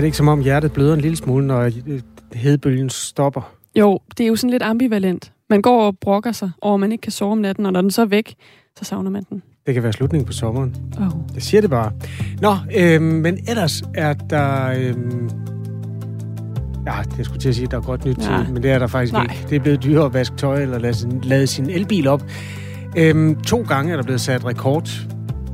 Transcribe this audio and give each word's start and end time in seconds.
Er 0.00 0.02
det 0.02 0.06
ikke 0.06 0.16
som 0.16 0.28
om 0.28 0.40
hjertet 0.40 0.72
bløder 0.72 0.94
en 0.94 1.00
lille 1.00 1.16
smule, 1.16 1.46
når 1.46 1.60
øh, 1.60 2.00
hedebølgen 2.32 2.90
stopper? 2.90 3.52
Jo, 3.76 3.98
det 4.18 4.24
er 4.24 4.28
jo 4.28 4.36
sådan 4.36 4.50
lidt 4.50 4.62
ambivalent. 4.62 5.32
Man 5.50 5.62
går 5.62 5.86
og 5.86 5.98
brokker 5.98 6.32
sig 6.32 6.50
over, 6.60 6.74
at 6.74 6.80
man 6.80 6.92
ikke 6.92 7.02
kan 7.02 7.12
sove 7.12 7.32
om 7.32 7.38
natten, 7.38 7.66
og 7.66 7.72
når 7.72 7.80
den 7.80 7.90
så 7.90 8.02
er 8.02 8.06
væk, 8.06 8.34
så 8.78 8.84
savner 8.84 9.10
man 9.10 9.24
den. 9.30 9.42
Det 9.66 9.74
kan 9.74 9.82
være 9.82 9.92
slutningen 9.92 10.26
på 10.26 10.32
sommeren. 10.32 10.76
Oh. 10.98 11.34
Det 11.34 11.42
siger 11.42 11.60
det 11.60 11.70
bare. 11.70 11.92
Nå, 12.40 12.56
øhm, 12.76 13.02
men 13.04 13.38
ellers 13.48 13.82
er 13.94 14.12
der... 14.12 14.66
Øhm, 14.66 15.30
ja, 16.86 16.92
det 17.16 17.24
skulle 17.24 17.40
til 17.40 17.48
at 17.48 17.54
sige, 17.54 17.64
at 17.64 17.70
der 17.70 17.76
er 17.76 17.82
godt 17.82 18.04
nyt 18.04 18.18
Ja. 18.18 18.22
til, 18.44 18.52
men 18.54 18.62
det 18.62 18.70
er 18.70 18.78
der 18.78 18.86
faktisk 18.86 19.12
Nej. 19.12 19.22
ikke. 19.22 19.46
Det 19.50 19.56
er 19.56 19.60
blevet 19.60 19.82
dyrere 19.84 20.04
at 20.06 20.14
vaske 20.14 20.36
tøj 20.36 20.62
eller 20.62 20.78
lade 20.78 20.94
sin, 20.94 21.20
lade 21.20 21.46
sin 21.46 21.70
elbil 21.70 22.06
op. 22.08 22.22
Øhm, 22.96 23.40
to 23.40 23.62
gange 23.68 23.92
er 23.92 23.96
der 23.96 24.02
blevet 24.04 24.20
sat 24.20 24.44
rekord 24.44 24.88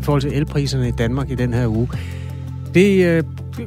i 0.01 0.03
forhold 0.03 0.23
til 0.23 0.33
elpriserne 0.33 0.89
i 0.89 0.93
Danmark 0.93 1.31
i 1.31 1.35
den 1.35 1.55
her 1.55 1.67
uge. 1.69 1.89
Det 2.75 3.07
øh, 3.07 3.23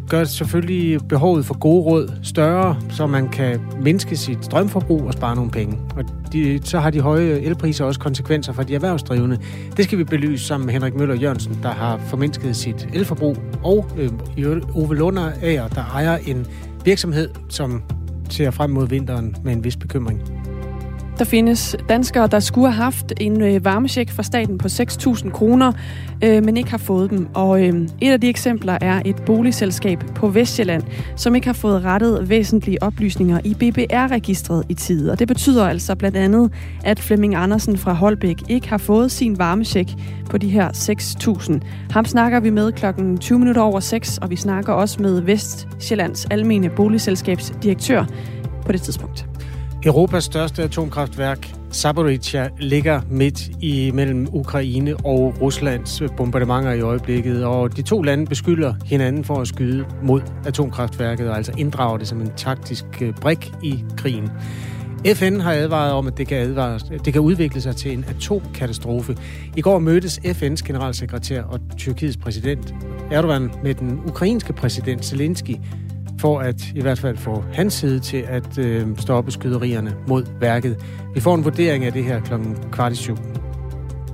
gør 0.09 0.23
selvfølgelig 0.23 0.99
behovet 1.09 1.45
for 1.45 1.57
gode 1.57 1.81
råd 1.81 2.11
større, 2.23 2.77
så 2.89 3.07
man 3.07 3.30
kan 3.30 3.61
mindske 3.81 4.17
sit 4.17 4.45
strømforbrug 4.45 5.02
og 5.02 5.13
spare 5.13 5.35
nogle 5.35 5.52
penge. 5.52 5.77
Og 5.95 6.03
de, 6.34 6.59
så 6.63 6.80
har 6.80 6.89
de 6.89 7.02
høje 7.02 7.30
elpriser 7.30 7.85
også 7.85 7.99
konsekvenser 7.99 8.53
for 8.53 8.63
de 8.63 8.75
erhvervsdrivende. 8.75 9.38
Det 9.77 9.85
skal 9.85 9.97
vi 9.97 10.03
belyse 10.03 10.45
sammen 10.45 10.66
med 10.66 10.73
Henrik 10.73 10.95
Møller 10.95 11.16
Jørgensen, 11.16 11.59
der 11.63 11.70
har 11.71 11.97
formindsket 11.97 12.55
sit 12.55 12.88
elforbrug, 12.94 13.38
og 13.63 13.85
øh, 13.97 14.61
Ove 14.75 14.95
Lunder 14.95 15.31
Ove 15.41 15.67
der 15.67 15.83
ejer 15.94 16.17
en 16.17 16.47
virksomhed, 16.85 17.30
som 17.50 17.83
ser 18.30 18.52
frem 18.52 18.69
mod 18.69 18.88
vinteren 18.88 19.35
med 19.44 19.53
en 19.53 19.63
vis 19.63 19.78
bekymring. 19.78 20.38
Der 21.20 21.25
findes 21.25 21.75
danskere, 21.89 22.28
der 22.28 22.39
skulle 22.39 22.72
have 22.72 22.84
haft 22.84 23.14
en 23.20 23.42
øh, 23.42 23.66
varmesjek 23.66 24.09
fra 24.09 24.23
staten 24.23 24.58
på 24.58 24.67
6.000 24.67 25.30
kroner, 25.31 25.72
øh, 26.23 26.44
men 26.44 26.58
ikke 26.58 26.70
har 26.70 26.78
fået 26.78 27.09
dem. 27.09 27.28
Og 27.34 27.67
øh, 27.67 27.88
et 28.02 28.12
af 28.12 28.22
de 28.22 28.30
eksempler 28.30 28.78
er 28.81 29.02
et 29.06 29.16
boligselskab 29.25 30.03
på 30.16 30.28
Vestjylland, 30.28 30.84
som 31.16 31.36
ikke 31.36 31.47
har 31.47 31.53
fået 31.53 31.84
rettet 31.84 32.30
væsentlige 32.30 32.84
oplysninger 32.84 33.40
i 33.44 33.53
BBR-registret 33.53 34.66
i 34.70 34.73
tide. 34.73 35.12
Og 35.12 35.20
det 35.20 35.28
betyder 35.28 35.67
altså 35.67 35.95
blandt 35.95 36.17
andet, 36.17 36.52
at 36.84 37.00
Flemming 37.00 37.36
Andersen 37.36 37.78
fra 37.78 37.94
Holbæk 37.94 38.38
ikke 38.50 38.70
har 38.70 38.78
fået 38.78 39.12
sin 39.12 39.38
varmesjek 39.38 39.88
på 40.30 40.38
de 40.38 40.50
her 40.50 40.70
6.000. 40.70 41.59
Ham 41.92 42.06
snakker 42.06 42.40
vi 42.40 42.50
med 42.50 42.72
klokken 42.72 43.17
20 43.17 43.40
minutter 43.40 43.62
over 43.62 43.80
6, 43.80 44.17
og 44.17 44.30
vi 44.30 44.36
snakker 44.36 44.73
også 44.73 45.02
med 45.02 45.22
Vestjyllands 45.22 46.25
Almene 46.25 46.70
Boligselskabs 46.70 47.53
direktør 47.64 48.06
på 48.66 48.72
det 48.72 48.81
tidspunkt. 48.81 49.25
Europas 49.85 50.23
største 50.23 50.63
atomkraftværk, 50.63 51.53
Zaporizhia, 51.73 52.49
ligger 52.58 53.02
midt 53.09 53.49
i 53.61 53.91
mellem 53.91 54.27
Ukraine 54.33 54.95
og 54.97 55.41
Ruslands 55.41 56.02
bombardementer 56.17 56.72
i 56.72 56.81
øjeblikket, 56.81 57.45
og 57.45 57.77
de 57.77 57.81
to 57.81 58.02
lande 58.02 58.25
beskylder 58.25 58.73
hinanden 58.85 59.23
for 59.23 59.41
at 59.41 59.47
skyde 59.47 59.85
mod 60.03 60.22
atomkraftværket, 60.45 61.30
og 61.30 61.38
altså 61.38 61.52
inddrager 61.57 61.97
det 61.97 62.07
som 62.07 62.22
en 62.22 62.31
taktisk 62.38 62.85
øh, 63.02 63.13
brik 63.13 63.52
i 63.63 63.83
krigen. 63.97 64.30
FN 65.13 65.39
har 65.39 65.53
advaret 65.53 65.91
om, 65.91 66.07
at 66.07 66.17
det 66.17 66.27
kan, 66.27 66.38
advare, 66.38 66.80
det 67.05 67.13
kan 67.13 67.22
udvikle 67.22 67.61
sig 67.61 67.75
til 67.75 67.94
en 67.94 68.05
atomkatastrofe. 68.09 69.17
I 69.57 69.61
går 69.61 69.80
mødtes 69.80 70.19
FN's 70.19 70.67
generalsekretær 70.67 71.44
og 71.44 71.59
Tyrkiets 71.77 72.17
præsident 72.17 72.73
Erdogan 73.11 73.52
med 73.63 73.73
den 73.73 74.00
ukrainske 74.07 74.53
præsident 74.53 75.05
Zelensky 75.05 75.55
for 76.20 76.39
at 76.39 76.72
i 76.75 76.81
hvert 76.81 77.00
fald 77.00 77.17
få 77.17 77.44
hans 77.53 77.73
side 77.73 78.00
til 78.00 78.17
at 78.17 78.58
øh, 78.58 78.88
stoppe 78.98 79.31
skyderierne 79.31 79.95
mod 80.08 80.25
værket. 80.39 80.78
Vi 81.14 81.20
får 81.20 81.35
en 81.35 81.44
vurdering 81.44 81.85
af 81.85 81.94
det 81.94 82.03
her 82.03 82.22
klokken 82.22 82.57
kvart 82.72 82.91
i 82.91 82.96
syv. 82.96 83.18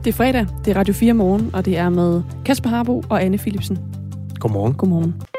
Det 0.04 0.08
er 0.08 0.14
fredag, 0.14 0.48
det 0.66 0.72
er 0.72 0.80
Radio 0.80 0.94
4 0.94 1.14
morgen, 1.14 1.50
og 1.54 1.66
det 1.66 1.78
er 1.78 1.90
med 1.90 2.22
Kasper 2.46 2.70
Harbo 2.70 3.04
og 3.10 3.24
Anne 3.24 3.38
Philipsen. 3.38 3.80
Godmorgen. 4.40 4.74
Godmorgen. 4.74 5.35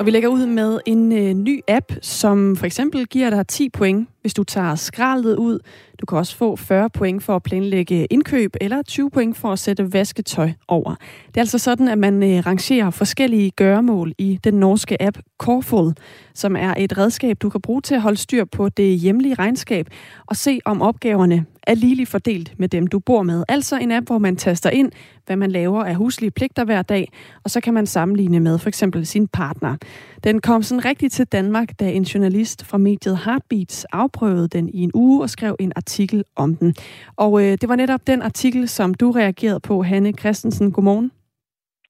Og 0.00 0.06
vi 0.06 0.10
lægger 0.10 0.28
ud 0.28 0.46
med 0.46 0.80
en 0.86 1.12
øh, 1.12 1.34
ny 1.34 1.60
app, 1.68 1.92
som 2.02 2.56
for 2.56 2.66
eksempel 2.66 3.06
giver 3.06 3.30
dig 3.30 3.46
10 3.46 3.68
point, 3.68 4.08
hvis 4.20 4.34
du 4.34 4.44
tager 4.44 4.74
skraldet 4.74 5.36
ud. 5.36 5.58
Du 6.00 6.06
kan 6.06 6.18
også 6.18 6.36
få 6.36 6.56
40 6.56 6.90
point 6.90 7.22
for 7.22 7.36
at 7.36 7.42
planlægge 7.42 8.06
indkøb, 8.10 8.56
eller 8.60 8.82
20 8.82 9.10
point 9.10 9.36
for 9.36 9.52
at 9.52 9.58
sætte 9.58 9.92
vasketøj 9.92 10.50
over. 10.68 10.94
Det 11.26 11.36
er 11.36 11.40
altså 11.40 11.58
sådan, 11.58 11.88
at 11.88 11.98
man 11.98 12.22
øh, 12.22 12.46
rangerer 12.46 12.90
forskellige 12.90 13.50
gøremål 13.50 14.12
i 14.18 14.38
den 14.44 14.54
norske 14.54 15.02
app 15.02 15.18
Corful, 15.38 15.94
som 16.34 16.56
er 16.56 16.74
et 16.78 16.98
redskab, 16.98 17.36
du 17.42 17.50
kan 17.50 17.60
bruge 17.60 17.80
til 17.80 17.94
at 17.94 18.02
holde 18.02 18.18
styr 18.18 18.44
på 18.44 18.68
det 18.68 18.98
hjemlige 18.98 19.34
regnskab 19.34 19.86
og 20.26 20.36
se, 20.36 20.60
om 20.64 20.82
opgaverne 20.82 21.46
er 21.70 21.74
ligeligt 21.74 22.08
fordelt 22.08 22.54
med 22.58 22.68
dem, 22.68 22.86
du 22.86 22.98
bor 22.98 23.22
med. 23.22 23.44
Altså 23.48 23.78
en 23.78 23.92
app, 23.92 24.06
hvor 24.06 24.18
man 24.18 24.36
taster 24.36 24.70
ind, 24.70 24.92
hvad 25.26 25.36
man 25.36 25.50
laver 25.50 25.84
af 25.84 25.94
huslige 25.94 26.30
pligter 26.30 26.64
hver 26.64 26.82
dag, 26.82 27.12
og 27.44 27.50
så 27.50 27.60
kan 27.60 27.74
man 27.74 27.86
sammenligne 27.86 28.40
med 28.40 28.58
for 28.58 28.68
eksempel 28.68 29.06
sin 29.06 29.28
partner. 29.28 29.76
Den 30.24 30.40
kom 30.40 30.62
sådan 30.62 30.84
rigtigt 30.84 31.12
til 31.12 31.26
Danmark, 31.26 31.80
da 31.80 31.90
en 31.90 32.02
journalist 32.02 32.64
fra 32.64 32.78
mediet 32.78 33.18
Heartbeats 33.24 33.84
afprøvede 33.92 34.48
den 34.48 34.68
i 34.68 34.80
en 34.82 34.90
uge 34.94 35.22
og 35.22 35.30
skrev 35.30 35.56
en 35.60 35.72
artikel 35.76 36.24
om 36.36 36.56
den. 36.56 36.74
Og 37.16 37.42
øh, 37.42 37.58
det 37.60 37.68
var 37.68 37.76
netop 37.76 38.06
den 38.06 38.22
artikel, 38.22 38.68
som 38.68 38.94
du 38.94 39.10
reagerede 39.10 39.60
på, 39.60 39.82
Hanne 39.82 40.12
Christensen. 40.12 40.72
Godmorgen. 40.72 41.19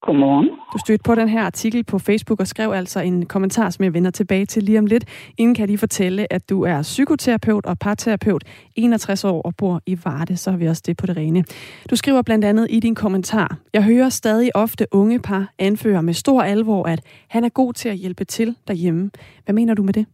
Godmorgen. 0.02 0.48
Du 0.72 0.78
stødte 0.78 1.02
på 1.06 1.14
den 1.14 1.28
her 1.28 1.42
artikel 1.42 1.84
på 1.84 1.98
Facebook 1.98 2.40
og 2.40 2.46
skrev 2.46 2.70
altså 2.72 3.00
en 3.00 3.26
kommentar, 3.26 3.70
som 3.70 3.84
jeg 3.84 3.94
vender 3.94 4.10
tilbage 4.10 4.46
til 4.46 4.62
lige 4.62 4.78
om 4.78 4.86
lidt. 4.86 5.32
Inden 5.38 5.54
kan 5.54 5.62
jeg 5.62 5.68
lige 5.68 5.78
fortælle, 5.78 6.32
at 6.32 6.50
du 6.50 6.62
er 6.62 6.82
psykoterapeut 6.82 7.66
og 7.66 7.78
parterapeut, 7.78 8.44
61 8.76 9.24
år 9.24 9.42
og 9.42 9.52
bor 9.58 9.80
i 9.86 9.96
Varde, 10.04 10.36
så 10.36 10.50
har 10.50 10.58
vi 10.58 10.66
også 10.66 10.82
det 10.86 10.96
på 10.96 11.06
det 11.06 11.16
rene. 11.16 11.44
Du 11.90 11.96
skriver 11.96 12.22
blandt 12.22 12.44
andet 12.44 12.66
i 12.70 12.80
din 12.80 12.94
kommentar, 12.94 13.56
jeg 13.74 13.84
hører 13.84 14.08
stadig 14.08 14.56
ofte 14.56 14.86
unge 14.92 15.18
par 15.18 15.44
anføre 15.58 16.02
med 16.02 16.14
stor 16.14 16.42
alvor, 16.42 16.88
at 16.88 17.00
han 17.30 17.44
er 17.44 17.48
god 17.48 17.72
til 17.72 17.88
at 17.88 17.96
hjælpe 17.96 18.24
til 18.24 18.56
derhjemme. 18.68 19.10
Hvad 19.44 19.54
mener 19.54 19.74
du 19.74 19.82
med 19.82 19.92
det? 19.92 20.06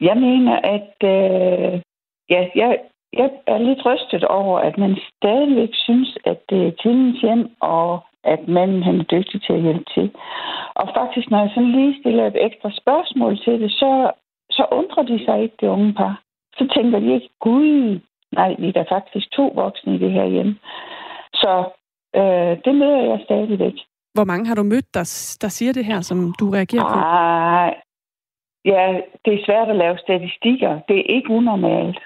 Jeg 0.00 0.16
mener, 0.16 0.56
at 0.76 0.94
øh, 1.14 1.80
ja, 2.30 2.40
jeg, 2.54 2.78
jeg 3.12 3.30
er 3.46 3.58
lidt 3.58 3.86
rystet 3.86 4.24
over, 4.24 4.58
at 4.58 4.78
man 4.78 4.96
stadigvæk 5.16 5.68
synes, 5.72 6.18
at 6.24 6.38
det 6.50 6.66
er 6.66 6.72
tidens 6.82 7.20
hjem, 7.20 7.50
og 7.60 8.00
at 8.24 8.48
manden 8.48 8.82
han 8.82 9.00
er 9.00 9.04
dygtig 9.14 9.42
til 9.42 9.52
at 9.52 9.62
hjælpe 9.62 9.84
til. 9.94 10.10
Og 10.74 10.88
faktisk, 10.98 11.30
når 11.30 11.40
jeg 11.40 11.50
sådan 11.54 11.72
lige 11.72 12.00
stiller 12.00 12.26
et 12.26 12.44
ekstra 12.46 12.70
spørgsmål 12.80 13.38
til 13.44 13.60
det, 13.60 13.70
så, 13.70 14.10
så 14.50 14.66
undrer 14.72 15.02
de 15.02 15.24
sig 15.24 15.42
ikke, 15.42 15.56
det 15.60 15.68
unge 15.68 15.92
par. 15.94 16.22
Så 16.58 16.64
tænker 16.76 16.98
de 17.00 17.14
ikke, 17.14 17.28
gud, 17.40 18.00
nej, 18.32 18.56
vi 18.58 18.68
er 18.68 18.72
da 18.72 18.84
faktisk 18.96 19.30
to 19.30 19.52
voksne 19.54 19.94
i 19.94 19.98
det 19.98 20.12
her 20.12 20.26
hjem. 20.26 20.58
Så 21.34 21.52
øh, 22.16 22.52
det 22.64 22.74
møder 22.74 23.02
jeg 23.10 23.20
stadigvæk. 23.24 23.74
Hvor 24.14 24.24
mange 24.24 24.46
har 24.46 24.54
du 24.54 24.62
mødt, 24.62 24.94
der, 24.94 25.36
der 25.42 25.48
siger 25.48 25.72
det 25.72 25.84
her, 25.84 26.00
som 26.00 26.34
du 26.40 26.50
reagerer 26.50 26.88
på? 26.92 26.98
Ej, 26.98 27.74
ja, 28.64 29.00
det 29.24 29.34
er 29.34 29.44
svært 29.46 29.68
at 29.68 29.76
lave 29.76 29.98
statistikker. 29.98 30.80
Det 30.88 30.98
er 30.98 31.14
ikke 31.16 31.30
unormalt. 31.30 31.98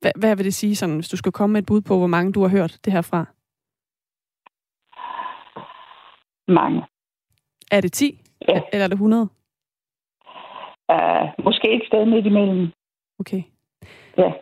Hvad, 0.00 0.12
hvad 0.20 0.36
vil 0.36 0.44
det 0.44 0.54
sige, 0.54 0.76
sådan, 0.76 0.94
hvis 0.94 1.08
du 1.08 1.16
skulle 1.16 1.32
komme 1.32 1.52
med 1.52 1.62
et 1.62 1.66
bud 1.66 1.80
på, 1.80 1.98
hvor 1.98 2.06
mange 2.06 2.32
du 2.32 2.40
har 2.42 2.48
hørt 2.48 2.78
det 2.84 2.92
her 2.92 3.02
fra? 3.02 3.26
Mange. 6.48 6.82
Er 7.70 7.80
det 7.80 7.92
10? 7.92 8.20
Ja. 8.48 8.60
Eller 8.72 8.84
er 8.84 8.88
det 8.88 8.94
100? 8.94 9.28
Uh, 10.92 11.44
måske 11.44 11.72
et 11.76 11.82
sted 11.86 12.06
midt 12.06 12.26
imellem. 12.26 12.68
Okay. 13.20 13.42
Ja. 14.18 14.32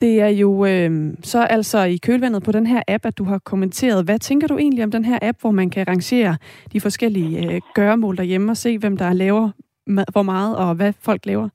Det 0.00 0.20
er 0.20 0.28
jo 0.28 0.64
øh, 0.64 1.14
så 1.22 1.42
altså 1.42 1.82
i 1.82 1.96
kølvandet 1.96 2.42
på 2.42 2.52
den 2.52 2.66
her 2.66 2.82
app, 2.88 3.06
at 3.06 3.18
du 3.18 3.24
har 3.24 3.38
kommenteret. 3.38 4.04
Hvad 4.04 4.18
tænker 4.18 4.46
du 4.46 4.58
egentlig 4.58 4.84
om 4.84 4.90
den 4.90 5.04
her 5.04 5.18
app, 5.22 5.40
hvor 5.40 5.50
man 5.50 5.70
kan 5.70 5.88
rangere 5.88 6.36
de 6.72 6.80
forskellige 6.80 7.54
øh, 7.54 7.60
gøremål 7.74 8.16
derhjemme 8.16 8.52
og 8.52 8.56
se, 8.56 8.78
hvem 8.78 8.96
der 8.96 9.12
laver 9.12 9.50
hvor 10.12 10.22
meget 10.22 10.56
og 10.56 10.74
hvad 10.74 10.92
folk 10.92 11.26
laver? 11.26 11.48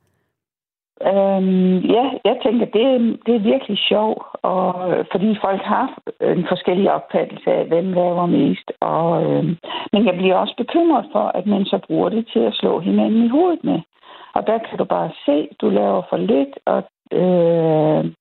Øhm, 1.11 1.77
ja, 1.95 2.05
jeg 2.25 2.37
tænker, 2.43 2.65
det, 2.65 2.85
er- 2.95 3.17
det 3.25 3.35
er 3.35 3.49
virkelig 3.53 3.77
sjovt, 3.77 4.23
og, 4.41 4.91
øh, 4.91 5.05
fordi 5.11 5.37
folk 5.41 5.61
har 5.61 5.97
en 6.21 6.45
forskellig 6.47 6.91
opfattelse 6.93 7.51
af, 7.51 7.65
hvem 7.65 7.93
laver 7.93 8.25
mest. 8.25 8.71
Og, 8.79 9.23
øhm, 9.23 9.57
men 9.93 10.05
jeg 10.05 10.15
bliver 10.17 10.35
også 10.35 10.55
bekymret 10.57 11.05
for, 11.11 11.25
at 11.39 11.45
man 11.45 11.65
så 11.65 11.77
bruger 11.87 12.09
det 12.09 12.27
til 12.33 12.39
at 12.39 12.53
slå 12.53 12.79
hinanden 12.79 13.23
i 13.23 13.27
hovedet 13.27 13.63
med. 13.63 13.79
Og 14.35 14.47
der 14.47 14.57
kan 14.57 14.77
du 14.77 14.83
bare 14.83 15.09
se, 15.25 15.47
du 15.61 15.69
laver 15.69 16.01
for 16.09 16.17
lidt, 16.17 16.53
og 16.65 16.83
øh, 17.11 18.11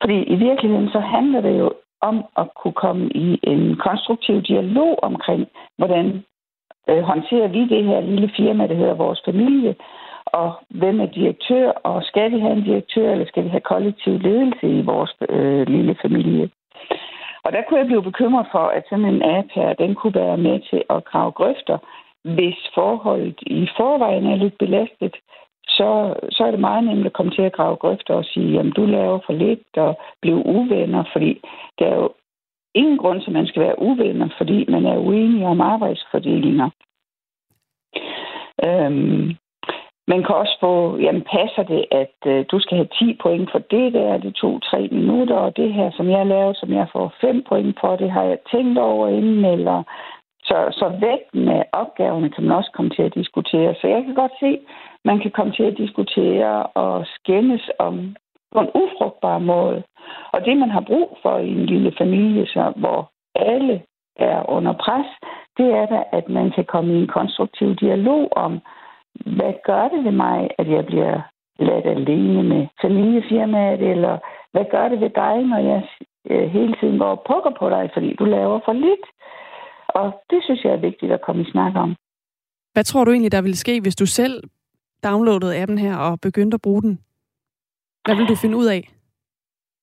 fordi 0.00 0.22
i 0.22 0.34
virkeligheden 0.34 0.88
så 0.88 0.98
handler 1.00 1.40
det 1.40 1.58
jo 1.58 1.72
om 2.00 2.24
at 2.36 2.46
kunne 2.62 2.72
komme 2.84 3.08
i 3.14 3.38
en 3.42 3.76
konstruktiv 3.76 4.42
dialog 4.42 4.98
omkring, 5.02 5.46
hvordan 5.78 6.24
øh, 6.88 7.02
håndterer 7.02 7.48
vi 7.48 7.68
det 7.68 7.84
her 7.84 8.00
lille 8.00 8.30
firma, 8.36 8.66
der 8.66 8.74
hedder 8.74 8.94
vores 8.94 9.22
familie, 9.24 9.74
og 10.32 10.52
hvem 10.68 11.00
er 11.00 11.06
direktør, 11.06 11.68
og 11.70 12.02
skal 12.02 12.32
vi 12.32 12.38
have 12.38 12.52
en 12.52 12.64
direktør, 12.64 13.12
eller 13.12 13.26
skal 13.26 13.44
vi 13.44 13.48
have 13.48 13.70
kollektiv 13.72 14.18
ledelse 14.18 14.68
i 14.78 14.82
vores 14.82 15.12
øh, 15.28 15.68
lille 15.68 15.96
familie? 16.02 16.50
Og 17.44 17.52
der 17.52 17.62
kunne 17.62 17.78
jeg 17.78 17.86
blive 17.86 18.02
bekymret 18.02 18.46
for, 18.52 18.66
at 18.76 18.84
sådan 18.90 19.04
en 19.04 19.22
app 19.22 19.48
her, 19.54 19.72
den 19.72 19.94
kunne 19.94 20.14
være 20.14 20.36
med 20.36 20.60
til 20.70 20.82
at 20.90 21.04
grave 21.04 21.32
grøfter, 21.32 21.78
hvis 22.24 22.58
forholdet 22.74 23.38
i 23.46 23.68
forvejen 23.76 24.26
er 24.26 24.36
lidt 24.36 24.58
belastet, 24.58 25.16
så, 25.68 26.14
så 26.30 26.44
er 26.44 26.50
det 26.50 26.60
meget 26.60 26.84
nemt 26.84 27.06
at 27.06 27.12
komme 27.12 27.32
til 27.32 27.42
at 27.42 27.52
grave 27.52 27.76
grøfter 27.76 28.14
og 28.14 28.24
sige, 28.24 28.52
jamen 28.52 28.72
du 28.72 28.86
laver 28.86 29.18
for 29.26 29.32
lidt 29.32 29.76
og 29.76 29.98
bliver 30.20 30.42
uvenner, 30.44 31.04
fordi 31.12 31.40
der 31.78 31.86
er 31.86 31.94
jo 31.94 32.12
ingen 32.74 32.98
grund 32.98 33.20
til, 33.20 33.30
at 33.30 33.32
man 33.32 33.46
skal 33.46 33.62
være 33.62 33.82
uvenner, 33.82 34.28
fordi 34.38 34.64
man 34.68 34.86
er 34.86 34.96
uenig 34.98 35.46
om 35.46 35.60
arbejdsfordelinger. 35.60 36.70
Øhm, 38.64 39.36
man 40.08 40.22
kan 40.24 40.34
også 40.34 40.56
få, 40.60 40.98
jamen 40.98 41.24
passer 41.36 41.62
det, 41.62 41.84
at 41.90 42.16
øh, 42.26 42.44
du 42.50 42.58
skal 42.60 42.76
have 42.76 42.88
10 42.98 43.18
point 43.22 43.50
for 43.52 43.58
det 43.58 43.92
der, 43.92 44.18
det 44.18 44.34
tog 44.34 44.62
3 44.62 44.88
minutter, 44.92 45.36
og 45.36 45.56
det 45.56 45.72
her, 45.72 45.90
som 45.90 46.10
jeg 46.10 46.26
lavede, 46.26 46.54
som 46.54 46.72
jeg 46.72 46.86
får 46.92 47.14
5 47.20 47.42
point 47.48 47.80
for, 47.80 47.96
det 47.96 48.10
har 48.10 48.22
jeg 48.22 48.38
tænkt 48.52 48.78
over 48.78 49.08
inden, 49.08 49.44
eller 49.44 49.82
så, 50.44 50.56
så 50.70 50.92
vægten 51.00 51.48
af 51.48 51.64
opgaverne 51.72 52.30
kan 52.30 52.44
man 52.44 52.56
også 52.56 52.70
komme 52.74 52.90
til 52.90 53.02
at 53.02 53.14
diskutere. 53.14 53.74
Så 53.80 53.86
jeg 53.88 54.04
kan 54.04 54.14
godt 54.14 54.32
se, 54.40 54.58
man 55.04 55.18
kan 55.20 55.30
komme 55.30 55.52
til 55.52 55.62
at 55.62 55.78
diskutere 55.78 56.66
og 56.66 57.06
skændes 57.06 57.70
om 57.78 58.16
på 58.52 58.60
en 58.60 58.70
ufrugtbar 58.74 59.38
måde. 59.38 59.82
Og 60.32 60.44
det, 60.44 60.56
man 60.56 60.70
har 60.70 60.80
brug 60.80 61.18
for 61.22 61.38
i 61.38 61.48
en 61.48 61.66
lille 61.66 61.92
familie, 61.98 62.46
så, 62.46 62.72
hvor 62.76 63.10
alle 63.34 63.82
er 64.16 64.50
under 64.50 64.72
pres, 64.72 65.06
det 65.58 65.68
er 65.80 65.86
da, 65.86 66.02
at 66.12 66.28
man 66.28 66.50
kan 66.50 66.64
komme 66.64 66.94
i 66.94 67.02
en 67.02 67.08
konstruktiv 67.08 67.74
dialog 67.76 68.28
om, 68.36 68.60
hvad 69.14 69.52
gør 69.64 69.88
det 69.88 70.04
ved 70.04 70.12
mig, 70.12 70.50
at 70.58 70.70
jeg 70.70 70.86
bliver 70.86 71.20
ladt 71.58 71.86
alene 71.86 72.42
med 72.42 72.66
familiefirmaet, 72.82 73.80
eller 73.92 74.18
hvad 74.52 74.64
gør 74.70 74.88
det 74.88 75.00
ved 75.00 75.10
dig, 75.10 75.42
når 75.42 75.58
jeg 75.58 75.88
øh, 76.30 76.50
hele 76.50 76.74
tiden 76.80 76.98
går 76.98 77.10
og 77.16 77.22
pukker 77.26 77.52
på 77.58 77.70
dig, 77.70 77.90
fordi 77.92 78.14
du 78.14 78.24
laver 78.24 78.60
for 78.64 78.72
lidt? 78.72 79.06
Og 79.88 80.22
det 80.30 80.40
synes 80.44 80.64
jeg 80.64 80.72
er 80.72 80.86
vigtigt 80.88 81.12
at 81.12 81.20
komme 81.20 81.42
i 81.42 81.50
snak 81.50 81.72
om. 81.76 81.96
Hvad 82.72 82.84
tror 82.84 83.04
du 83.04 83.10
egentlig, 83.10 83.32
der 83.32 83.42
ville 83.42 83.56
ske, 83.56 83.80
hvis 83.80 83.96
du 83.96 84.06
selv 84.06 84.42
downloadede 85.04 85.62
appen 85.62 85.78
her 85.78 85.96
og 85.96 86.20
begyndte 86.20 86.54
at 86.54 86.62
bruge 86.62 86.82
den? 86.82 86.98
Hvad 88.04 88.16
vil 88.16 88.28
du 88.28 88.34
finde 88.34 88.56
ud 88.56 88.66
af? 88.66 88.82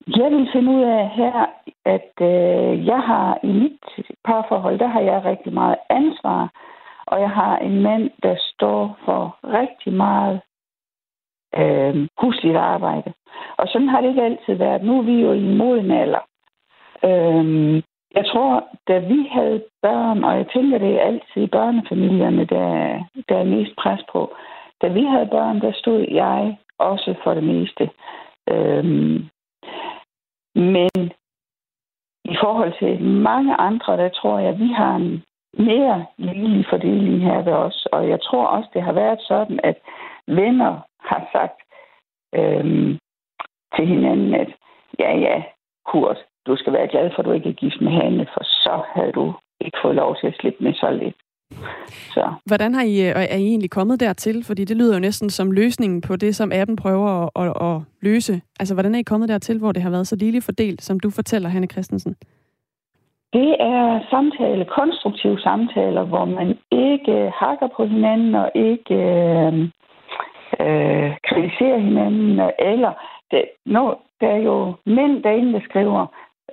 Jeg 0.08 0.32
vil 0.32 0.50
finde 0.54 0.72
ud 0.72 0.84
af 0.84 1.10
her, 1.10 1.46
at 1.86 2.12
øh, 2.22 2.86
jeg 2.86 3.00
har 3.00 3.40
i 3.44 3.48
mit 3.48 3.84
parforhold, 4.26 4.80
der 4.80 4.88
har 4.88 5.02
jeg 5.02 5.26
rigtig 5.26 5.54
meget 5.54 5.76
ansvar, 5.90 6.52
og 7.12 7.22
jeg 7.22 7.30
har 7.30 7.58
en 7.58 7.82
mand, 7.82 8.10
der 8.24 8.36
står 8.40 8.98
for 9.06 9.38
rigtig 9.44 9.94
meget 9.94 10.42
øh, 11.56 12.08
husligt 12.18 12.58
arbejde. 12.58 13.14
Og 13.58 13.68
sådan 13.68 13.90
har 13.90 14.02
det 14.02 14.10
ikke 14.10 14.24
altid 14.24 14.54
været. 14.54 14.84
Nu 14.84 15.00
er 15.00 15.04
vi 15.04 15.22
jo 15.22 15.32
i 15.34 15.44
en 15.44 15.58
moden 15.58 15.92
alder. 15.92 16.24
Øh, 17.04 17.84
jeg 18.16 18.26
tror, 18.26 18.68
da 18.88 18.98
vi 19.00 19.30
havde 19.32 19.64
børn, 19.82 20.24
og 20.24 20.38
jeg 20.38 20.48
tænker, 20.54 20.78
det 20.78 20.96
er 20.96 21.02
altid 21.02 21.48
børnefamilierne, 21.48 22.46
der, 22.46 23.04
der 23.30 23.38
er 23.38 23.44
mest 23.56 23.76
pres 23.76 24.02
på. 24.12 24.36
Da 24.82 24.88
vi 24.88 25.04
havde 25.04 25.30
børn, 25.32 25.62
der 25.62 25.72
stod 25.72 26.06
jeg 26.12 26.58
også 26.78 27.14
for 27.24 27.34
det 27.34 27.44
meste. 27.44 27.90
Øhm, 28.50 29.30
men 30.56 31.12
i 32.26 32.36
forhold 32.44 32.74
til 32.80 33.04
mange 33.04 33.56
andre, 33.56 33.98
der 33.98 34.10
tror 34.10 34.40
jeg, 34.40 34.50
at 34.50 34.60
vi 34.60 34.68
har 34.68 34.96
en 34.96 35.24
mere 35.58 36.06
ligelig 36.18 36.66
fordeling 36.70 37.22
her 37.22 37.42
ved 37.42 37.54
os. 37.54 37.88
Og 37.92 38.10
jeg 38.10 38.22
tror 38.22 38.46
også, 38.46 38.70
det 38.74 38.82
har 38.82 38.94
været 38.94 39.20
sådan, 39.22 39.60
at 39.64 39.78
venner 40.28 40.74
har 41.00 41.30
sagt 41.32 41.60
øhm, 42.36 42.98
til 43.76 43.86
hinanden, 43.88 44.34
at 44.34 44.50
ja, 45.00 45.18
ja, 45.18 45.44
Kurt, 45.86 46.18
du 46.48 46.56
skal 46.56 46.74
være 46.74 46.88
glad 46.88 47.10
for, 47.12 47.20
at 47.20 47.26
du 47.26 47.32
ikke 47.32 47.50
er 47.50 47.62
gift 47.64 47.82
med 47.82 47.92
Hanne, 47.92 48.28
for 48.34 48.44
så 48.44 48.82
havde 48.96 49.12
du 49.12 49.34
ikke 49.62 49.78
fået 49.84 49.96
lov 49.96 50.16
til 50.20 50.28
at 50.28 50.38
slippe 50.40 50.64
med 50.64 50.74
så 50.74 50.92
lidt. 50.92 51.16
Så. 52.14 52.34
Hvordan 52.46 52.74
har 52.74 52.84
I, 52.84 52.96
øh, 53.02 53.14
er 53.16 53.36
I 53.36 53.48
egentlig 53.48 53.70
kommet 53.70 54.00
dertil? 54.00 54.44
Fordi 54.44 54.66
det 54.66 54.78
lyder 54.78 54.94
jo 54.94 55.00
næsten 55.00 55.30
som 55.30 55.52
løsningen 55.52 56.02
på 56.02 56.16
det, 56.16 56.36
som 56.36 56.52
appen 56.52 56.76
prøver 56.76 57.10
at, 57.10 57.30
at, 57.36 57.70
at 57.70 57.82
løse. 58.02 58.42
Altså, 58.60 58.74
hvordan 58.74 58.96
er 58.96 59.00
I 59.00 59.04
kommet 59.04 59.30
dertil, 59.30 59.60
hvor 59.60 59.72
det 59.72 59.82
har 59.82 59.90
været 59.90 60.08
så 60.08 60.16
lille 60.16 60.42
fordelt, 60.42 60.82
som 60.82 61.00
du 61.00 61.10
fortæller, 61.10 61.50
Hanne 61.50 61.68
Christensen? 61.68 62.16
Det 63.34 63.56
er 63.60 64.00
samtale, 64.10 64.66
konstruktive 64.66 65.40
samtaler, 65.40 66.04
hvor 66.04 66.26
man 66.26 66.58
ikke 66.72 67.32
hakker 67.36 67.68
på 67.68 67.86
hinanden 67.86 68.36
og 68.36 68.52
ikke 68.56 68.96
øh, 68.96 69.54
øh, 70.60 71.18
kritiserer 71.28 71.78
hinanden. 71.78 72.40
Eller 72.60 72.94
det, 73.32 73.46
no, 73.66 73.94
der 74.22 74.28
er 74.28 74.42
jo 74.52 74.74
mænd 74.86 75.24
derinde, 75.24 75.54
der 75.54 75.60
skriver, 75.70 76.06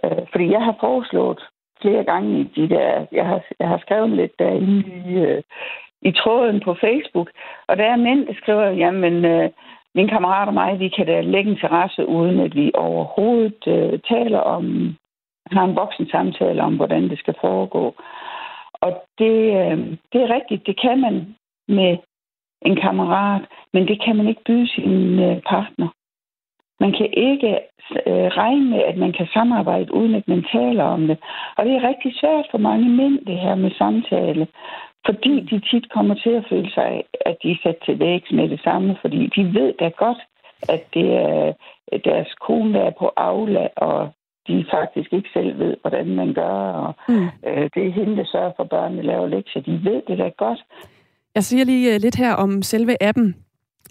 øh, 0.05 0.23
fordi 0.33 0.51
jeg 0.51 0.63
har 0.63 0.77
foreslået 0.81 1.41
flere 1.83 2.05
gange 2.05 2.41
i 2.41 2.45
de 2.57 2.69
der... 2.69 3.07
Jeg 3.13 3.27
har, 3.27 3.41
jeg 3.61 3.69
har 3.69 3.79
skrevet 3.79 4.11
lidt 4.11 4.39
derinde 4.39 4.85
i, 5.07 5.15
øh, 5.15 5.43
i 6.03 6.13
tråden 6.13 6.61
på 6.61 6.75
Facebook, 6.75 7.31
og 7.69 7.77
der 7.77 7.85
er 7.85 7.97
mænd, 7.97 8.27
der 8.27 8.35
skriver, 8.35 8.71
jamen, 8.71 9.25
øh, 9.25 9.51
min 9.95 10.09
kammerat 10.09 10.49
og 10.49 10.55
mig, 10.55 10.81
vi 10.81 10.89
kan 10.89 11.07
da 11.07 11.21
lægge 11.21 11.51
en 11.51 11.59
terrasse, 11.59 12.07
uden 12.07 12.41
at 12.41 12.55
vi 12.55 12.71
overhovedet 12.75 13.63
øh, 13.67 13.99
taler 14.09 14.39
om, 14.39 14.97
har 15.53 15.65
en 15.65 15.77
voksen 15.77 16.09
samtale 16.11 16.63
om, 16.63 16.77
hvordan 16.77 17.11
det 17.11 17.19
skal 17.19 17.35
foregå. 17.41 17.95
Og 18.81 19.03
det, 19.19 19.37
øh, 19.61 19.79
det 20.13 20.23
er 20.23 20.35
rigtigt, 20.35 20.67
det 20.67 20.81
kan 20.81 21.01
man 21.01 21.37
med 21.69 21.97
en 22.63 22.77
kammerat, 22.77 23.43
men 23.73 23.89
det 23.89 24.05
kan 24.05 24.17
man 24.17 24.29
ikke 24.29 24.45
byde 24.47 24.69
sin 24.69 25.19
øh, 25.19 25.43
partner. 25.43 25.89
Man 26.81 26.93
kan 26.93 27.09
ikke 27.13 27.53
øh, 28.07 28.29
regne 28.41 28.71
med, 28.71 28.83
at 28.83 28.97
man 28.97 29.13
kan 29.13 29.27
samarbejde, 29.33 29.95
uden 29.95 30.15
at 30.15 30.29
man 30.29 30.45
taler 30.53 30.85
om 30.85 31.07
det. 31.07 31.19
Og 31.57 31.65
det 31.65 31.73
er 31.75 31.89
rigtig 31.89 32.13
svært 32.21 32.47
for 32.51 32.59
mange 32.59 32.89
mænd, 32.89 33.27
det 33.27 33.39
her 33.39 33.55
med 33.55 33.71
samtale. 33.71 34.47
Fordi 35.07 35.41
de 35.41 35.61
tit 35.61 35.93
kommer 35.93 36.15
til 36.15 36.31
at 36.31 36.47
føle 36.49 36.71
sig, 36.71 37.05
at 37.27 37.37
de 37.43 37.51
er 37.51 37.57
sat 37.63 37.77
til 37.85 37.99
vægs 37.99 38.33
med 38.33 38.49
det 38.49 38.61
samme, 38.65 38.97
fordi 39.01 39.27
de 39.37 39.55
ved 39.55 39.73
da 39.81 39.89
godt, 39.89 40.19
at 40.69 40.83
det 40.95 41.15
er 41.15 41.53
deres 42.05 42.35
kone, 42.41 42.73
der 42.73 42.85
er 42.85 42.91
på 42.91 43.13
Aula, 43.17 43.69
og 43.77 44.11
de 44.49 44.65
faktisk 44.71 45.13
ikke 45.13 45.29
selv 45.33 45.59
ved, 45.59 45.77
hvordan 45.81 46.07
man 46.07 46.35
gør, 46.35 46.57
og 46.87 46.95
mm. 47.09 47.25
øh, 47.47 47.71
det 47.75 47.87
er 47.87 47.93
hende, 47.93 48.17
der 48.17 48.25
sørger 48.25 48.53
for, 48.57 48.63
at 48.63 48.69
børnene 48.69 49.03
laver 49.03 49.27
lektier. 49.27 49.63
De 49.63 49.81
ved 49.85 50.03
det 50.09 50.19
da 50.19 50.29
godt. 50.29 50.61
Jeg 51.35 51.45
siger 51.45 51.65
lige 51.65 51.95
øh, 51.95 52.01
lidt 52.01 52.17
her 52.17 52.33
om 52.35 52.63
selve 52.63 53.03
appen 53.03 53.35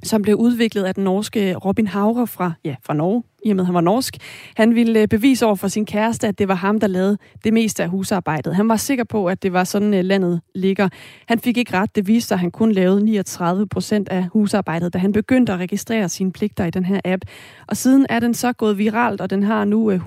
som 0.03 0.21
blev 0.21 0.35
udviklet 0.35 0.83
af 0.83 0.95
den 0.95 1.03
norske 1.03 1.55
Robin 1.55 1.87
Hauger 1.87 2.25
fra, 2.25 2.51
ja, 2.65 2.75
fra 2.83 2.93
Norge, 2.93 3.23
i 3.45 3.49
og 3.49 3.55
med 3.55 3.63
at 3.63 3.65
han 3.65 3.75
var 3.75 3.81
norsk. 3.81 4.17
Han 4.55 4.75
ville 4.75 5.01
øh, 5.01 5.07
bevise 5.07 5.45
over 5.45 5.55
for 5.55 5.67
sin 5.67 5.85
kæreste, 5.85 6.27
at 6.27 6.39
det 6.39 6.47
var 6.47 6.55
ham, 6.55 6.79
der 6.79 6.87
lavede 6.87 7.17
det 7.43 7.53
meste 7.53 7.83
af 7.83 7.89
husarbejdet. 7.89 8.55
Han 8.55 8.69
var 8.69 8.75
sikker 8.75 9.03
på, 9.03 9.27
at 9.27 9.43
det 9.43 9.53
var 9.53 9.63
sådan, 9.63 9.93
øh, 9.93 10.03
landet 10.03 10.41
ligger. 10.55 10.89
Han 11.27 11.39
fik 11.39 11.57
ikke 11.57 11.77
ret. 11.77 11.95
Det 11.95 12.07
viste 12.07 12.27
sig, 12.27 12.35
at 12.35 12.39
han 12.39 12.51
kun 12.51 12.71
lavede 12.71 13.05
39 13.05 13.67
procent 13.67 14.09
af 14.09 14.27
husarbejdet, 14.33 14.93
da 14.93 14.97
han 14.97 15.11
begyndte 15.11 15.53
at 15.53 15.59
registrere 15.59 16.09
sine 16.09 16.31
pligter 16.31 16.65
i 16.65 16.69
den 16.69 16.85
her 16.85 16.99
app. 17.05 17.25
Og 17.67 17.77
siden 17.77 18.05
er 18.09 18.19
den 18.19 18.33
så 18.33 18.53
gået 18.53 18.77
viralt, 18.77 19.21
og 19.21 19.29
den 19.29 19.43
har 19.43 19.65
nu 19.65 19.91
øh, 19.91 19.97
185.000 19.97 20.05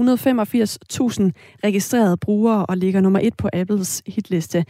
registrerede 1.64 2.16
brugere 2.16 2.66
og 2.66 2.76
ligger 2.76 3.00
nummer 3.00 3.20
et 3.22 3.36
på 3.36 3.48
Apples 3.52 4.02
hitliste. 4.06 4.64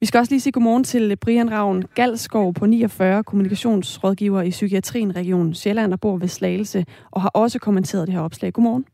Vi 0.00 0.06
skal 0.06 0.18
også 0.18 0.32
lige 0.32 0.40
sige 0.40 0.52
godmorgen 0.52 0.84
til 0.84 1.16
Brian 1.16 1.50
Ravn 1.52 1.84
Galskov 1.94 2.54
på 2.54 2.66
49, 2.66 3.24
kommunikationsrådgiver 3.24 4.42
i 4.42 4.50
Psykiatrien 4.50 5.16
Region 5.16 5.54
Sjælland 5.54 5.92
og 5.92 6.00
bor 6.00 6.16
ved 6.16 6.28
Slagelse, 6.28 6.84
og 7.10 7.22
har 7.22 7.28
også 7.28 7.58
kommenteret 7.58 8.06
det 8.06 8.14
her 8.14 8.20
opslag. 8.20 8.52
Godmorgen. 8.52 8.84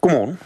Godmorgen. 0.00 0.38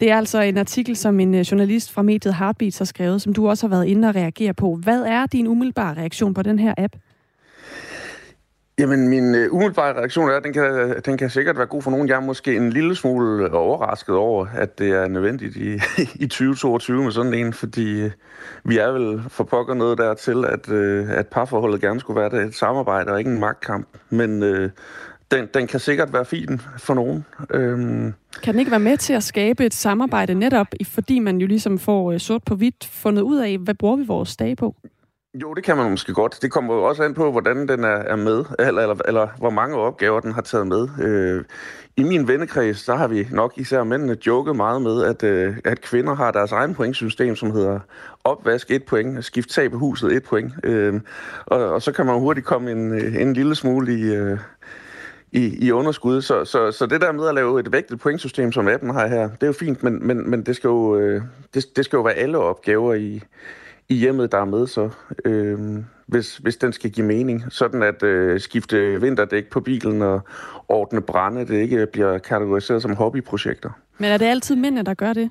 Det 0.00 0.10
er 0.10 0.16
altså 0.16 0.40
en 0.40 0.58
artikel, 0.58 0.96
som 0.96 1.20
en 1.20 1.34
øh, 1.34 1.40
journalist 1.40 1.92
fra 1.92 2.02
mediet 2.02 2.34
Heartbeats 2.34 2.78
har 2.78 2.84
skrevet, 2.84 3.22
som 3.22 3.32
du 3.32 3.48
også 3.48 3.66
har 3.66 3.76
været 3.76 3.86
inde 3.86 4.08
og 4.08 4.14
reagere 4.14 4.54
på. 4.54 4.74
Hvad 4.74 5.02
er 5.02 5.26
din 5.26 5.46
umiddelbare 5.46 5.94
reaktion 5.96 6.34
på 6.34 6.42
den 6.42 6.58
her 6.58 6.74
app? 6.78 6.96
Jamen, 8.78 9.08
min 9.08 9.34
uh, 9.34 9.54
umiddelbare 9.54 9.96
reaktion 9.96 10.28
er, 10.28 10.36
at 10.36 10.44
den 10.44 10.52
kan, 10.52 11.00
den 11.04 11.16
kan 11.18 11.30
sikkert 11.30 11.56
være 11.56 11.66
god 11.66 11.82
for 11.82 11.90
nogen. 11.90 12.08
Jeg 12.08 12.16
er 12.16 12.20
måske 12.20 12.56
en 12.56 12.70
lille 12.70 12.96
smule 12.96 13.44
øh, 13.44 13.50
overrasket 13.52 14.14
over, 14.14 14.46
at 14.46 14.78
det 14.78 14.90
er 14.90 15.08
nødvendigt 15.08 15.56
i, 15.56 15.72
i 16.24 16.26
2022 16.26 17.02
med 17.02 17.12
sådan 17.12 17.34
en, 17.34 17.52
fordi 17.52 18.00
øh, 18.00 18.10
vi 18.64 18.78
er 18.78 18.88
vel 18.88 19.22
for 19.28 19.44
pokker 19.44 19.74
noget 19.74 19.98
dertil, 19.98 20.44
at, 20.44 20.68
at 21.08 21.26
parforholdet 21.26 21.80
gerne 21.80 22.00
skulle 22.00 22.20
være 22.20 22.44
et 22.44 22.54
samarbejde 22.54 23.12
og 23.12 23.18
ikke 23.18 23.30
en 23.30 23.40
magtkamp. 23.40 23.88
Men 24.10 24.42
øh, 24.42 24.70
den, 25.30 25.48
den 25.54 25.66
kan 25.66 25.80
sikkert 25.80 26.12
være 26.12 26.24
fin 26.24 26.60
for 26.78 26.94
nogen. 26.94 27.24
Øhm. 27.50 28.14
kan 28.42 28.54
den 28.54 28.58
ikke 28.58 28.70
være 28.70 28.80
med 28.80 28.96
til 28.96 29.12
at 29.12 29.22
skabe 29.22 29.66
et 29.66 29.74
samarbejde 29.74 30.34
netop, 30.34 30.66
fordi 30.84 31.18
man 31.18 31.38
jo 31.38 31.46
ligesom 31.46 31.78
får 31.78 32.18
sort 32.18 32.42
på 32.44 32.54
hvidt 32.54 32.84
fundet 32.92 33.22
ud 33.22 33.38
af, 33.38 33.58
hvad 33.58 33.74
bruger 33.74 33.96
vi 33.96 34.04
vores 34.06 34.36
dage 34.36 34.56
på? 34.56 34.76
Jo, 35.42 35.54
det 35.54 35.64
kan 35.64 35.76
man 35.76 35.90
måske 35.90 36.12
godt. 36.14 36.38
Det 36.42 36.50
kommer 36.52 36.74
jo 36.74 36.82
også 36.84 37.02
an 37.02 37.14
på, 37.14 37.30
hvordan 37.30 37.68
den 37.68 37.84
er, 37.84 37.88
er 37.88 38.16
med, 38.16 38.44
eller, 38.58 38.82
eller, 38.82 38.96
eller 39.08 39.28
hvor 39.38 39.50
mange 39.50 39.76
opgaver 39.76 40.20
den 40.20 40.32
har 40.32 40.42
taget 40.42 40.66
med. 40.66 40.88
Øh, 41.02 41.44
I 41.96 42.02
min 42.02 42.28
vennekreds, 42.28 42.84
der 42.84 42.96
har 42.96 43.08
vi 43.08 43.28
nok 43.30 43.52
især 43.56 43.84
mændene 43.84 44.16
joket 44.26 44.56
meget 44.56 44.82
med, 44.82 45.04
at, 45.04 45.22
øh, 45.22 45.56
at 45.64 45.80
kvinder 45.80 46.14
har 46.14 46.30
deres 46.30 46.52
egen 46.52 46.74
pointsystem, 46.74 47.36
som 47.36 47.50
hedder 47.50 47.80
opvask 48.24 48.70
et 48.70 48.84
point, 48.84 49.24
skift 49.24 49.50
tag 49.50 49.70
på 49.70 49.78
huset 49.78 50.12
et 50.12 50.22
point. 50.22 50.52
Øh, 50.64 51.00
og, 51.46 51.68
og 51.68 51.82
så 51.82 51.92
kan 51.92 52.06
man 52.06 52.18
hurtigt 52.20 52.46
komme 52.46 52.70
en, 52.70 52.92
øh, 52.92 53.16
en 53.16 53.32
lille 53.32 53.54
smule 53.54 53.98
i... 53.98 54.14
Øh, 54.14 54.38
i, 55.32 55.66
i 55.66 55.72
underskud. 55.72 56.22
Så, 56.22 56.44
så, 56.44 56.72
så 56.72 56.86
det 56.86 57.00
der 57.00 57.12
med 57.12 57.28
at 57.28 57.34
lave 57.34 57.60
et 57.60 57.72
vægtet 57.72 58.00
pointsystem, 58.00 58.52
som 58.52 58.68
appen 58.68 58.90
har 58.90 59.06
her, 59.06 59.22
det 59.28 59.42
er 59.42 59.46
jo 59.46 59.52
fint, 59.52 59.82
men, 59.82 60.06
men, 60.06 60.30
men 60.30 60.42
det, 60.42 60.56
skal 60.56 60.68
jo, 60.68 60.96
øh, 60.96 61.22
det, 61.54 61.76
det 61.76 61.84
skal 61.84 61.96
jo 61.96 62.02
være 62.02 62.14
alle 62.14 62.38
opgaver 62.38 62.94
i, 62.94 63.22
i 63.88 63.94
hjemmet, 63.94 64.32
der 64.32 64.38
er 64.38 64.44
med 64.44 64.66
så, 64.66 64.90
øh, 65.24 65.58
hvis, 66.06 66.36
hvis 66.36 66.56
den 66.56 66.72
skal 66.72 66.90
give 66.90 67.06
mening. 67.06 67.44
Sådan 67.48 67.82
at 67.82 68.02
øh, 68.02 68.40
skifte 68.40 69.00
vinterdæk 69.00 69.50
på 69.50 69.60
bilen 69.60 70.02
og 70.02 70.20
ordne 70.68 71.00
brænde, 71.00 71.46
det 71.46 71.60
ikke 71.62 71.86
bliver 71.92 72.18
kategoriseret 72.18 72.82
som 72.82 72.96
hobbyprojekter. 72.96 73.70
Men 73.98 74.10
er 74.10 74.18
det 74.18 74.26
altid 74.26 74.56
mændene, 74.56 74.82
der 74.82 74.94
gør 74.94 75.12
det? 75.12 75.30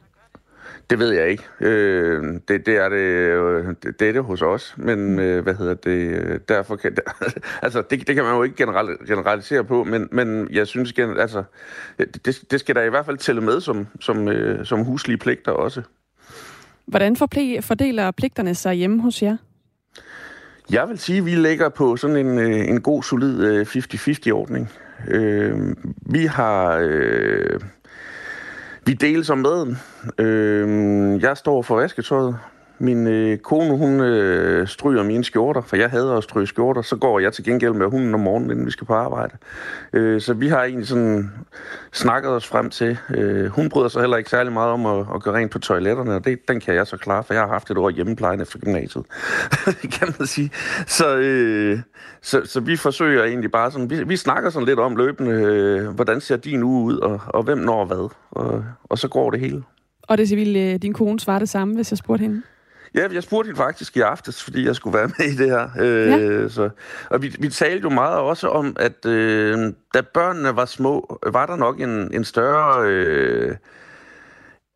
Det 0.90 1.00
ved 1.00 1.12
jeg 1.12 1.30
ikke. 1.30 1.44
Øh, 1.62 2.24
det, 2.48 2.66
det, 2.66 2.78
er 2.78 2.90
det, 2.90 2.98
øh, 2.98 3.68
det, 3.84 4.00
det 4.00 4.10
er 4.10 4.14
det 4.14 4.24
hos 4.24 4.42
os, 4.42 4.74
men 4.78 5.12
mm. 5.12 5.20
øh, 5.20 5.44
hvad 5.44 5.56
hedder 5.56 5.74
det? 5.74 6.50
Derfor 6.50 6.76
kan 6.76 6.98
altså 7.62 7.84
det, 7.90 8.08
det 8.08 8.16
kan 8.16 8.24
man 8.24 8.36
jo 8.36 8.44
ikke 8.44 8.56
general, 8.56 8.98
generalisere 9.08 9.64
på, 9.64 9.84
men, 9.84 10.10
men 10.12 10.48
jeg 10.52 10.68
synes 10.68 10.94
altså 11.00 11.44
det, 11.98 12.52
det 12.52 12.60
skal 12.60 12.76
der 12.76 12.82
i 12.82 12.90
hvert 12.90 13.06
fald 13.06 13.18
tælle 13.18 13.42
med 13.42 13.62
som 13.62 13.88
som 14.00 14.28
øh, 14.28 14.66
som 14.66 14.84
huslige 14.84 15.18
pligter 15.18 15.52
også. 15.52 15.82
Hvordan 16.86 17.16
fordeler 17.62 18.12
pligterne 18.12 18.56
sig 18.56 18.74
hjemme 18.74 19.02
hos 19.02 19.24
jer? 19.24 19.38
Jeg 20.72 20.90
vil 20.90 21.00
sige, 21.00 21.18
at 21.18 21.26
vi 21.26 21.36
ligger 21.36 21.70
på 21.70 21.98
sådan 21.98 22.16
en, 22.16 22.40
øh, 22.40 22.70
en 22.70 22.82
god, 22.82 23.04
solid 23.04 23.44
øh, 23.44 23.62
50-50-ordning. 23.62 24.70
Øh, 25.08 25.76
vi 26.02 26.26
har... 26.26 26.78
Øh, 26.82 27.60
vi 28.86 28.94
deles 28.94 29.30
om 29.30 29.38
maden. 29.38 29.78
Øh, 30.18 31.22
jeg 31.22 31.38
står 31.38 31.62
for 31.62 31.76
vasketøjet. 31.76 32.38
Min 32.80 33.08
øh, 33.08 33.38
kone, 33.38 33.78
hun 33.78 34.00
øh, 34.00 34.68
stryger 34.68 35.04
mine 35.04 35.24
skjorter, 35.24 35.62
for 35.62 35.76
jeg 35.76 35.90
hader 35.90 36.18
at 36.18 36.24
stryge 36.24 36.48
skjorter. 36.48 36.82
Så 36.82 36.96
går 36.96 37.20
jeg 37.20 37.34
til 37.34 37.44
gengæld 37.44 37.74
med 37.74 37.86
hunden 37.86 38.14
om 38.14 38.20
morgenen, 38.20 38.52
inden 38.52 38.66
vi 38.66 38.72
skal 38.72 38.88
på 38.88 38.94
arbejde. 38.94 39.38
Øh, 39.94 40.22
så 40.22 40.34
vi 40.34 40.48
har 40.48 40.64
egentlig 40.64 40.88
sådan 40.88 41.32
snakket 41.92 42.32
os 42.32 42.48
frem 42.48 42.70
til. 42.70 42.98
Øh, 43.16 43.46
hun 43.46 43.70
bryder 43.70 43.88
sig 43.88 44.02
heller 44.02 44.18
ikke 44.18 44.30
særlig 44.30 44.54
meget 44.54 44.72
om 44.72 44.86
at, 44.86 45.06
at 45.16 45.24
gøre 45.24 45.36
rent 45.36 45.52
på 45.52 45.60
toiletterne, 45.60 46.16
og 46.16 46.26
det, 46.26 46.48
den 46.48 46.60
kan 46.60 46.76
jeg 46.76 46.88
så 46.88 46.98
klare, 46.98 47.24
for 47.24 47.34
jeg 47.34 47.44
har 47.44 47.50
haft 47.50 47.72
et 47.72 47.78
år 47.78 47.90
hjemmeplejen 47.90 48.42
efter 48.42 48.60
gymnasiet, 48.60 49.06
kan 50.00 50.14
man 50.20 50.28
sige. 50.28 50.52
Så, 50.88 51.18
øh, 51.18 51.80
så, 52.22 52.42
så 52.46 52.60
vi 52.60 52.76
forsøger 52.76 53.24
egentlig 53.24 53.52
bare 53.52 53.72
sådan, 53.72 53.90
vi, 53.90 54.04
vi 54.04 54.18
snakker 54.18 54.50
sådan 54.50 54.68
lidt 54.68 54.80
om 54.80 54.96
løbende, 54.96 55.32
øh, 55.32 55.88
hvordan 55.88 56.22
ser 56.22 56.38
din 56.38 56.64
uge 56.64 56.84
ud, 56.84 56.98
og, 56.98 57.22
og 57.28 57.44
hvem 57.44 57.58
når 57.58 57.86
hvad, 57.86 58.10
og, 58.32 58.66
og 58.84 58.98
så 58.98 59.08
går 59.08 59.32
det 59.32 59.40
hele. 59.40 59.64
Og 60.02 60.18
det 60.18 60.38
vil 60.38 60.56
øh, 60.56 60.82
din 60.82 60.94
kone 60.94 61.20
svare 61.20 61.40
det 61.40 61.50
samme, 61.50 61.76
hvis 61.76 61.92
jeg 61.92 61.98
spurgte 61.98 62.22
hende? 62.22 62.42
Ja, 62.96 63.08
jeg 63.14 63.24
spurgte 63.24 63.48
hende 63.48 63.58
faktisk 63.58 63.98
i 63.98 64.00
aftes, 64.00 64.44
fordi 64.44 64.66
jeg 64.66 64.76
skulle 64.76 64.98
være 64.98 65.10
med 65.18 65.26
i 65.26 65.36
det 65.36 65.50
her. 65.50 65.70
Øh, 65.80 66.08
ja. 66.08 66.50
så, 66.50 66.70
og 67.10 67.22
vi, 67.22 67.36
vi 67.40 67.50
talte 67.50 67.84
jo 67.84 67.90
meget 67.90 68.18
også 68.18 68.48
om, 68.48 68.76
at 68.80 69.06
øh, 69.06 69.74
da 69.94 70.02
børnene 70.02 70.56
var 70.56 70.66
små, 70.66 71.20
var 71.28 71.46
der 71.46 71.56
nok 71.56 71.80
en, 71.80 72.14
en 72.14 72.24
større... 72.24 72.90
Øh, 72.90 73.56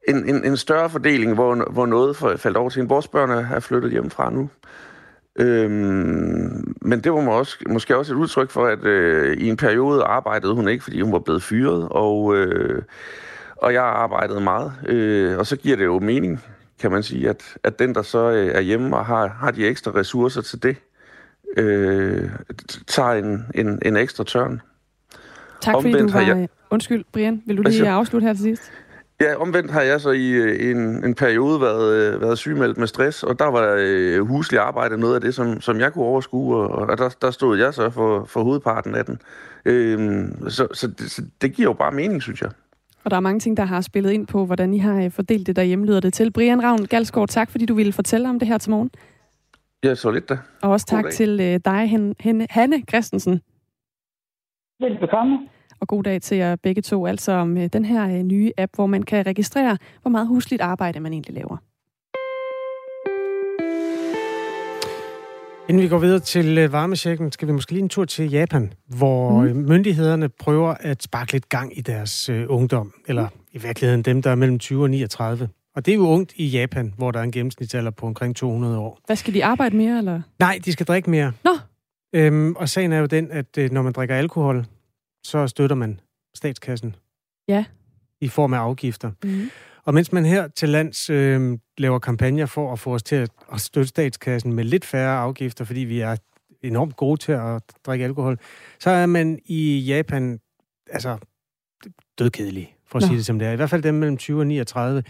en, 0.08 0.30
en, 0.30 0.46
en 0.46 0.58
større 0.58 0.90
fordeling, 0.90 1.34
hvor, 1.34 1.72
hvor 1.72 1.86
noget 1.86 2.18
faldt 2.18 2.58
over 2.58 2.70
til 2.70 2.82
en. 2.82 2.90
Vores 2.90 3.08
børn 3.08 3.30
er 3.30 3.60
flyttet 3.60 3.92
hjemmefra 3.92 4.30
nu. 4.30 4.50
Øhm, 5.40 6.76
men 6.82 7.00
det 7.00 7.14
var 7.14 7.30
også, 7.30 7.58
måske 7.70 7.98
også 7.98 8.14
et 8.14 8.18
udtryk 8.18 8.50
for, 8.50 8.66
at 8.66 8.86
øh, 8.86 9.38
i 9.38 9.50
en 9.50 9.58
periode 9.58 10.04
arbejdede 10.04 10.54
hun 10.54 10.68
ikke, 10.68 10.84
fordi 10.84 11.02
hun 11.02 11.14
var 11.14 11.20
blevet 11.20 11.44
fyret, 11.44 11.88
og, 11.92 12.36
øh, 12.36 12.82
og 13.56 13.74
jeg 13.74 13.84
arbejdede 13.84 14.42
meget. 14.42 14.74
Øh, 14.86 15.38
og 15.38 15.48
så 15.48 15.56
giver 15.56 15.78
det 15.78 15.86
jo 15.86 16.00
mening, 16.00 16.44
kan 16.80 16.92
man 16.92 17.04
sige, 17.04 17.30
at, 17.30 17.44
at 17.64 17.80
den, 17.80 17.96
der 17.96 18.02
så 18.02 18.32
øh, 18.32 18.48
er 18.48 18.62
hjemme 18.62 18.98
og 18.98 19.06
har, 19.06 19.28
har 19.28 19.52
de 19.52 19.68
ekstra 19.68 19.92
ressourcer 19.92 20.42
til 20.42 20.64
det, 20.64 20.76
øh, 21.58 22.30
tager 22.88 23.12
en, 23.12 23.46
en, 23.56 23.80
en 23.86 23.98
ekstra 23.98 24.24
tørn. 24.24 24.62
Tak 25.62 25.74
fordi 25.74 25.88
Omvendt 25.88 26.14
du 26.14 26.18
var... 26.18 26.26
Jeg... 26.26 26.50
Undskyld, 26.70 27.06
Brian. 27.14 27.44
Vil 27.46 27.58
du 27.58 27.62
lige 27.62 27.74
altså, 27.74 27.92
afslutte 27.92 28.28
her 28.28 28.34
til 28.34 28.44
sidst? 28.44 28.72
Ja, 29.22 29.36
omvendt 29.36 29.72
har 29.72 29.82
jeg 29.82 30.02
så 30.02 30.12
i, 30.12 30.30
øh, 30.30 30.72
en, 30.72 31.06
en 31.06 31.16
periode 31.16 31.62
været, 31.62 31.94
øh, 31.94 32.22
været 32.22 32.38
sygemeldt 32.38 32.78
med 32.78 32.88
stress, 32.88 33.24
og 33.24 33.40
der 33.40 33.46
var 33.46 33.76
øh, 33.80 34.28
huslig 34.28 34.60
arbejde 34.60 34.98
noget 34.98 35.16
af 35.16 35.22
det, 35.22 35.36
som, 35.36 35.62
som 35.62 35.80
jeg 35.80 35.94
kunne 35.94 36.06
overskue, 36.06 36.56
og, 36.56 36.70
og 36.70 36.98
der, 36.98 37.10
der 37.22 37.32
stod 37.32 37.58
jeg 37.58 37.74
så 37.74 37.90
for, 37.90 38.26
for 38.26 38.44
hovedparten 38.44 38.96
af 38.96 39.06
den. 39.06 39.22
Øhm, 39.66 40.50
så, 40.50 40.68
så, 40.74 40.88
det, 40.88 41.12
så 41.12 41.22
det 41.42 41.54
giver 41.54 41.70
jo 41.70 41.74
bare 41.74 41.92
mening, 41.92 42.22
synes 42.22 42.42
jeg. 42.42 42.52
Og 43.08 43.12
der 43.12 43.18
er 43.18 43.22
mange 43.22 43.40
ting, 43.40 43.58
der 43.58 43.64
har 43.64 43.82
spillet 43.82 44.12
ind 44.12 44.28
på, 44.28 44.46
hvordan 44.46 44.74
I 44.74 44.78
har 44.78 45.04
øh, 45.04 45.12
fordelt 45.12 45.48
det 45.48 45.56
derhjemme, 45.56 45.86
lyder 45.86 46.00
det 46.00 46.14
til. 46.14 46.32
Brian 46.32 46.64
Ravn 46.64 46.86
Galsgaard, 46.86 47.30
tak 47.30 47.52
fordi 47.52 47.66
du 47.66 47.76
ville 47.76 47.94
fortælle 47.94 48.30
om 48.30 48.40
det 48.40 48.48
her 48.48 48.58
til 48.58 48.72
morgen. 48.72 48.92
Ja, 49.84 49.96
så 49.96 50.12
lidt 50.12 50.30
da. 50.30 50.38
Og 50.62 50.72
også 50.72 50.86
tak 50.86 51.10
til 51.10 51.32
uh, 51.40 51.56
dig, 51.66 51.90
Hen, 51.90 52.16
Hen, 52.20 52.48
Hanne 52.50 52.84
Christensen. 52.90 53.42
Velbekomme. 54.80 55.38
Og 55.80 55.88
god 55.88 56.04
dag 56.04 56.22
til 56.22 56.38
jer 56.38 56.56
begge 56.56 56.82
to, 56.82 57.06
altså 57.06 57.32
om 57.32 57.58
uh, 57.58 57.66
den 57.66 57.86
her 57.86 58.24
nye 58.24 58.52
app, 58.58 58.76
hvor 58.76 58.86
man 58.86 59.04
kan 59.04 59.26
registrere, 59.26 59.78
hvor 60.02 60.12
meget 60.12 60.28
husligt 60.28 60.62
arbejde 60.62 61.00
man 61.00 61.14
egentlig 61.14 61.36
laver. 61.36 61.58
Inden 65.70 65.84
vi 65.84 65.88
går 65.88 66.00
videre 66.00 66.20
til 66.20 66.58
øh, 66.58 66.72
varmesjekken, 66.72 67.32
skal 67.32 67.48
vi 67.48 67.54
måske 67.54 67.72
lige 67.72 67.84
en 67.84 67.90
tur 67.90 68.06
til 68.06 68.30
Japan, 68.30 68.74
hvor 68.86 69.42
mm. 69.42 69.56
myndighederne 69.56 70.30
prøver 70.30 70.74
at 70.80 71.04
sparke 71.04 71.32
lidt 71.32 71.50
gang 71.50 71.78
i 71.78 71.82
deres 71.82 72.30
øh, 72.30 72.46
ungdom, 72.50 72.94
eller 73.08 73.28
i 73.52 73.58
virkeligheden 73.58 74.02
dem, 74.02 74.22
der 74.22 74.32
er 74.32 74.36
mellem 74.36 74.60
20 74.60 74.84
og 74.84 74.90
39. 74.90 75.50
Og 75.76 75.86
det 75.86 75.92
er 75.92 75.96
jo 75.96 76.08
ungt 76.08 76.34
i 76.36 76.48
Japan, 76.48 76.94
hvor 76.98 77.12
der 77.12 77.20
er 77.20 77.24
en 77.24 77.32
gennemsnitsalder 77.32 77.92
på 77.92 78.06
omkring 78.06 78.36
200 78.36 78.78
år. 78.78 79.00
Hvad 79.06 79.16
skal 79.16 79.34
de 79.34 79.46
arbejde 79.46 79.76
mere, 79.76 79.98
eller? 79.98 80.22
Nej, 80.40 80.60
de 80.66 80.72
skal 80.72 80.86
drikke 80.86 81.10
mere. 81.10 81.32
Nå. 81.44 81.58
Øhm, 82.14 82.56
og 82.56 82.70
sagen 82.70 82.94
er 82.94 83.00
jo 83.00 83.06
den, 83.06 83.32
at 83.32 83.58
øh, 83.58 83.72
når 83.72 83.82
man 83.82 83.94
drikker 83.94 84.16
alkohol, 84.16 84.66
så 85.24 85.48
støtter 85.48 85.76
man 85.76 86.00
statskassen. 86.36 86.96
Ja. 87.48 87.66
I 88.22 88.28
form 88.28 88.54
af 88.54 88.58
afgifter. 88.58 89.12
Mm. 89.24 89.50
Og 89.88 89.94
mens 89.94 90.12
man 90.12 90.26
her 90.26 90.48
til 90.48 90.70
lands 90.70 91.10
øh, 91.10 91.58
laver 91.78 92.00
kampagner 92.00 92.46
for 92.46 92.74
at 92.74 92.80
få 92.80 92.94
os 92.94 93.04
til 93.04 93.16
at, 93.16 93.30
at 93.54 93.62
støtte 93.62 93.88
statskassen 93.88 94.54
med 94.54 94.64
lidt 94.64 94.86
færre 94.86 95.18
afgifter, 95.18 95.66
fordi 95.66 95.80
vi 95.80 96.00
er 96.00 96.16
enormt 96.64 96.96
gode 96.96 97.18
til 97.18 97.32
at 97.32 97.62
drikke 97.86 98.06
alkohol, 98.06 98.40
så 98.80 98.90
er 98.90 99.06
man 99.06 99.40
i 99.46 99.80
Japan 99.80 100.40
altså 100.90 101.18
dødkedelig, 102.20 102.76
for 102.88 102.98
at 102.98 103.02
Nå. 103.02 103.08
sige 103.08 103.18
det 103.18 103.26
som 103.26 103.40
det 103.40 103.48
er. 103.48 103.52
I 103.52 103.56
hvert 103.56 103.70
fald 103.70 103.84
dem 103.84 103.94
mellem 103.94 104.18
20 104.18 104.40
og 104.40 104.48
39. 104.48 105.04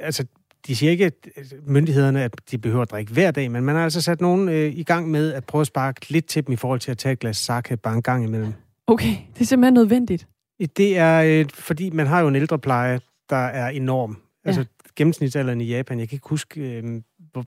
Altså, 0.00 0.24
de 0.66 0.76
siger 0.76 0.90
ikke, 0.90 1.04
at 1.04 1.28
myndighederne, 1.66 2.22
at 2.22 2.34
de 2.50 2.58
behøver 2.58 2.82
at 2.82 2.90
drikke 2.90 3.12
hver 3.12 3.30
dag, 3.30 3.50
men 3.50 3.64
man 3.64 3.74
har 3.74 3.84
altså 3.84 4.00
sat 4.00 4.20
nogen 4.20 4.48
øh, 4.48 4.72
i 4.74 4.82
gang 4.82 5.10
med 5.10 5.32
at 5.32 5.44
prøve 5.44 5.60
at 5.60 5.66
sparke 5.66 6.10
lidt 6.10 6.26
til 6.26 6.46
dem 6.46 6.52
i 6.52 6.56
forhold 6.56 6.80
til 6.80 6.90
at 6.90 6.98
tage 6.98 7.12
et 7.12 7.18
glas 7.18 7.36
sake 7.36 7.76
bare 7.76 7.94
en 7.94 8.02
gang 8.02 8.24
imellem. 8.24 8.52
Okay, 8.86 9.16
det 9.34 9.40
er 9.40 9.44
simpelthen 9.44 9.74
nødvendigt. 9.74 10.28
Det 10.76 10.98
er, 10.98 11.22
øh, 11.22 11.46
fordi 11.54 11.90
man 11.90 12.06
har 12.06 12.20
jo 12.20 12.28
en 12.28 12.36
ældrepleje, 12.36 13.00
der 13.30 13.36
er 13.36 13.68
enorm. 13.68 14.18
Ja. 14.44 14.48
Altså 14.48 14.64
gennemsnitsalderen 14.96 15.60
i 15.60 15.64
Japan, 15.64 15.98
jeg 15.98 16.08
kan 16.08 16.16
ikke 16.16 16.28
huske, 16.28 16.60
øh, 16.60 17.02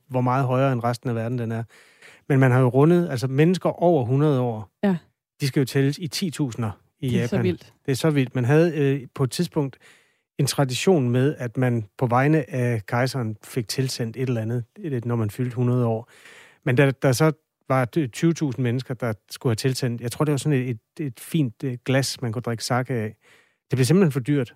hvor, 0.07 0.21
meget 0.21 0.45
højere 0.45 0.73
end 0.73 0.83
resten 0.83 1.09
af 1.09 1.15
verden 1.15 1.37
den 1.37 1.51
er. 1.51 1.63
Men 2.29 2.39
man 2.39 2.51
har 2.51 2.59
jo 2.59 2.67
rundet, 2.67 3.09
altså 3.09 3.27
mennesker 3.27 3.69
over 3.69 4.01
100 4.01 4.41
år, 4.41 4.69
ja. 4.83 4.97
de 5.41 5.47
skal 5.47 5.59
jo 5.59 5.65
tælles 5.65 5.97
i 5.97 6.09
10.000'er 6.15 6.71
i 6.99 7.09
det 7.09 7.15
er 7.15 7.21
Japan. 7.21 7.27
Så 7.27 7.41
vildt. 7.41 7.73
Det 7.85 7.91
er 7.91 7.95
så 7.95 8.09
vildt. 8.09 8.35
Man 8.35 8.45
havde 8.45 8.77
øh, 8.77 9.07
på 9.15 9.23
et 9.23 9.31
tidspunkt 9.31 9.77
en 10.37 10.45
tradition 10.45 11.09
med, 11.09 11.35
at 11.37 11.57
man 11.57 11.85
på 11.97 12.07
vegne 12.07 12.49
af 12.49 12.85
kejseren 12.85 13.37
fik 13.43 13.67
tilsendt 13.67 14.17
et 14.17 14.21
eller 14.21 14.41
andet, 14.41 14.63
når 15.05 15.15
man 15.15 15.29
fyldte 15.29 15.49
100 15.49 15.85
år. 15.85 16.09
Men 16.65 16.77
der, 16.77 16.91
der 16.91 17.11
så 17.11 17.31
var 17.69 17.87
20.000 18.55 18.61
mennesker, 18.61 18.93
der 18.93 19.13
skulle 19.29 19.51
have 19.51 19.55
tilsendt, 19.55 20.01
jeg 20.01 20.11
tror, 20.11 20.25
det 20.25 20.31
var 20.31 20.37
sådan 20.37 20.59
et, 20.59 20.69
et, 20.69 21.05
et 21.05 21.19
fint 21.19 21.63
øh, 21.63 21.77
glas, 21.85 22.21
man 22.21 22.31
kunne 22.31 22.41
drikke 22.41 22.63
sake 22.63 22.93
af. 22.93 23.15
Det 23.71 23.77
blev 23.77 23.85
simpelthen 23.85 24.11
for 24.11 24.19
dyrt. 24.19 24.55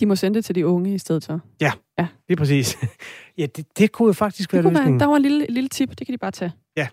De 0.00 0.06
må 0.06 0.16
sende 0.16 0.36
det 0.36 0.44
til 0.44 0.54
de 0.54 0.66
unge 0.66 0.94
i 0.94 0.98
stedet 0.98 1.24
så? 1.24 1.38
Ja, 1.60 1.72
ja. 1.98 2.06
det 2.28 2.32
er 2.32 2.36
præcis. 2.36 2.78
ja, 3.38 3.46
det, 3.46 3.78
det 3.78 3.92
kunne 3.92 4.06
jo 4.06 4.12
faktisk 4.12 4.52
være 4.52 4.62
løsningen. 4.62 5.00
Der 5.00 5.06
var 5.06 5.16
en 5.16 5.22
lille, 5.22 5.46
lille 5.48 5.68
tip, 5.68 5.88
det 5.98 6.06
kan 6.06 6.12
de 6.12 6.18
bare 6.18 6.30
tage. 6.30 6.52
Ja. 6.76 6.88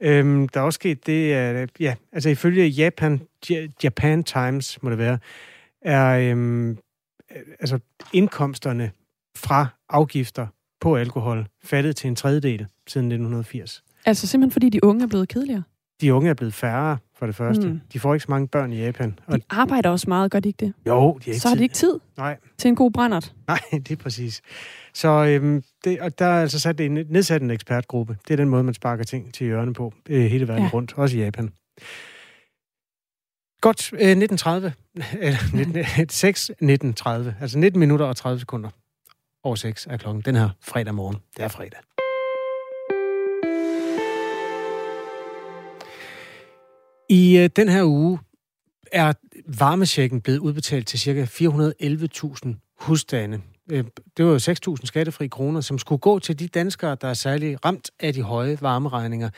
Øhm, 0.00 0.48
der 0.48 0.60
er 0.60 0.64
også 0.64 0.76
sket 0.76 1.06
det, 1.06 1.32
at, 1.32 1.70
ja, 1.80 1.94
altså 2.12 2.28
ifølge 2.28 2.66
Japan, 2.66 3.20
Japan 3.84 4.24
Times, 4.24 4.82
må 4.82 4.90
det 4.90 4.98
være, 4.98 5.18
er 5.82 6.30
øhm, 6.30 6.78
altså 7.60 7.78
indkomsterne 8.12 8.90
fra 9.36 9.66
afgifter 9.88 10.46
på 10.80 10.96
alkohol 10.96 11.46
faldet 11.62 11.96
til 11.96 12.08
en 12.08 12.16
tredjedel 12.16 12.66
siden 12.86 13.06
1980. 13.06 13.84
Altså 14.06 14.26
simpelthen 14.26 14.52
fordi 14.52 14.68
de 14.68 14.84
unge 14.84 15.02
er 15.02 15.06
blevet 15.06 15.28
kedeligere? 15.28 15.62
De 16.00 16.14
unge 16.14 16.30
er 16.30 16.34
blevet 16.34 16.54
færre, 16.54 16.98
for 17.24 17.26
det 17.26 17.36
første. 17.36 17.68
Mm. 17.68 17.80
De 17.92 18.00
får 18.00 18.14
ikke 18.14 18.24
så 18.24 18.30
mange 18.30 18.48
børn 18.48 18.72
i 18.72 18.76
Japan. 18.76 19.18
Og... 19.26 19.36
De 19.36 19.42
arbejder 19.50 19.90
også 19.90 20.04
meget, 20.08 20.30
gør 20.30 20.40
de 20.40 20.48
ikke 20.48 20.66
det? 20.66 20.72
Jo, 20.86 21.18
de 21.18 21.24
har 21.24 21.32
ikke 21.32 21.40
Så 21.40 21.48
har 21.48 21.56
de 21.56 21.62
ikke 21.62 21.74
tid 21.74 22.00
Nej. 22.16 22.36
til 22.58 22.68
en 22.68 22.76
god 22.76 22.90
brændert? 22.90 23.34
Nej, 23.46 23.60
det 23.88 23.90
er 23.90 23.96
præcis. 23.96 24.42
Så 24.94 25.08
øhm, 25.08 25.62
det, 25.84 26.00
og 26.00 26.18
der 26.18 26.26
er 26.26 26.40
altså 26.40 26.58
sat 26.58 26.80
en, 26.80 26.92
nedsat 27.08 27.42
en 27.42 27.50
ekspertgruppe. 27.50 28.16
Det 28.28 28.34
er 28.34 28.36
den 28.36 28.48
måde, 28.48 28.64
man 28.64 28.74
sparker 28.74 29.04
ting 29.04 29.34
til 29.34 29.46
hjørne 29.46 29.74
på 29.74 29.92
øh, 30.08 30.24
hele 30.24 30.48
verden 30.48 30.64
ja. 30.64 30.70
rundt, 30.72 30.92
også 30.96 31.16
i 31.16 31.20
Japan. 31.20 31.52
Godt, 33.60 33.92
øh, 33.92 33.98
1930, 33.98 34.72
eller 35.26 35.56
19, 35.56 36.08
6, 36.08 36.50
1930, 36.50 37.34
altså 37.40 37.58
19 37.58 37.80
minutter 37.80 38.06
og 38.06 38.16
30 38.16 38.40
sekunder 38.40 38.70
over 39.44 39.56
6 39.56 39.86
er 39.90 39.96
klokken 39.96 40.22
den 40.22 40.36
her 40.36 40.50
fredag 40.60 40.94
morgen. 40.94 41.16
Det 41.36 41.44
er 41.44 41.48
fredag. 41.48 41.78
I 47.08 47.38
øh, 47.38 47.50
den 47.56 47.68
her 47.68 47.84
uge 47.84 48.18
er 48.92 49.12
varmesjekken 49.46 50.20
blevet 50.20 50.38
udbetalt 50.38 50.86
til 50.86 50.98
ca. 50.98 51.24
411.000 51.24 52.76
husstande. 52.80 53.40
Øh, 53.70 53.84
det 54.16 54.24
var 54.24 54.30
jo 54.30 54.36
6.000 54.36 54.86
skattefri 54.86 55.26
kroner, 55.26 55.60
som 55.60 55.78
skulle 55.78 55.98
gå 55.98 56.18
til 56.18 56.38
de 56.38 56.48
danskere, 56.48 56.96
der 57.00 57.08
er 57.08 57.14
særlig 57.14 57.64
ramt 57.64 57.90
af 58.00 58.12
de 58.12 58.22
høje 58.22 58.58
varmeregninger. 58.60 59.30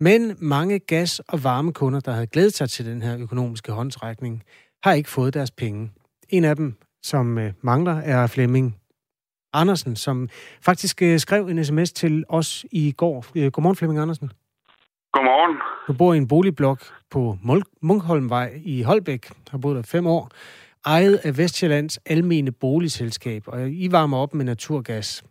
Men 0.00 0.36
mange 0.38 0.78
gas- 0.78 1.20
og 1.28 1.44
varmekunder, 1.44 2.00
der 2.00 2.12
havde 2.12 2.26
glædet 2.26 2.54
sig 2.54 2.70
til 2.70 2.86
den 2.86 3.02
her 3.02 3.18
økonomiske 3.18 3.72
håndtrækning, 3.72 4.42
har 4.82 4.92
ikke 4.92 5.10
fået 5.10 5.34
deres 5.34 5.50
penge. 5.50 5.90
En 6.28 6.44
af 6.44 6.56
dem, 6.56 6.74
som 7.02 7.38
øh, 7.38 7.52
mangler, 7.62 7.94
er 7.96 8.26
Flemming 8.26 8.76
Andersen, 9.52 9.96
som 9.96 10.28
faktisk 10.60 11.02
øh, 11.02 11.18
skrev 11.18 11.46
en 11.46 11.64
sms 11.64 11.92
til 11.92 12.24
os 12.28 12.64
i 12.70 12.92
går. 12.92 13.26
Øh, 13.34 13.50
godmorgen, 13.50 13.76
Flemming 13.76 14.00
Andersen. 14.00 14.30
Godmorgen. 15.12 15.56
Du 15.88 15.92
bor 15.98 16.14
i 16.14 16.16
en 16.16 16.28
boligblok 16.28 16.78
på 17.10 17.36
Munkholmvej 17.82 18.60
i 18.64 18.82
Holbæk, 18.82 19.30
har 19.50 19.58
boet 19.58 19.76
der 19.76 19.82
fem 19.82 20.06
år, 20.06 20.30
ejet 20.86 21.16
af 21.24 21.38
Vestjyllands 21.38 21.98
Almene 22.06 22.52
Boligselskab, 22.52 23.42
og 23.46 23.70
I 23.70 23.88
varmer 23.90 24.18
op 24.18 24.34
med 24.34 24.44
naturgas. 24.44 25.24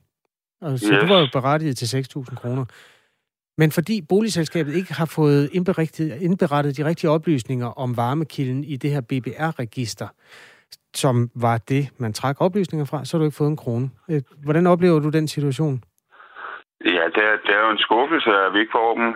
Og 0.62 0.79
så 0.79 0.93
yes. 0.93 1.01
du 1.01 1.07
var 1.13 1.19
jo 1.19 1.27
berettiget 1.34 1.77
til 1.77 1.98
6.000 1.98 2.36
kroner. 2.36 2.65
Men 3.57 3.72
fordi 3.72 4.01
boligselskabet 4.10 4.75
ikke 4.75 4.93
har 4.93 5.05
fået 5.05 5.50
indberettet 6.22 6.77
de 6.77 6.86
rigtige 6.86 7.10
oplysninger 7.10 7.67
om 7.67 7.98
varmekilden 7.98 8.63
i 8.63 8.75
det 8.75 8.91
her 8.91 9.01
BBR-register, 9.01 10.07
som 10.96 11.29
var 11.36 11.57
det, 11.57 11.89
man 11.98 12.13
trak 12.13 12.36
oplysninger 12.39 12.86
fra, 12.86 13.05
så 13.05 13.17
har 13.17 13.19
du 13.19 13.25
ikke 13.25 13.38
fået 13.38 13.50
en 13.50 13.57
krone. 13.57 13.89
Øh, 14.10 14.22
hvordan 14.43 14.67
oplever 14.67 15.00
du 15.00 15.10
den 15.10 15.27
situation? 15.27 15.84
Ja, 16.86 17.05
det 17.15 17.24
er, 17.29 17.36
det 17.46 17.53
er 17.57 17.62
jo 17.65 17.72
en 17.72 17.77
skuffelse, 17.77 18.29
at 18.29 18.53
vi 18.53 18.60
ikke 18.60 18.72
får 18.72 18.93
dem. 18.96 19.15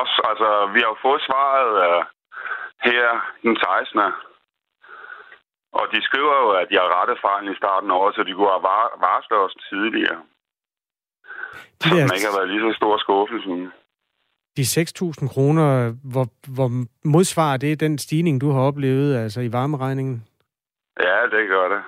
Også, 0.00 0.16
altså, 0.30 0.48
vi 0.74 0.78
har 0.82 0.90
jo 0.94 0.98
fået 1.06 1.22
svaret 1.28 1.70
uh, 1.86 2.00
her 2.88 3.04
den 3.44 3.54
16. 3.56 4.00
Og 5.78 5.84
de 5.92 5.98
skriver 6.08 6.34
jo, 6.42 6.48
at 6.60 6.66
de 6.70 6.74
har 6.80 6.88
rettet 6.98 7.18
fejlen 7.24 7.52
i 7.52 7.60
starten 7.62 7.90
af 7.90 7.94
året, 8.00 8.14
så 8.14 8.22
de 8.22 8.32
kunne 8.34 8.54
have 8.56 8.68
varslet 9.08 9.40
os 9.46 9.56
tidligere. 9.70 10.20
De 11.80 11.88
så 11.88 11.94
der... 11.94 12.14
ikke 12.16 12.28
har 12.30 12.38
været 12.38 12.50
lige 12.52 12.64
så 12.66 12.72
stor 12.80 12.94
skuffelse. 13.04 13.50
De 14.56 14.62
6.000 14.62 15.34
kroner, 15.34 15.66
hvor, 16.12 16.26
hvor 16.54 16.68
modsvarer 17.04 17.56
det 17.56 17.80
den 17.80 17.98
stigning, 17.98 18.40
du 18.40 18.50
har 18.50 18.60
oplevet 18.60 19.16
altså 19.16 19.40
i 19.40 19.52
varmeregningen? 19.52 20.26
Ja, 21.00 21.18
det 21.34 21.48
gør 21.48 21.68
det. 21.68 21.82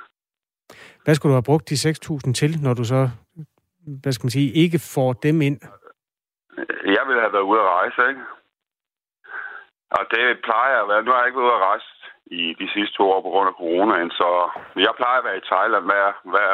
Hvad 1.05 1.15
skulle 1.15 1.31
du 1.31 1.37
have 1.37 1.51
brugt 1.51 1.69
de 1.71 1.75
6.000 1.75 2.33
til, 2.33 2.51
når 2.63 2.75
du 2.75 2.85
så, 2.85 3.11
hvad 4.03 4.13
skal 4.13 4.25
man 4.27 4.31
sige, 4.31 4.53
ikke 4.53 4.79
får 4.95 5.13
dem 5.13 5.43
ind? 5.43 5.61
Jeg 7.17 7.23
ville 7.23 7.31
have 7.31 7.39
været 7.39 7.51
ude 7.53 7.65
at 7.67 7.73
rejse, 7.79 8.01
ikke? 8.11 8.25
Og 9.99 10.03
det 10.15 10.25
plejer 10.49 10.77
at 10.81 10.89
være... 10.91 11.03
Nu 11.03 11.11
har 11.11 11.21
jeg 11.21 11.29
ikke 11.29 11.41
været 11.41 11.51
ude 11.51 11.61
at 11.61 11.67
rejse 11.71 11.89
i 12.41 12.43
de 12.61 12.69
sidste 12.75 12.95
to 12.97 13.05
år 13.15 13.21
på 13.23 13.31
grund 13.33 13.49
af 13.51 13.59
coronaen, 13.61 14.11
så 14.21 14.29
jeg 14.87 14.93
plejer 15.01 15.19
at 15.21 15.27
være 15.29 15.41
i 15.41 15.49
Thailand 15.51 15.85
hver, 15.91 16.07
hver 16.33 16.53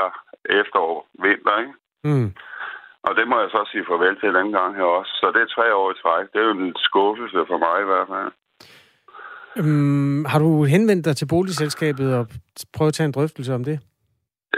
efterår, 0.61 0.97
vinter, 1.25 1.55
ikke? 1.63 1.75
Mm. 2.09 2.29
Og 3.07 3.13
det 3.19 3.25
må 3.29 3.37
jeg 3.41 3.51
så 3.51 3.61
sige 3.71 3.89
farvel 3.89 4.17
til 4.21 4.35
den 4.39 4.49
gang 4.57 4.71
her 4.79 4.89
også. 4.99 5.13
Så 5.21 5.27
det 5.35 5.41
er 5.43 5.55
tre 5.57 5.67
år 5.81 5.89
i 5.91 6.01
træk. 6.03 6.27
Det 6.33 6.39
er 6.41 6.49
jo 6.49 6.55
en 6.61 6.75
skuffelse 6.89 7.41
for 7.51 7.59
mig 7.65 7.77
i 7.81 7.89
hvert 7.91 8.09
fald. 8.13 8.31
Um, 9.61 10.25
har 10.33 10.39
du 10.45 10.51
henvendt 10.75 11.05
dig 11.05 11.17
til 11.17 11.29
boligselskabet 11.35 12.09
og 12.19 12.25
prøvet 12.75 12.93
at 12.93 12.95
tage 12.95 13.09
en 13.11 13.17
drøftelse 13.19 13.55
om 13.59 13.65
det? 13.71 13.77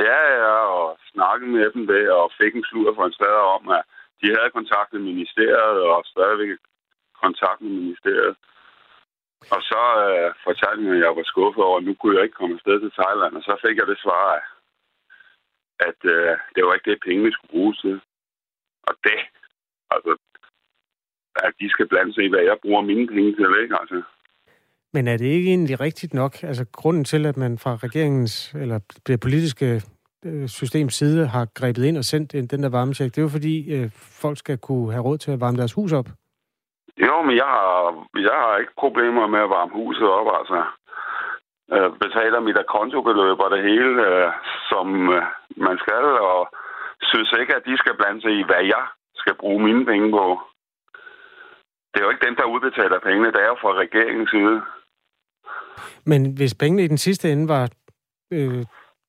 Ja, 0.08 0.22
ja, 0.42 0.56
og 0.78 0.98
snakket 1.12 1.48
med 1.48 1.70
dem 1.74 1.86
det, 1.86 2.04
og 2.10 2.30
fik 2.40 2.54
en 2.56 2.64
slur 2.68 2.94
fra 2.96 3.06
en 3.06 3.18
stad 3.18 3.36
om, 3.56 3.62
at 3.78 3.82
de 4.20 4.26
havde 4.36 4.56
kontakt 4.58 4.92
med 4.92 5.02
ministeriet, 5.10 5.78
og 5.92 6.04
stadigvæk 6.12 6.50
kontakt 7.24 7.60
med 7.60 7.72
ministeriet. 7.80 8.36
Og 9.54 9.60
så 9.70 9.82
øh, 10.06 10.30
fortalte 10.46 10.84
jeg, 10.84 10.94
at 10.96 11.04
jeg 11.04 11.16
var 11.18 11.26
skuffet 11.32 11.64
over, 11.64 11.78
at 11.78 11.84
nu 11.84 11.94
kunne 11.94 12.16
jeg 12.16 12.24
ikke 12.24 12.40
komme 12.40 12.54
afsted 12.58 12.76
til 12.80 12.92
Thailand, 13.00 13.32
og 13.38 13.42
så 13.48 13.54
fik 13.64 13.76
jeg 13.78 13.86
det 13.86 13.98
svar, 14.04 14.26
at 15.88 16.00
øh, 16.14 16.32
det 16.54 16.62
var 16.64 16.74
ikke 16.74 16.90
det, 16.90 17.04
pengene 17.06 17.32
skulle 17.32 17.54
bruges 17.54 17.78
til. 17.84 17.96
Og 18.88 18.94
det, 19.06 19.18
altså, 19.94 20.12
at 21.46 21.52
de 21.60 21.68
skal 21.70 21.88
blande 21.88 22.14
sig 22.14 22.24
i, 22.24 22.32
hvad 22.32 22.44
jeg 22.50 22.58
bruger 22.64 22.82
mine 22.90 23.06
penge 23.06 23.32
til, 23.38 23.50
ikke? 23.62 23.76
Altså, 23.80 24.02
men 24.94 25.08
er 25.08 25.16
det 25.16 25.26
ikke 25.26 25.48
egentlig 25.48 25.80
rigtigt 25.80 26.14
nok? 26.14 26.42
Altså 26.42 26.64
grunden 26.72 27.04
til, 27.04 27.26
at 27.26 27.36
man 27.36 27.58
fra 27.58 27.76
regeringens 27.76 28.54
eller 28.54 28.78
det 29.06 29.20
politiske 29.20 29.82
systems 30.46 30.94
side 30.94 31.26
har 31.26 31.46
grebet 31.54 31.84
ind 31.84 31.98
og 31.98 32.04
sendt 32.04 32.50
den 32.52 32.62
der 32.62 32.68
varmecheck, 32.68 33.10
det 33.14 33.18
er 33.18 33.28
jo 33.28 33.36
fordi, 33.38 33.56
øh, 33.74 33.90
folk 34.22 34.38
skal 34.38 34.58
kunne 34.58 34.92
have 34.92 35.04
råd 35.04 35.18
til 35.18 35.30
at 35.32 35.40
varme 35.40 35.56
deres 35.56 35.72
hus 35.72 35.92
op. 35.92 36.08
Jo, 37.06 37.22
men 37.26 37.36
jeg 37.36 37.50
har, 37.56 37.72
jeg 38.28 38.36
har 38.42 38.56
ikke 38.58 38.74
problemer 38.78 39.26
med 39.26 39.40
at 39.46 39.50
varme 39.56 39.72
huset 39.72 40.08
op, 40.18 40.28
altså. 40.38 40.58
Jeg 41.68 41.90
betaler 42.04 42.40
mit 42.40 42.58
kontobeløb 42.76 43.38
og 43.44 43.50
det 43.54 43.62
hele, 43.70 43.92
øh, 44.10 44.32
som 44.70 44.86
man 45.66 45.76
skal, 45.84 46.04
og 46.32 46.40
synes 47.02 47.30
ikke, 47.40 47.54
at 47.56 47.66
de 47.68 47.76
skal 47.78 47.94
blande 47.96 48.20
sig 48.22 48.32
i, 48.38 48.42
hvad 48.48 48.62
jeg 48.74 48.84
skal 49.14 49.34
bruge 49.42 49.62
mine 49.64 49.84
penge 49.90 50.10
på. 50.10 50.26
Det 51.90 52.00
er 52.00 52.04
jo 52.04 52.10
ikke 52.10 52.26
dem, 52.26 52.36
der 52.36 52.52
udbetaler 52.54 52.98
pengene, 53.06 53.32
det 53.32 53.40
er 53.40 53.50
jo 53.52 53.56
fra 53.60 53.72
regeringens 53.84 54.30
side. 54.30 54.56
Men 56.10 56.20
hvis 56.36 56.54
pengene 56.54 56.84
i 56.84 56.88
den 56.88 56.98
sidste 56.98 57.32
ende 57.32 57.48
var 57.48 57.64
øh, 58.32 58.64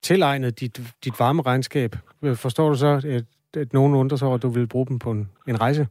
tilegnet 0.07 0.59
dit, 0.59 0.75
dit 1.05 1.19
varmeregnskab, 1.19 1.91
øh, 2.25 2.35
forstår 2.45 2.67
du 2.71 2.75
så, 2.85 2.91
at, 3.17 3.25
at 3.61 3.69
nogen 3.73 3.93
undrer 4.01 4.17
sig 4.17 4.27
over, 4.27 4.37
at 4.37 4.45
du 4.47 4.51
ville 4.57 4.73
bruge 4.73 4.87
dem 4.91 4.97
på 4.99 5.09
en, 5.15 5.23
en 5.51 5.61
rejse? 5.61 5.83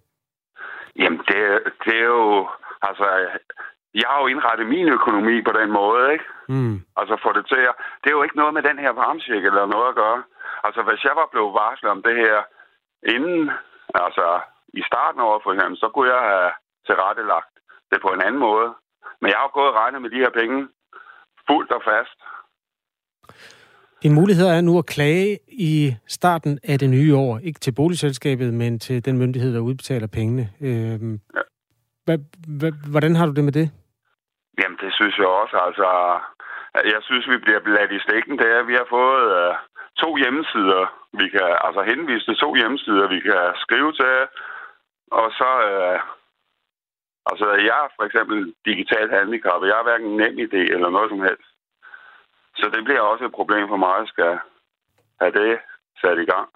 Jamen, 1.01 1.21
det, 1.29 1.41
det 1.85 1.95
er 2.05 2.09
jo... 2.19 2.49
Altså, 2.89 3.07
jeg 4.01 4.09
har 4.11 4.19
jo 4.23 4.27
indrettet 4.27 4.67
min 4.75 4.89
økonomi 4.99 5.37
på 5.49 5.53
den 5.61 5.71
måde, 5.81 6.13
ikke? 6.15 6.27
Mm. 6.49 6.77
Altså, 7.01 7.15
for 7.23 7.31
det 7.37 7.45
til 7.53 7.63
at... 7.71 7.75
Det 8.01 8.09
er 8.09 8.17
jo 8.19 8.23
ikke 8.27 8.41
noget 8.41 8.55
med 8.55 8.63
den 8.69 8.79
her 8.85 8.93
varmesjek 9.01 9.45
eller 9.45 9.73
noget 9.75 9.89
at 9.89 9.99
gøre. 10.03 10.21
Altså, 10.67 10.81
hvis 10.83 11.05
jeg 11.09 11.15
var 11.21 11.29
blevet 11.33 11.53
varslet 11.63 11.91
om 11.97 12.03
det 12.09 12.17
her 12.25 12.37
inden, 13.15 13.51
altså 14.07 14.27
i 14.81 14.83
starten 14.91 15.21
året 15.29 15.43
for 15.43 15.53
eksempel, 15.53 15.79
så 15.83 15.89
kunne 15.89 16.11
jeg 16.15 16.23
have 16.33 16.51
tilrettelagt 16.89 17.55
det 17.91 17.99
på 18.03 18.11
en 18.13 18.23
anden 18.27 18.41
måde. 18.49 18.69
Men 19.21 19.29
jeg 19.31 19.39
har 19.39 19.47
jo 19.49 19.57
gået 19.59 19.73
og 19.73 19.79
regnet 19.81 20.03
med 20.03 20.11
de 20.11 20.23
her 20.25 20.33
penge 20.41 20.59
fuldt 21.49 21.73
og 21.79 21.83
fast. 21.91 22.19
Din 24.05 24.15
mulighed 24.21 24.47
er 24.47 24.61
nu 24.61 24.79
at 24.79 24.87
klage 24.87 25.39
i 25.49 25.95
starten 26.07 26.59
af 26.71 26.79
det 26.79 26.91
nye 26.91 27.17
år. 27.17 27.33
Ikke 27.49 27.61
til 27.61 27.75
boligselskabet, 27.81 28.55
men 28.55 28.79
til 28.79 29.05
den 29.07 29.19
myndighed, 29.19 29.55
der 29.55 29.61
udbetaler 29.69 30.09
pengene. 30.19 30.45
Øhm, 30.69 31.15
ja. 31.37 32.17
hvordan 32.93 33.15
har 33.17 33.27
du 33.27 33.33
det 33.39 33.45
med 33.45 33.53
det? 33.61 33.67
Jamen, 34.61 34.79
det 34.83 34.91
synes 34.99 35.15
jeg 35.19 35.27
også. 35.27 35.57
Altså, 35.67 35.89
jeg 36.93 37.01
synes, 37.09 37.25
vi 37.33 37.39
bliver 37.45 37.61
bladt 37.67 37.93
i 37.93 38.05
stikken. 38.07 38.39
Det 38.39 38.49
er, 38.57 38.63
vi 38.71 38.75
har 38.81 38.87
fået 38.97 39.25
uh, 39.41 39.55
to 40.03 40.11
hjemmesider. 40.23 40.83
Vi 41.21 41.27
kan 41.35 41.49
altså 41.67 41.83
henvise 41.91 42.27
til 42.27 42.37
to 42.45 42.51
hjemmesider, 42.61 43.07
vi 43.15 43.21
kan 43.29 43.43
skrive 43.65 43.93
til. 44.01 44.17
Og 45.21 45.27
så 45.39 45.51
uh, 45.73 45.99
Altså, 47.31 47.47
jeg 47.69 47.77
er 47.85 47.89
for 47.97 48.05
eksempel 48.09 48.39
digitalt 48.69 49.11
handicappet. 49.19 49.69
Jeg 49.69 49.77
har 49.77 49.89
hverken 49.89 50.11
nem 50.21 50.37
idé 50.47 50.63
eller 50.75 50.91
noget 50.97 51.09
som 51.11 51.21
helst. 51.29 51.54
Så 52.57 52.71
det 52.75 52.85
bliver 52.85 53.01
også 53.01 53.25
et 53.25 53.33
problem 53.33 53.69
for 53.69 53.77
mig, 53.77 53.97
at 54.03 54.09
skal 54.09 54.39
have 55.21 55.33
det 55.33 55.59
sat 56.01 56.19
i 56.19 56.29
gang. 56.33 56.49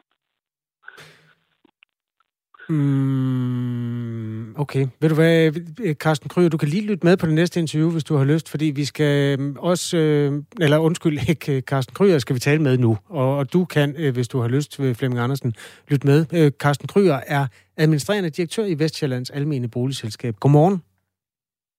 Mm, 2.68 4.54
okay. 4.56 4.86
Ved 5.00 5.08
du 5.08 5.14
hvad, 5.14 5.52
Carsten 5.94 6.28
Kryger, 6.28 6.48
du 6.48 6.56
kan 6.56 6.68
lige 6.68 6.86
lytte 6.86 7.06
med 7.06 7.16
på 7.16 7.26
det 7.26 7.34
næste 7.34 7.60
interview, 7.60 7.90
hvis 7.90 8.04
du 8.04 8.16
har 8.16 8.24
lyst, 8.24 8.50
fordi 8.50 8.64
vi 8.64 8.84
skal 8.84 9.38
øhm, 9.38 9.56
også, 9.58 9.96
øh, 9.96 10.42
eller 10.60 10.78
undskyld, 10.78 11.18
ikke 11.30 11.60
Carsten 11.60 11.94
Kryger 11.94 12.18
skal 12.18 12.34
vi 12.34 12.40
tale 12.40 12.62
med 12.62 12.78
nu, 12.78 12.98
og, 13.08 13.36
og 13.36 13.52
du 13.52 13.64
kan, 13.64 13.94
øh, 13.98 14.14
hvis 14.14 14.28
du 14.28 14.40
har 14.40 14.48
lyst, 14.48 14.82
ved 14.82 14.94
Flemming 14.94 15.20
Andersen, 15.20 15.54
lytte 15.88 16.06
med. 16.06 16.26
Øh, 16.34 16.50
Carsten 16.50 16.88
Kryger 16.88 17.20
er 17.26 17.46
administrerende 17.76 18.30
direktør 18.30 18.64
i 18.64 18.78
Vestjyllands 18.78 19.30
Almene 19.30 19.68
Boligselskab. 19.68 20.34
Godmorgen. 20.40 20.82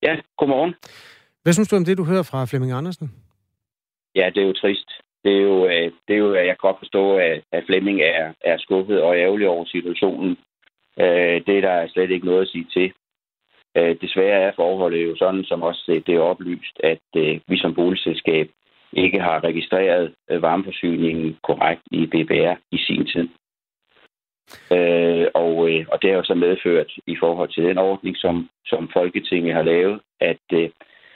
Ja, 0.04 0.16
godmorgen. 0.38 0.74
Hvad 1.44 1.54
synes 1.54 1.70
du 1.70 1.76
om 1.76 1.86
det, 1.86 1.98
du 1.98 2.04
hører 2.04 2.24
fra 2.24 2.46
Flemming 2.46 2.72
Andersen? 2.72 3.12
Ja, 4.16 4.32
det 4.36 4.44
er 4.44 4.48
jo 4.48 4.54
trist. 4.54 4.90
Det 5.24 5.38
er 5.38 5.42
jo, 5.42 5.66
øh, 5.66 5.92
det 6.08 6.14
er 6.14 6.18
jo 6.18 6.34
jeg 6.34 6.46
kan 6.46 6.56
godt 6.60 6.80
forstå, 6.80 7.18
at 7.52 7.64
Flemming 7.66 8.02
er, 8.02 8.34
er 8.42 8.58
skuffet 8.58 9.02
og 9.02 9.18
ærgerlig 9.18 9.48
over 9.48 9.66
situationen. 9.66 10.38
Øh, 11.00 11.42
det 11.46 11.58
er 11.58 11.62
der 11.62 11.88
slet 11.88 12.12
ikke 12.12 12.26
noget 12.26 12.42
at 12.42 12.48
sige 12.48 12.68
til. 12.74 12.94
Øh, 13.78 13.96
desværre 14.02 14.42
er 14.42 14.52
forholdet 14.56 15.06
jo 15.06 15.16
sådan, 15.16 15.44
som 15.44 15.64
også 15.64 15.86
øh, 15.90 16.02
det 16.08 16.16
er 16.16 16.20
oplyst, 16.20 16.80
at 16.84 17.08
øh, 17.16 17.40
vi 17.48 17.58
som 17.58 17.76
boligselskab 17.76 18.50
ikke 18.94 19.20
har 19.20 19.44
registreret 19.44 20.14
øh, 20.32 20.42
varmeforsyningen 20.42 21.38
korrekt 21.44 21.82
i 21.92 22.06
BBR 22.06 22.56
i 22.72 22.78
sin 22.78 23.06
tid. 23.06 23.30
Øh, 24.72 25.28
og, 25.34 25.70
øh, 25.70 25.86
og 25.92 26.02
det 26.02 26.10
har 26.10 26.18
jo 26.18 26.24
så 26.24 26.34
medført 26.34 26.92
i 27.08 27.16
forhold 27.20 27.50
til 27.50 27.64
den 27.64 27.78
ordning, 27.78 28.18
som, 28.18 28.50
som 28.66 28.90
Folketinget 28.94 29.54
har 29.54 29.64
lavet, 29.64 30.00
at, 30.20 30.46
øh, 30.54 30.70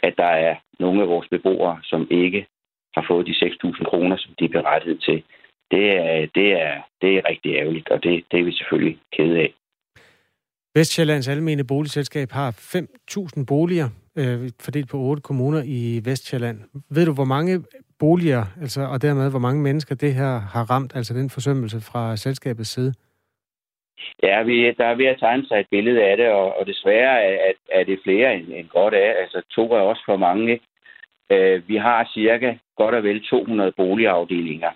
at 0.03 0.13
der 0.17 0.31
er 0.47 0.55
nogle 0.79 1.01
af 1.01 1.07
vores 1.07 1.27
beboere, 1.29 1.79
som 1.83 2.07
ikke 2.11 2.45
har 2.95 3.05
fået 3.09 3.27
de 3.27 3.31
6.000 3.31 3.83
kroner, 3.83 4.17
som 4.17 4.33
de 4.39 4.45
er 4.45 4.49
berettiget 4.49 5.03
til. 5.03 5.23
Det 5.71 5.85
er, 5.95 6.27
det 6.35 6.47
er, 6.61 6.73
det 7.01 7.17
er 7.17 7.29
rigtig 7.29 7.55
ærgerligt, 7.55 7.89
og 7.89 8.03
det, 8.03 8.23
det 8.31 8.39
er 8.39 8.43
vi 8.43 8.51
selvfølgelig 8.51 8.97
kede 9.17 9.39
af. 9.39 9.53
Vestjyllands 10.75 11.27
Almene 11.27 11.63
Boligselskab 11.63 12.31
har 12.31 12.51
5.000 12.51 13.45
boliger 13.47 13.89
øh, 14.17 14.49
fordelt 14.65 14.89
på 14.89 14.97
otte 14.97 15.21
kommuner 15.21 15.61
i 15.65 16.01
Vestjylland. 16.05 16.57
Ved 16.89 17.05
du, 17.05 17.13
hvor 17.13 17.29
mange 17.35 17.63
boliger, 17.99 18.43
altså, 18.61 18.81
og 18.81 19.01
dermed 19.01 19.29
hvor 19.29 19.39
mange 19.39 19.61
mennesker 19.61 19.95
det 19.95 20.13
her 20.13 20.39
har 20.53 20.63
ramt, 20.71 20.95
altså 20.95 21.13
den 21.13 21.29
forsømmelse 21.29 21.79
fra 21.91 22.15
selskabets 22.15 22.69
side? 22.69 22.93
Ja, 24.23 24.43
vi, 24.43 24.71
der 24.71 24.85
er 24.85 24.95
ved 24.95 25.05
at 25.05 25.19
tegne 25.19 25.45
sig 25.47 25.59
et 25.59 25.67
billede 25.71 26.03
af 26.03 26.17
det, 26.17 26.27
og, 26.29 26.57
og 26.57 26.67
desværre 26.67 27.23
er, 27.23 27.51
er 27.71 27.83
det 27.83 27.99
flere 28.03 28.35
end, 28.35 28.47
end 28.53 28.67
godt 28.67 28.93
af. 28.93 29.09
Altså 29.21 29.41
to 29.51 29.71
er 29.71 29.79
også 29.79 30.03
for 30.05 30.17
mange. 30.17 30.59
Øh, 31.31 31.67
vi 31.67 31.75
har 31.75 32.09
cirka 32.13 32.57
godt 32.77 32.95
og 32.95 33.03
vel 33.03 33.23
200 33.23 33.71
boligafdelinger, 33.71 34.69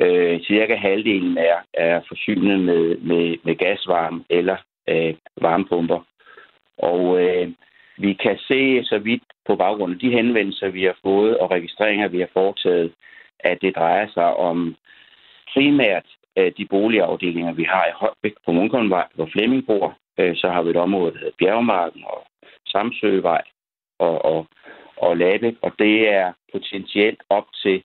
Øh, 0.00 0.40
cirka 0.40 0.74
halvdelen 0.74 1.38
er, 1.38 1.56
er 1.74 2.00
forsynet 2.08 2.60
med, 2.60 2.96
med, 2.96 3.36
med 3.44 3.54
gasvarme 3.54 4.24
eller 4.30 4.56
øh, 4.88 5.14
varmepumper. 5.40 6.00
Og 6.78 7.22
øh, 7.22 7.48
vi 7.98 8.12
kan 8.12 8.38
se 8.38 8.84
så 8.84 8.98
vidt 8.98 9.22
på 9.46 9.56
baggrund 9.56 9.92
af 9.92 9.98
de 9.98 10.10
henvendelser, 10.10 10.68
vi 10.68 10.84
har 10.84 10.96
fået 11.02 11.38
og 11.38 11.50
registreringer, 11.50 12.08
vi 12.08 12.20
har 12.20 12.28
foretaget, 12.32 12.92
at 13.40 13.58
det 13.62 13.76
drejer 13.76 14.08
sig 14.14 14.36
om 14.36 14.76
primært 15.52 16.06
øh, 16.38 16.52
de 16.58 16.66
boligafdelinger, 16.70 17.52
vi 17.52 17.64
har 17.64 17.86
i 17.86 17.92
Højbæk 17.94 18.34
på 18.44 18.52
Munkholmvej, 18.52 19.06
hvor 19.14 19.28
Flemming 19.32 19.66
bor. 19.66 19.98
Øh, 20.18 20.36
så 20.36 20.48
har 20.48 20.62
vi 20.62 20.70
et 20.70 20.76
område, 20.76 21.12
der 21.12 21.18
hedder 21.18 21.38
Bjergmarken 21.38 22.04
og 22.06 22.26
Samsøvej 22.66 23.42
og, 23.98 24.24
og, 24.24 24.46
og 25.02 25.16
Labæk, 25.16 25.54
og 25.62 25.72
det 25.78 26.08
er 26.08 26.32
potentielt 26.52 27.20
op 27.30 27.46
til 27.62 27.82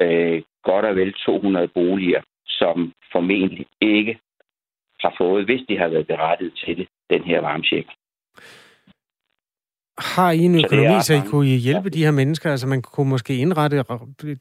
øh, 0.00 0.42
godt 0.62 0.84
og 0.84 0.96
vel 0.96 1.12
200 1.12 1.68
boliger, 1.68 2.22
som 2.46 2.92
formentlig 3.12 3.66
ikke 3.80 4.18
har 5.00 5.14
fået, 5.18 5.44
hvis 5.44 5.60
de 5.68 5.78
har 5.78 5.88
været 5.88 6.06
berettiget 6.06 6.52
til 6.64 6.76
det, 6.76 6.88
den 7.10 7.22
her 7.24 7.40
varmtjek. 7.40 7.86
Har 9.98 10.30
I 10.30 10.38
en 10.38 10.64
økonomi, 10.64 11.00
så, 11.02 11.14
I 11.14 11.28
kunne 11.30 11.46
hjælpe 11.46 11.90
de 11.90 12.04
her 12.04 12.10
mennesker? 12.10 12.50
Altså 12.50 12.66
man 12.66 12.82
kunne 12.82 13.08
måske 13.08 13.36
indrette 13.36 13.84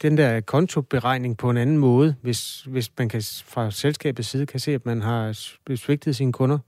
den 0.02 0.18
der 0.18 0.42
kontoberegning 0.42 1.38
på 1.38 1.50
en 1.50 1.58
anden 1.58 1.78
måde, 1.78 2.16
hvis, 2.22 2.62
hvis 2.62 2.92
man 2.98 3.10
kan 3.10 3.22
fra 3.46 3.72
selskabets 3.72 4.28
side 4.28 4.46
kan 4.46 4.60
se, 4.60 4.72
at 4.74 4.86
man 4.86 5.02
har 5.02 5.32
svigtet 5.76 6.16
sine 6.16 6.34
kunder. 6.34 6.60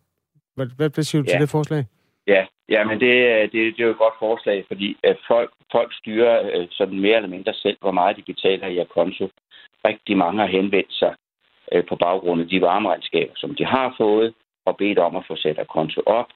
Hvad, 0.56 0.68
hvad, 0.76 0.90
hvad 0.90 1.04
siger 1.04 1.22
du 1.22 1.28
ja. 1.28 1.34
til 1.34 1.42
det 1.42 1.50
forslag? 1.50 1.86
Ja, 2.28 2.46
ja 2.70 2.84
men 2.84 3.00
det, 3.00 3.14
øh, 3.14 3.42
det, 3.42 3.52
det 3.52 3.80
er 3.80 3.86
jo 3.86 3.92
et 3.92 3.98
godt 3.98 4.14
forslag, 4.20 4.66
fordi 4.68 4.98
at 5.04 5.18
folk, 5.28 5.52
folk 5.72 5.94
styrer 5.94 6.52
øh, 6.54 6.68
sådan 6.72 7.00
mere 7.00 7.16
eller 7.16 7.30
mindre 7.30 7.54
selv, 7.54 7.78
hvor 7.82 7.92
meget 7.92 8.18
de 8.18 8.34
betaler 8.34 8.68
i 8.68 8.86
konto. 8.90 9.30
Rigtig 9.86 10.18
mange 10.18 10.40
har 10.40 10.48
henvendt 10.48 10.94
sig 10.94 11.16
på 11.90 11.96
baggrund 11.96 12.42
af 12.42 12.48
de 12.48 12.62
varmeregnskaber, 12.62 13.34
som 13.36 13.56
de 13.56 13.66
har 13.66 13.96
fået, 13.98 14.34
og 14.66 14.78
bedt 14.78 15.00
om 15.00 15.16
at 15.16 15.26
få 15.28 15.36
sat 15.36 15.68
konto 15.68 16.02
op. 16.06 16.28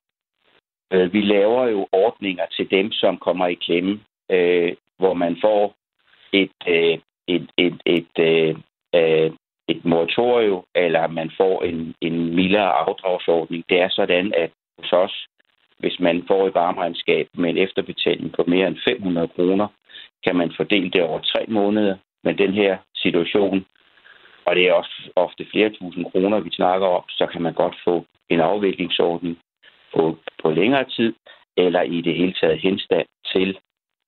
Vi 0.91 1.21
laver 1.21 1.67
jo 1.67 1.88
ordninger 1.91 2.45
til 2.45 2.71
dem, 2.71 2.91
som 2.91 3.17
kommer 3.17 3.48
i 3.48 3.54
klemme, 3.54 4.00
hvor 4.98 5.13
man 5.13 5.38
får 5.41 5.76
et, 6.34 6.52
et, 6.67 7.02
et, 7.28 7.50
et, 7.58 7.80
et, 7.86 9.34
et 9.67 9.86
moratorium, 9.86 10.63
eller 10.76 11.08
man 11.08 11.32
får 11.38 11.63
en, 11.63 11.95
en 12.02 12.36
mildere 12.36 12.71
afdragsordning. 12.71 13.63
Det 13.69 13.80
er 13.80 13.89
sådan, 13.89 14.34
at 14.34 14.52
hos 14.80 14.93
os, 14.93 15.28
hvis 15.80 16.00
man 16.00 16.24
får 16.28 16.48
et 16.48 16.56
varmeregnskab 16.56 17.28
med 17.34 17.50
en 17.50 17.58
efterbetaling 17.58 18.32
på 18.34 18.44
mere 18.48 18.68
end 18.68 18.78
500 18.90 19.28
kroner, 19.28 19.68
kan 20.26 20.36
man 20.36 20.54
fordele 20.58 20.90
det 20.90 21.04
over 21.04 21.20
tre 21.20 21.46
måneder. 21.48 21.96
Men 22.24 22.38
den 22.38 22.54
her 22.54 22.78
situation, 22.96 23.66
og 24.46 24.56
det 24.56 24.68
er 24.68 24.74
også 24.74 25.12
ofte 25.16 25.46
flere 25.52 25.70
tusind 25.70 26.06
kroner, 26.12 26.40
vi 26.40 26.50
snakker 26.52 26.88
om, 26.88 27.04
så 27.10 27.26
kan 27.26 27.42
man 27.42 27.54
godt 27.54 27.76
få 27.84 28.06
en 28.30 28.40
afviklingsordning 28.42 29.38
på, 29.96 30.18
på 30.44 30.52
længere 30.52 30.86
tid, 30.90 31.14
eller 31.58 31.82
i 31.82 32.02
det 32.02 32.16
hele 32.16 32.34
taget 32.42 32.60
henstand 32.62 33.08
til, 33.34 33.58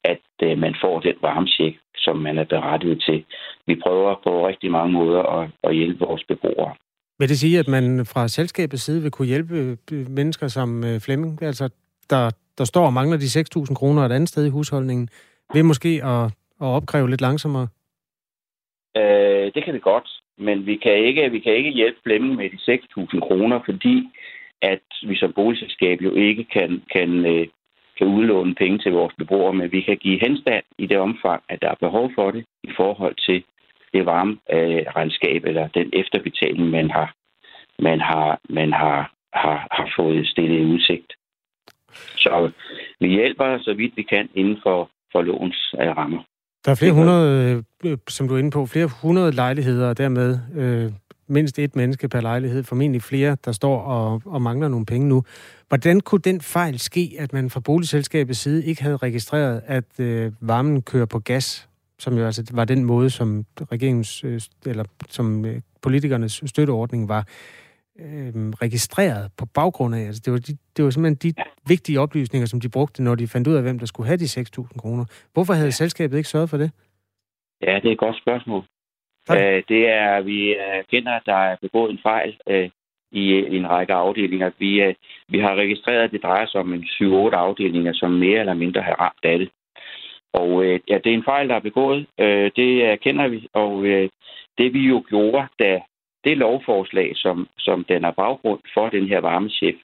at 0.03 0.27
øh, 0.43 0.57
man 0.57 0.75
får 0.81 0.99
den 0.99 1.15
varmesjek, 1.21 1.77
som 1.95 2.15
man 2.17 2.37
er 2.37 2.43
berettiget 2.43 3.01
til. 3.07 3.25
Vi 3.67 3.75
prøver 3.75 4.15
på 4.23 4.47
rigtig 4.47 4.71
mange 4.71 4.93
måder 4.93 5.23
at, 5.23 5.49
at 5.63 5.75
hjælpe 5.75 6.05
vores 6.05 6.23
beboere. 6.27 6.75
Vil 7.19 7.29
det 7.29 7.39
sige, 7.39 7.59
at 7.59 7.67
man 7.67 8.05
fra 8.05 8.27
selskabets 8.27 8.83
side 8.83 9.01
vil 9.01 9.11
kunne 9.11 9.27
hjælpe 9.27 9.77
øh, 9.91 10.09
mennesker 10.09 10.47
som 10.47 10.83
øh, 10.83 10.99
Flemming, 10.99 11.43
altså 11.43 11.69
der, 12.09 12.31
der 12.57 12.63
står 12.63 12.85
og 12.85 12.93
mangler 12.93 13.17
de 13.17 13.25
6.000 13.25 13.73
kroner 13.75 14.01
et 14.01 14.11
andet 14.11 14.29
sted 14.29 14.45
i 14.45 14.49
husholdningen, 14.49 15.09
ved 15.53 15.63
måske 15.63 16.01
at, 16.03 16.25
at 16.61 16.67
opkræve 16.77 17.09
lidt 17.09 17.21
langsommere? 17.21 17.67
Øh, 18.97 19.51
det 19.55 19.63
kan 19.65 19.73
det 19.73 19.81
godt, 19.81 20.09
men 20.37 20.65
vi 20.65 20.75
kan 20.75 20.95
ikke, 21.07 21.31
vi 21.31 21.39
kan 21.39 21.53
ikke 21.53 21.71
hjælpe 21.71 21.99
Flemming 22.03 22.35
med 22.35 22.49
de 22.49 22.79
6.000 23.13 23.19
kroner, 23.27 23.59
fordi 23.65 24.09
at 24.61 24.87
vi 25.07 25.15
som 25.15 25.33
boligselskab 25.33 26.01
jo 26.01 26.15
ikke 26.15 26.43
kan, 26.43 26.83
kan, 26.95 27.25
øh, 27.25 27.47
kan 27.97 28.07
udlåne 28.07 28.55
penge 28.55 28.77
til 28.77 28.91
vores 28.91 29.13
beboere, 29.17 29.53
men 29.53 29.71
vi 29.71 29.81
kan 29.81 29.97
give 29.97 30.19
henstand 30.19 30.63
i 30.77 30.85
det 30.85 30.97
omfang, 30.97 31.43
at 31.49 31.61
der 31.61 31.69
er 31.69 31.85
behov 31.85 32.11
for 32.15 32.31
det 32.31 32.45
i 32.63 32.71
forhold 32.77 33.15
til 33.27 33.43
det 33.97 34.05
varme 34.05 34.33
øh, 34.55 34.81
regnskab 34.97 35.41
eller 35.49 35.65
den 35.67 35.87
efterbetaling, 36.01 36.65
man 36.77 36.87
har, 36.97 37.07
man 37.87 37.99
har, 38.09 38.39
man 38.49 38.69
har, 38.81 38.99
har, 39.43 39.57
har 39.77 39.87
fået 39.97 40.27
stillet 40.27 40.59
i 40.59 40.65
udsigt. 40.73 41.09
Så 42.23 42.51
vi 43.01 43.07
hjælper 43.07 43.57
så 43.61 43.73
vidt 43.73 43.97
vi 43.97 44.03
kan 44.03 44.29
inden 44.35 44.57
for, 44.63 44.89
for 45.11 45.21
lovens 45.21 45.75
øh, 45.81 45.97
rammer. 45.97 46.21
Der 46.65 46.71
er 46.71 46.75
flere 46.75 46.93
hundrede, 46.93 47.63
øh, 47.85 47.97
som 48.07 48.27
du 48.27 48.33
er 48.35 48.39
inde 48.39 48.51
på, 48.51 48.65
flere 48.65 48.89
hundrede 49.01 49.31
lejligheder, 49.31 49.89
og 49.89 49.97
dermed 49.97 50.39
øh, 50.61 50.91
mindst 51.27 51.59
et 51.59 51.75
menneske 51.75 52.09
per 52.09 52.21
lejlighed, 52.21 52.63
formentlig 52.63 53.01
flere, 53.01 53.37
der 53.45 53.51
står 53.51 53.81
og, 53.81 54.21
og 54.25 54.41
mangler 54.41 54.67
nogle 54.67 54.85
penge 54.85 55.07
nu. 55.07 55.23
Hvordan 55.67 55.99
kunne 55.99 56.21
den 56.21 56.41
fejl 56.41 56.79
ske, 56.79 57.11
at 57.19 57.33
man 57.33 57.49
fra 57.49 57.59
boligselskabets 57.59 58.39
side 58.39 58.65
ikke 58.65 58.83
havde 58.83 58.97
registreret, 58.97 59.61
at 59.65 59.99
øh, 59.99 60.31
varmen 60.41 60.81
kører 60.81 61.05
på 61.05 61.19
gas, 61.19 61.69
som 61.99 62.17
jo 62.17 62.25
altså 62.25 62.51
var 62.53 62.65
den 62.65 62.83
måde, 62.83 63.09
som 63.09 63.45
regeringens, 63.71 64.23
øh, 64.23 64.41
eller 64.65 64.83
som 65.09 65.45
øh, 65.45 65.61
politikernes 65.81 66.43
støtteordning 66.45 67.09
var 67.09 67.23
øh, 67.99 68.33
registreret 68.63 69.31
på 69.37 69.45
baggrund 69.45 69.95
af? 69.95 69.99
Altså, 69.99 70.21
det, 70.25 70.33
var 70.33 70.39
de, 70.39 70.57
det 70.77 70.85
var 70.85 70.89
simpelthen 70.89 71.31
de 71.31 71.43
vigtige 71.67 71.99
oplysninger, 71.99 72.47
som 72.47 72.61
de 72.61 72.69
brugte, 72.69 73.03
når 73.03 73.15
de 73.15 73.27
fandt 73.27 73.47
ud 73.47 73.55
af, 73.55 73.61
hvem 73.61 73.79
der 73.79 73.85
skulle 73.85 74.07
have 74.07 74.17
de 74.17 74.23
6.000 74.23 74.77
kroner. 74.77 75.05
Hvorfor 75.33 75.53
havde 75.53 75.71
selskabet 75.71 76.17
ikke 76.17 76.29
sørget 76.29 76.49
for 76.49 76.57
det? 76.57 76.71
Ja, 77.61 77.79
det 77.81 77.87
er 77.87 77.91
et 77.91 77.97
godt 77.97 78.17
spørgsmål. 78.21 78.63
Øh, 79.31 79.63
det 79.67 79.89
er, 79.89 80.21
vi 80.21 80.55
erkender, 80.55 81.11
at 81.11 81.25
der 81.25 81.35
er 81.35 81.55
begået 81.61 81.91
en 81.91 81.99
fejl 82.03 82.37
øh, 82.49 82.69
i, 83.11 83.23
i 83.53 83.57
en 83.57 83.69
række 83.69 83.93
afdelinger. 83.93 84.51
Vi, 84.59 84.81
øh, 84.81 84.95
vi 85.29 85.39
har 85.39 85.55
registreret, 85.55 86.03
at 86.03 86.11
det 86.11 86.23
drejer 86.23 86.45
sig 86.45 86.59
om 86.59 86.73
en 86.73 86.83
7-8 86.83 87.03
afdelinger, 87.35 87.93
som 87.93 88.11
mere 88.11 88.39
eller 88.39 88.53
mindre 88.53 88.81
har 88.81 88.95
ramt 88.99 89.23
af 89.23 89.37
det. 89.39 89.49
Og 90.33 90.65
øh, 90.65 90.79
ja, 90.89 90.97
det 90.97 91.09
er 91.09 91.13
en 91.13 91.23
fejl, 91.23 91.49
der 91.49 91.55
er 91.55 91.69
begået. 91.69 92.05
Øh, 92.19 92.51
det 92.55 92.85
erkender 92.85 93.27
vi, 93.27 93.47
og 93.53 93.85
øh, 93.85 94.09
det 94.57 94.73
vi 94.73 94.79
jo 94.79 95.03
gjorde, 95.09 95.47
da 95.59 95.81
det 96.23 96.37
lovforslag, 96.37 97.11
som, 97.15 97.47
som 97.57 97.83
den 97.83 98.03
er 98.05 98.11
baggrund 98.11 98.59
for 98.73 98.89
den 98.89 99.07
her 99.07 99.19
varmechef, 99.19 99.75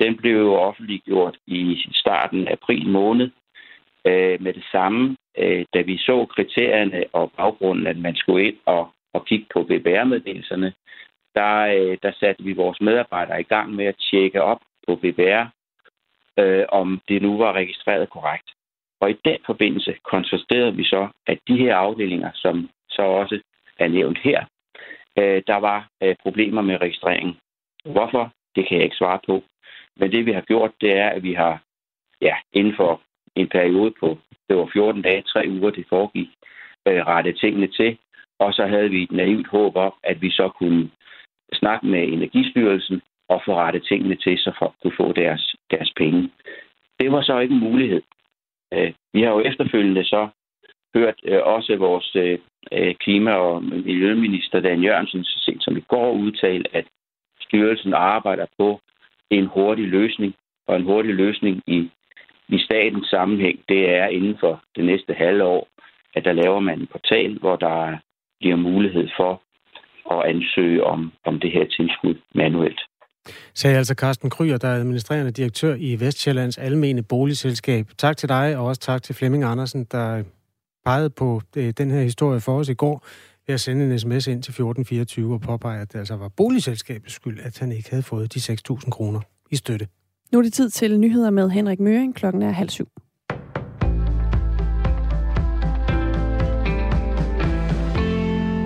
den 0.00 0.16
blev 0.16 0.36
jo 0.36 0.54
offentliggjort 0.54 1.36
i 1.46 1.84
starten 1.92 2.48
af 2.48 2.52
april 2.52 2.88
måned. 2.88 3.30
Øh, 4.06 4.42
med 4.42 4.52
det 4.52 4.64
samme 4.72 5.16
øh, 5.38 5.64
da 5.74 5.80
vi 5.80 5.98
så 5.98 6.26
kriterierne 6.26 7.04
og 7.12 7.32
baggrunden, 7.36 7.86
at 7.86 7.96
man 7.96 8.16
skulle 8.16 8.46
ind 8.46 8.56
og, 8.66 8.92
og 9.12 9.26
kigge 9.26 9.46
på 9.52 9.62
BBR-meddelelserne, 9.62 10.72
der, 11.34 11.56
øh, 11.58 11.98
der 12.02 12.12
satte 12.20 12.44
vi 12.44 12.52
vores 12.52 12.80
medarbejdere 12.80 13.40
i 13.40 13.44
gang 13.54 13.74
med 13.74 13.84
at 13.84 13.96
tjekke 14.10 14.42
op 14.42 14.60
på 14.86 14.96
BBR, 14.96 15.44
øh, 16.38 16.64
om 16.68 17.00
det 17.08 17.22
nu 17.22 17.38
var 17.38 17.52
registreret 17.52 18.10
korrekt. 18.10 18.50
Og 19.02 19.10
i 19.10 19.16
den 19.24 19.38
forbindelse 19.46 19.94
konstaterede 20.04 20.76
vi 20.76 20.84
så, 20.84 21.08
at 21.26 21.38
de 21.48 21.56
her 21.56 21.76
afdelinger, 21.76 22.30
som 22.34 22.70
så 22.90 23.02
også 23.02 23.40
er 23.78 23.88
nævnt 23.88 24.18
her, 24.18 24.44
øh, 25.18 25.42
der 25.46 25.56
var 25.56 25.88
øh, 26.02 26.14
problemer 26.22 26.62
med 26.62 26.80
registreringen. 26.80 27.36
Hvorfor? 27.84 28.32
Det 28.56 28.68
kan 28.68 28.76
jeg 28.76 28.84
ikke 28.84 28.96
svare 28.96 29.20
på. 29.26 29.42
Men 29.96 30.12
det 30.12 30.26
vi 30.26 30.32
har 30.32 30.40
gjort, 30.40 30.70
det 30.80 30.98
er, 30.98 31.08
at 31.08 31.22
vi 31.22 31.32
har 31.34 31.62
ja, 32.20 32.34
inden 32.52 32.76
for 32.76 33.00
en 33.36 33.48
periode 33.48 33.92
på 34.00 34.18
det 34.48 34.56
var 34.56 34.70
14 34.72 35.02
dage, 35.02 35.22
3 35.22 35.48
uger, 35.48 35.70
det 35.70 35.86
foregik, 35.88 36.28
øh, 36.88 37.06
rette 37.06 37.32
tingene 37.32 37.66
til. 37.66 37.98
Og 38.38 38.52
så 38.54 38.66
havde 38.66 38.90
vi 38.90 39.02
et 39.02 39.12
naivt 39.12 39.48
håb 39.48 39.76
om, 39.76 39.92
at 40.02 40.22
vi 40.22 40.30
så 40.30 40.48
kunne 40.48 40.90
snakke 41.52 41.86
med 41.86 42.02
Energistyrelsen 42.02 43.02
og 43.28 43.42
få 43.44 43.54
rettet 43.54 43.84
tingene 43.84 44.16
til, 44.16 44.38
så 44.38 44.52
folk 44.58 44.74
kunne 44.82 44.96
få 44.96 45.12
deres, 45.12 45.56
deres 45.70 45.92
penge. 45.96 46.30
Det 47.00 47.12
var 47.12 47.22
så 47.22 47.38
ikke 47.38 47.54
en 47.54 47.60
mulighed. 47.70 48.02
Øh, 48.72 48.92
vi 49.12 49.22
har 49.22 49.30
jo 49.30 49.40
efterfølgende 49.40 50.04
så 50.04 50.28
hørt 50.94 51.14
øh, 51.24 51.40
også 51.44 51.76
vores 51.76 52.16
øh, 52.16 52.38
øh, 52.72 52.94
klima- 52.94 53.34
og 53.34 53.64
miljøminister 53.64 54.60
Dan 54.60 54.82
Jørgensen 54.82 55.24
så 55.24 55.38
sent 55.44 55.64
som 55.64 55.76
i 55.76 55.84
går 55.88 56.12
udtale, 56.12 56.64
at 56.72 56.84
styrelsen 57.40 57.94
arbejder 57.94 58.46
på 58.58 58.80
en 59.30 59.46
hurtig 59.46 59.88
løsning, 59.88 60.34
og 60.66 60.76
en 60.76 60.84
hurtig 60.84 61.14
løsning 61.14 61.62
i 61.66 61.90
i 62.48 62.58
statens 62.58 63.06
sammenhæng, 63.06 63.60
det 63.68 63.90
er 63.90 64.06
inden 64.06 64.36
for 64.40 64.62
det 64.76 64.84
næste 64.84 65.14
halve 65.14 65.44
år, 65.44 65.68
at 66.14 66.24
der 66.24 66.32
laver 66.32 66.60
man 66.60 66.80
en 66.80 66.86
portal, 66.86 67.38
hvor 67.38 67.56
der 67.56 67.98
bliver 68.40 68.56
mulighed 68.56 69.08
for 69.16 69.42
at 70.10 70.24
ansøge 70.34 70.84
om, 70.84 71.12
om 71.24 71.40
det 71.40 71.52
her 71.52 71.64
tilskud 71.64 72.14
manuelt. 72.34 72.80
Sagde 73.54 73.76
altså 73.76 73.94
Carsten 73.94 74.30
Kryer, 74.30 74.56
der 74.56 74.68
er 74.68 74.74
administrerende 74.74 75.30
direktør 75.30 75.74
i 75.74 76.00
Vestjyllands 76.00 76.58
Almene 76.58 77.02
Boligselskab. 77.02 77.88
Tak 77.98 78.16
til 78.16 78.28
dig, 78.28 78.56
og 78.56 78.66
også 78.66 78.80
tak 78.80 79.02
til 79.02 79.14
Flemming 79.14 79.44
Andersen, 79.44 79.84
der 79.84 80.22
pegede 80.84 81.10
på 81.10 81.42
øh, 81.56 81.72
den 81.78 81.90
her 81.90 82.02
historie 82.02 82.40
for 82.40 82.58
os 82.58 82.68
i 82.68 82.74
går 82.74 83.06
ved 83.46 83.54
at 83.54 83.60
sende 83.60 83.84
en 83.84 83.98
sms 83.98 84.26
ind 84.26 84.42
til 84.42 84.50
1424 84.50 85.34
og 85.34 85.40
påpege, 85.40 85.80
at 85.80 85.92
det 85.92 85.98
altså 85.98 86.16
var 86.16 86.28
boligselskabets 86.28 87.14
skyld, 87.14 87.40
at 87.42 87.58
han 87.58 87.72
ikke 87.72 87.90
havde 87.90 88.02
fået 88.02 88.34
de 88.34 88.38
6.000 88.38 88.90
kroner 88.90 89.20
i 89.50 89.56
støtte. 89.56 89.88
Nu 90.32 90.38
er 90.38 90.42
det 90.42 90.52
tid 90.52 90.70
til 90.70 91.00
nyheder 91.00 91.30
med 91.30 91.50
Henrik 91.50 91.80
Møring. 91.80 92.14
Klokken 92.14 92.42
er 92.42 92.50
halv 92.50 92.68
syv. 92.68 92.88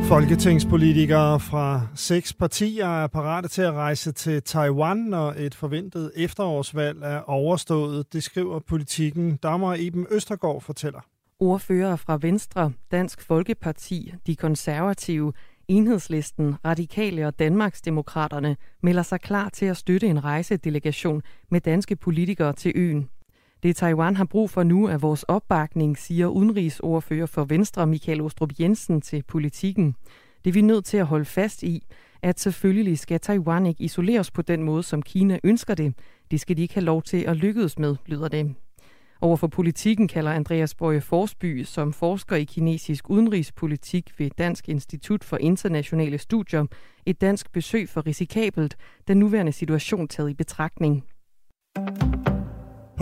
Folketingspolitikere 0.08 1.40
fra 1.40 1.86
seks 1.94 2.32
partier 2.32 2.86
er 2.86 3.06
parate 3.06 3.48
til 3.48 3.62
at 3.62 3.72
rejse 3.72 4.12
til 4.12 4.42
Taiwan, 4.42 4.96
når 4.96 5.34
et 5.38 5.54
forventet 5.54 6.12
efterårsvalg 6.16 7.02
er 7.02 7.20
overstået. 7.20 8.12
Det 8.12 8.22
skriver 8.22 8.58
politikken. 8.58 9.36
Dammer 9.36 9.74
Eben 9.78 10.06
Østergaard 10.10 10.60
fortæller. 10.60 11.00
Ordfører 11.40 11.96
fra 11.96 12.18
Venstre, 12.22 12.72
Dansk 12.90 13.22
Folkeparti, 13.22 14.12
De 14.26 14.36
Konservative, 14.36 15.32
Enhedslisten, 15.68 16.54
Radikale 16.64 17.26
og 17.26 17.38
Danmarksdemokraterne 17.38 18.56
melder 18.82 19.02
sig 19.02 19.20
klar 19.20 19.48
til 19.48 19.66
at 19.66 19.76
støtte 19.76 20.06
en 20.06 20.24
rejsedelegation 20.24 21.22
med 21.50 21.60
danske 21.60 21.96
politikere 21.96 22.52
til 22.52 22.72
øen. 22.74 23.08
Det 23.66 23.76
Taiwan 23.76 24.16
har 24.16 24.24
brug 24.24 24.50
for 24.50 24.62
nu 24.62 24.84
er 24.86 24.96
vores 24.96 25.22
opbakning, 25.22 25.98
siger 25.98 26.26
udenrigsordfører 26.26 27.26
for 27.26 27.44
Venstre 27.44 27.86
Michael 27.86 28.20
Ostrup 28.20 28.50
Jensen 28.60 29.00
til 29.00 29.22
politikken. 29.22 29.94
Det 30.44 30.50
er 30.50 30.52
vi 30.52 30.60
nødt 30.60 30.84
til 30.84 30.96
at 30.96 31.06
holde 31.06 31.24
fast 31.24 31.62
i, 31.62 31.86
at 32.22 32.40
selvfølgelig 32.40 32.98
skal 32.98 33.20
Taiwan 33.20 33.66
ikke 33.66 33.84
isoleres 33.84 34.30
på 34.30 34.42
den 34.42 34.62
måde, 34.62 34.82
som 34.82 35.02
Kina 35.02 35.38
ønsker 35.44 35.74
det. 35.74 35.94
Det 36.30 36.40
skal 36.40 36.56
de 36.56 36.62
ikke 36.62 36.74
have 36.74 36.84
lov 36.84 37.02
til 37.02 37.16
at 37.16 37.36
lykkes 37.36 37.78
med, 37.78 37.96
lyder 38.06 38.28
det. 38.28 38.54
Overfor 39.20 39.46
politikken 39.46 40.08
kalder 40.08 40.32
Andreas 40.32 40.74
Bøje 40.74 41.00
Forsby, 41.00 41.64
som 41.64 41.92
forsker 41.92 42.36
i 42.36 42.44
kinesisk 42.44 43.10
udenrigspolitik 43.10 44.10
ved 44.18 44.30
Dansk 44.38 44.68
Institut 44.68 45.24
for 45.24 45.36
Internationale 45.36 46.18
Studier, 46.18 46.66
et 47.06 47.20
dansk 47.20 47.52
besøg 47.52 47.88
for 47.88 48.06
risikabelt, 48.06 48.76
den 49.08 49.18
nuværende 49.18 49.52
situation 49.52 50.08
taget 50.08 50.30
i 50.30 50.34
betragtning. 50.34 51.04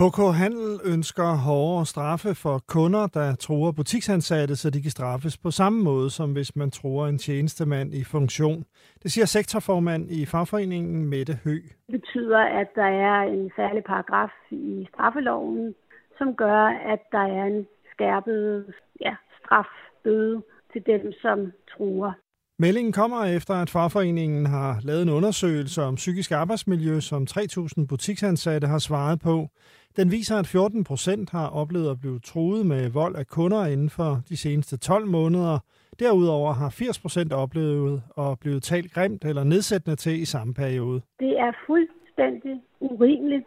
HK 0.01 0.19
Handel 0.41 0.79
ønsker 0.93 1.35
hårdere 1.47 1.85
straffe 1.85 2.35
for 2.35 2.61
kunder, 2.67 3.07
der 3.07 3.35
tror 3.35 3.71
butiksansatte, 3.71 4.55
så 4.55 4.69
de 4.69 4.81
kan 4.81 4.91
straffes 4.91 5.37
på 5.37 5.51
samme 5.51 5.83
måde, 5.83 6.09
som 6.09 6.31
hvis 6.33 6.55
man 6.55 6.71
tror 6.71 7.07
en 7.07 7.17
tjenestemand 7.17 7.93
i 7.93 8.03
funktion. 8.03 8.65
Det 9.03 9.11
siger 9.11 9.25
sektorformand 9.25 10.11
i 10.11 10.25
fagforeningen 10.25 11.05
Mette 11.05 11.39
Hø. 11.43 11.55
Det 11.87 12.01
betyder, 12.01 12.39
at 12.39 12.67
der 12.75 12.89
er 13.07 13.21
en 13.21 13.51
særlig 13.55 13.83
paragraf 13.83 14.31
i 14.51 14.87
straffeloven, 14.93 15.75
som 16.17 16.35
gør, 16.35 16.61
at 16.93 16.99
der 17.11 17.25
er 17.39 17.45
en 17.45 17.67
skærpet 17.93 18.73
ja, 19.01 19.15
strafbøde 19.39 20.41
til 20.73 20.81
dem, 20.85 21.11
som 21.21 21.51
truer. 21.71 22.11
Meldingen 22.59 22.93
kommer 22.93 23.23
efter, 23.23 23.53
at 23.53 23.69
fagforeningen 23.69 24.45
har 24.45 24.79
lavet 24.83 25.01
en 25.01 25.09
undersøgelse 25.09 25.81
om 25.81 25.95
psykisk 25.95 26.31
arbejdsmiljø, 26.31 26.99
som 26.99 27.27
3.000 27.29 27.85
butiksansatte 27.85 28.67
har 28.67 28.79
svaret 28.79 29.19
på. 29.19 29.49
Den 29.97 30.11
viser, 30.11 30.35
at 30.37 30.47
14 30.47 30.83
procent 30.83 31.29
har 31.31 31.47
oplevet 31.49 31.91
at 31.91 31.99
blive 31.99 32.19
truet 32.19 32.65
med 32.65 32.89
vold 32.89 33.15
af 33.15 33.27
kunder 33.27 33.65
inden 33.65 33.89
for 33.89 34.21
de 34.29 34.37
seneste 34.37 34.77
12 34.77 35.07
måneder. 35.07 35.59
Derudover 35.99 36.53
har 36.53 36.69
80 36.69 36.99
procent 36.99 37.33
oplevet 37.33 38.03
at 38.17 38.39
blive 38.39 38.59
talt 38.59 38.93
grimt 38.93 39.25
eller 39.25 39.43
nedsættende 39.43 39.95
til 39.95 40.21
i 40.21 40.25
samme 40.25 40.53
periode. 40.53 41.01
Det 41.19 41.39
er 41.39 41.51
fuldstændig 41.67 42.61
urimeligt, 42.79 43.45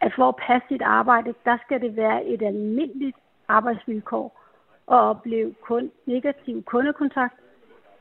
at 0.00 0.12
for 0.16 0.28
at 0.28 0.34
passe 0.46 0.68
sit 0.68 0.82
arbejde, 0.82 1.34
der 1.44 1.56
skal 1.64 1.80
det 1.80 1.96
være 1.96 2.24
et 2.24 2.42
almindeligt 2.42 3.16
arbejdsvilkår 3.48 4.40
og 4.86 4.98
opleve 4.98 5.54
kun 5.68 5.90
negativ 6.06 6.62
kundekontakt 6.62 7.34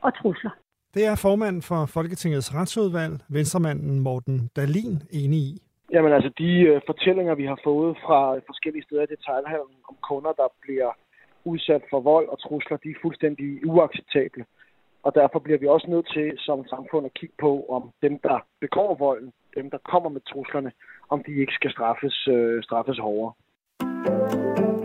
og 0.02 0.14
trusler. 0.14 0.52
Det 0.94 1.06
er 1.06 1.16
formanden 1.16 1.62
for 1.62 1.86
Folketingets 1.86 2.56
retsudvalg, 2.56 3.14
venstremanden 3.30 4.00
Morten 4.00 4.50
Dalin, 4.56 5.04
enig 5.12 5.40
i. 5.40 5.62
Jamen 5.94 6.12
altså, 6.14 6.32
de 6.38 6.52
øh, 6.70 6.82
fortællinger, 6.86 7.36
vi 7.36 7.46
har 7.46 7.60
fået 7.64 7.98
fra 8.06 8.20
forskellige 8.50 8.84
steder 8.84 9.04
i 9.04 9.14
detaljhandlen 9.16 9.80
om 9.90 9.96
kunder, 10.10 10.34
der 10.42 10.48
bliver 10.62 10.92
udsat 11.46 11.84
for 11.90 12.00
vold 12.00 12.28
og 12.34 12.40
trusler, 12.40 12.78
de 12.78 12.90
er 12.90 13.02
fuldstændig 13.02 13.50
uacceptable. 13.66 14.46
Og 15.04 15.12
derfor 15.16 15.40
bliver 15.40 15.60
vi 15.60 15.68
også 15.68 15.88
nødt 15.90 16.08
til 16.14 16.28
som 16.38 16.68
samfund 16.68 17.06
at 17.06 17.14
kigge 17.14 17.36
på, 17.40 17.66
om 17.70 17.84
dem, 18.02 18.20
der 18.20 18.38
begår 18.62 18.96
volden, 18.96 19.32
dem, 19.58 19.70
der 19.70 19.78
kommer 19.92 20.10
med 20.10 20.22
truslerne, 20.22 20.72
om 21.10 21.24
de 21.28 21.32
ikke 21.42 21.54
skal 21.54 21.72
straffes, 21.72 22.28
øh, 22.28 22.64
straffes 22.64 22.98
hårdere. 22.98 23.34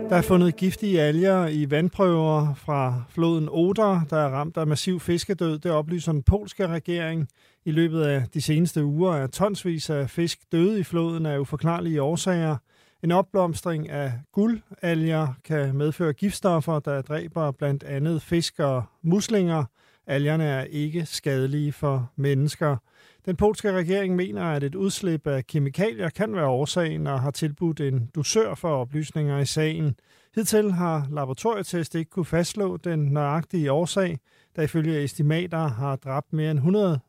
Der 0.09 0.15
er 0.15 0.21
fundet 0.21 0.55
giftige 0.55 1.01
alger 1.01 1.47
i 1.47 1.71
vandprøver 1.71 2.53
fra 2.65 2.93
floden 3.09 3.49
Oder, 3.49 3.91
der 4.09 4.17
er 4.17 4.29
ramt 4.29 4.57
af 4.57 4.67
massiv 4.67 4.99
fiskedød. 4.99 5.59
Det 5.59 5.71
oplyser 5.71 6.11
den 6.11 6.23
polske 6.23 6.67
regering. 6.67 7.27
I 7.67 7.71
løbet 7.71 8.01
af 8.01 8.23
de 8.33 8.41
seneste 8.41 8.85
uger 8.85 9.13
er 9.13 9.27
tonsvis 9.27 9.89
af 9.89 10.09
fisk 10.09 10.39
døde 10.51 10.79
i 10.79 10.83
floden 10.83 11.25
af 11.25 11.39
uforklarlige 11.39 12.01
årsager. 12.01 12.57
En 13.03 13.11
opblomstring 13.11 13.89
af 13.89 14.13
guldalger 14.31 15.27
kan 15.43 15.75
medføre 15.75 16.13
giftstoffer, 16.13 16.79
der 16.79 17.01
dræber 17.01 17.51
blandt 17.51 17.83
andet 17.83 18.21
fisk 18.21 18.59
og 18.59 18.83
muslinger. 19.01 19.63
Algerne 20.07 20.43
er 20.43 20.63
ikke 20.63 21.05
skadelige 21.05 21.71
for 21.71 22.11
mennesker. 22.15 22.77
Den 23.25 23.35
polske 23.35 23.71
regering 23.71 24.15
mener, 24.15 24.43
at 24.43 24.63
et 24.63 24.75
udslip 24.75 25.27
af 25.27 25.47
kemikalier 25.47 26.09
kan 26.09 26.35
være 26.35 26.47
årsagen 26.47 27.07
og 27.07 27.21
har 27.21 27.31
tilbudt 27.31 27.79
en 27.79 28.09
dusør 28.15 28.55
for 28.55 28.69
oplysninger 28.69 29.39
i 29.39 29.45
sagen. 29.45 29.95
Hidtil 30.35 30.71
har 30.71 31.07
laboratorietest 31.11 31.95
ikke 31.95 32.11
kunne 32.11 32.25
fastslå 32.25 32.77
den 32.77 32.99
nøjagtige 32.99 33.71
årsag, 33.71 34.19
der 34.55 34.61
ifølge 34.61 35.03
estimater 35.03 35.67
har 35.67 35.95
dræbt 35.95 36.33
mere 36.33 36.51
end 36.51 36.59
100 36.59 36.99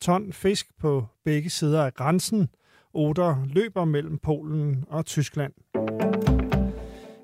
ton 0.00 0.32
fisk 0.32 0.66
på 0.80 1.06
begge 1.24 1.50
sider 1.50 1.84
af 1.84 1.94
grænsen. 1.94 2.48
Oder 2.94 3.44
løber 3.46 3.84
mellem 3.84 4.18
Polen 4.18 4.84
og 4.88 5.06
Tyskland. 5.06 5.52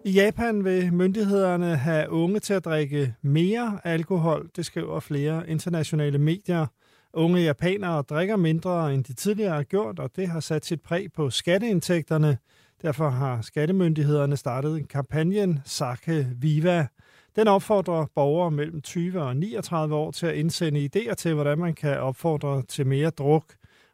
I 0.04 0.10
Japan 0.10 0.64
vil 0.64 0.92
myndighederne 0.92 1.76
have 1.76 2.10
unge 2.10 2.40
til 2.40 2.54
at 2.54 2.64
drikke 2.64 3.14
mere 3.22 3.80
alkohol, 3.84 4.50
det 4.56 4.66
skriver 4.66 5.00
flere 5.00 5.48
internationale 5.48 6.18
medier. 6.18 6.66
Unge 7.14 7.40
japanere 7.40 8.02
drikker 8.02 8.36
mindre, 8.36 8.94
end 8.94 9.04
de 9.04 9.12
tidligere 9.12 9.54
har 9.54 9.62
gjort, 9.62 9.98
og 9.98 10.10
det 10.16 10.28
har 10.28 10.40
sat 10.40 10.66
sit 10.66 10.80
præg 10.80 11.12
på 11.12 11.30
skatteindtægterne. 11.30 12.38
Derfor 12.82 13.08
har 13.08 13.42
skattemyndighederne 13.42 14.36
startet 14.36 14.88
kampagnen 14.88 15.60
Sake 15.64 16.26
Viva. 16.36 16.86
Den 17.36 17.48
opfordrer 17.48 18.06
borgere 18.14 18.50
mellem 18.50 18.80
20 18.80 19.22
og 19.22 19.36
39 19.36 19.94
år 19.94 20.10
til 20.10 20.26
at 20.26 20.34
indsende 20.34 20.90
idéer 20.96 21.14
til, 21.14 21.34
hvordan 21.34 21.58
man 21.58 21.74
kan 21.74 22.00
opfordre 22.00 22.62
til 22.62 22.86
mere 22.86 23.10
druk. 23.10 23.44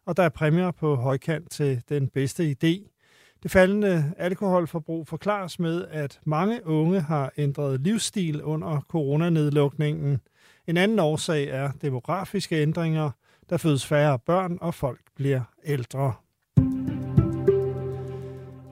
Og 0.06 0.16
der 0.16 0.22
er 0.22 0.28
præmier 0.28 0.70
på 0.70 0.94
højkant 0.94 1.50
til 1.50 1.82
den 1.88 2.08
bedste 2.08 2.50
idé. 2.50 2.94
Det 3.42 3.50
faldende 3.50 4.12
alkoholforbrug 4.16 5.06
forklares 5.08 5.58
med, 5.58 5.84
at 5.90 6.20
mange 6.24 6.66
unge 6.66 7.00
har 7.00 7.32
ændret 7.36 7.80
livsstil 7.80 8.42
under 8.42 8.80
coronanedlukningen. 8.80 10.20
En 10.66 10.76
anden 10.76 10.98
årsag 10.98 11.48
er 11.48 11.70
demografiske 11.82 12.62
ændringer. 12.62 13.10
Der 13.50 13.56
fødes 13.56 13.86
færre 13.86 14.18
børn, 14.18 14.58
og 14.60 14.74
folk 14.74 15.00
bliver 15.16 15.40
ældre. 15.64 16.14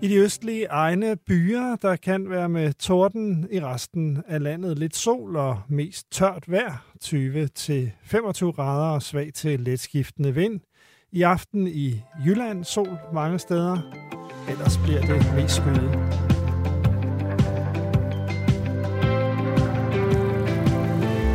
I 0.03 0.09
de 0.09 0.17
østlige 0.17 0.65
egne 0.65 1.17
byer, 1.17 1.77
der 1.83 1.97
kan 1.97 2.31
være 2.31 2.49
med 2.49 2.73
torden 2.73 3.49
i 3.53 3.61
resten 3.61 4.23
af 4.29 4.43
landet 4.43 4.79
lidt 4.79 4.97
sol 4.97 5.37
og 5.37 5.59
mest 5.69 6.13
tørt 6.13 6.45
vejr, 6.47 6.85
20-25 7.05 8.51
grader 8.51 8.95
og 8.95 9.03
svag 9.03 9.31
til 9.35 9.61
letskiftende 9.61 10.35
vind. 10.35 10.61
I 11.13 11.23
aften 11.23 11.67
i 11.67 12.03
Jylland 12.27 12.65
sol 12.65 12.99
mange 13.15 13.39
steder, 13.39 13.79
ellers 14.51 14.79
bliver 14.79 15.01
det 15.01 15.35
mest 15.37 15.55
skyet. 15.55 15.91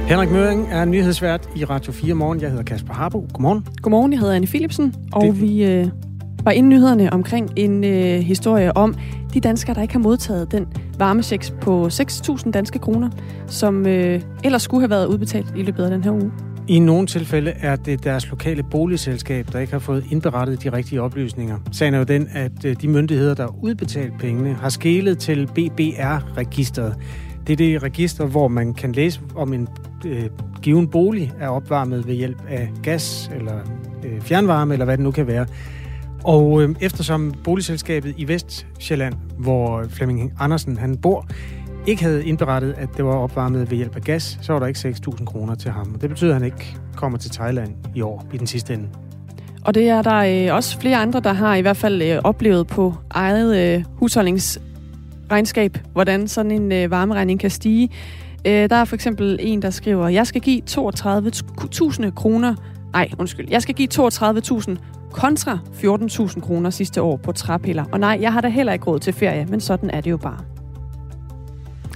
Henrik 0.10 0.32
Møring 0.32 0.68
er 0.72 0.86
nyhedsvært 0.86 1.50
i 1.56 1.66
Radio 1.66 1.92
4 1.92 2.14
Morgen. 2.14 2.42
Jeg 2.42 2.50
hedder 2.50 2.64
Kasper 2.64 2.94
Harbo. 2.94 3.28
Godmorgen. 3.34 3.68
Godmorgen, 3.82 4.12
jeg 4.12 4.20
hedder 4.20 4.36
Anne 4.36 4.48
Philipsen, 4.48 4.96
og 5.14 5.24
det... 5.24 5.42
vi 5.42 5.66
øh, 5.66 5.88
var 6.46 6.52
inden 6.52 6.70
nyhederne 6.70 7.14
omkring 7.14 7.50
en 7.56 7.84
øh, 7.84 8.20
historie 8.20 8.78
om 8.78 8.96
de 9.34 9.40
danskere, 9.40 9.76
der 9.76 9.82
ikke 9.82 9.94
har 9.94 10.00
modtaget 10.00 10.52
den 10.52 10.68
varmechecks 10.98 11.54
på 11.62 11.88
6.000 11.88 12.52
danske 12.52 12.80
kroner, 12.80 13.10
som 13.48 13.88
øh, 13.88 14.22
ellers 14.44 14.62
skulle 14.62 14.82
have 14.82 14.90
været 14.90 15.06
udbetalt 15.06 15.54
i 15.56 15.64
løbet 15.64 15.84
af 15.84 15.92
den 15.92 16.04
her 16.04 16.12
uge. 16.12 16.32
I 16.68 16.80
nogle 16.80 17.08
tilfælde 17.08 17.54
er 17.62 17.76
det 17.76 18.04
deres 18.04 18.30
lokale 18.30 18.64
boligselskab, 18.64 19.48
der 19.54 19.60
ikke 19.60 19.74
har 19.74 19.80
fået 19.80 20.06
indberettet 20.12 20.64
de 20.64 20.74
rigtige 20.74 21.02
oplysninger. 21.02 21.58
Sagen 21.72 21.94
er 21.94 21.98
jo 21.98 22.04
den, 22.04 22.28
at 22.34 22.66
øh, 22.66 22.76
de 22.82 22.88
myndigheder, 22.88 23.34
der 23.34 23.64
udbetalt 23.64 24.14
pengene, 24.20 24.54
har 24.54 24.70
skælet 24.70 25.18
til 25.18 25.48
BBR-registeret. 25.48 26.96
Det 27.48 27.54
er 27.54 27.58
det 27.58 27.84
register, 27.84 28.26
hvor 28.26 28.48
man 28.48 28.74
kan 28.74 28.92
læse 28.92 29.22
om 29.36 29.54
en 29.54 29.68
øh, 30.06 30.30
given 30.62 30.88
bolig 30.88 31.32
er 31.40 31.48
opvarmet 31.48 32.08
ved 32.08 32.14
hjælp 32.14 32.42
af 32.50 32.72
gas 32.84 33.32
eller 33.36 33.60
øh, 34.04 34.22
fjernvarme, 34.22 34.74
eller 34.74 34.86
hvad 34.86 34.98
det 34.98 35.04
nu 35.04 35.12
kan 35.12 35.28
være. 35.28 35.46
Og 36.24 36.62
øh, 36.62 36.76
eftersom 36.82 37.34
boligselskabet 37.44 38.14
i 38.18 38.28
Vestjylland, 38.28 39.14
hvor 39.38 39.86
Flemming 39.90 40.34
Andersen 40.40 40.78
han 40.78 40.98
bor, 40.98 41.28
ikke 41.88 42.04
havde 42.04 42.26
indberettet, 42.26 42.74
at 42.78 42.90
det 42.98 43.06
var 43.06 43.16
opvarmet 43.16 43.72
ved 43.72 43.78
hjælp 43.78 43.96
af 43.96 44.02
gas, 44.02 44.40
så 44.42 44.54
var 44.54 44.60
der 44.60 44.68
ikke 44.68 44.80
6.000 44.80 45.26
kroner 45.26 45.56
til 45.56 45.72
ham. 45.72 45.96
Det 46.02 46.10
betyder, 46.10 46.30
at 46.30 46.42
han 46.42 46.46
ikke 46.46 46.78
kommer 46.96 47.18
til 47.18 47.32
Thailand 47.32 47.76
i 47.96 48.02
år 48.02 48.26
i 48.34 48.38
den 48.38 48.48
sidste 48.48 48.74
ende. 48.74 48.88
Og 49.66 49.74
det 49.74 49.90
er 49.90 50.02
der 50.02 50.48
øh, 50.50 50.56
også 50.56 50.80
flere 50.80 50.98
andre, 50.98 51.20
der 51.20 51.34
har 51.34 51.56
i 51.56 51.62
hvert 51.62 51.78
fald 51.78 52.02
øh, 52.02 52.20
oplevet 52.24 52.68
på 52.68 52.94
eget 53.10 53.76
øh, 53.76 53.84
husholdningsregnskab, 53.96 55.78
hvordan 55.94 56.28
sådan 56.28 56.52
en 56.52 56.72
øh, 56.72 56.92
varmeregning 56.92 57.40
kan 57.40 57.50
stige. 57.50 57.90
Øh, 58.46 58.70
der 58.70 58.76
er 58.76 58.86
for 58.86 58.96
eksempel 58.96 59.38
en, 59.42 59.62
der 59.62 59.70
skriver, 59.70 60.08
jeg 60.08 60.28
skal 60.28 60.42
give 60.42 60.62
32.000 60.70 62.12
kroner, 62.12 62.56
nej, 62.94 63.10
undskyld, 63.20 63.48
jeg 63.50 63.62
skal 63.62 63.76
give 63.76 63.88
32.000 63.94 64.78
kontra 65.12 65.60
14.000 65.74 66.40
kroner 66.40 66.70
sidste 66.70 67.02
år 67.02 67.18
på 67.18 67.32
træpiller. 67.32 67.86
Og 67.92 68.00
nej, 68.00 68.18
jeg 68.22 68.34
har 68.34 68.42
da 68.42 68.48
heller 68.48 68.74
ikke 68.74 68.86
råd 68.86 69.00
til 69.00 69.14
ferie, 69.14 69.46
men 69.46 69.60
sådan 69.60 69.90
er 69.90 70.02
det 70.02 70.12
jo 70.12 70.18
bare. 70.18 70.40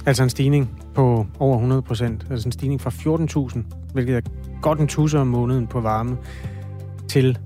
Altså 0.06 0.22
en 0.22 0.30
stigning 0.30 0.70
på 0.94 1.26
over 1.38 1.54
100 1.54 1.82
procent. 1.82 2.26
Altså 2.30 2.48
en 2.48 2.52
stigning 2.52 2.80
fra 2.80 2.90
14.000, 2.90 3.92
hvilket 3.92 4.16
er 4.16 4.20
godt 4.62 4.80
en 4.80 4.88
tusser 4.88 5.20
om 5.20 5.26
måneden 5.26 5.66
på 5.66 5.80
varme, 5.80 6.16
til, 7.08 7.38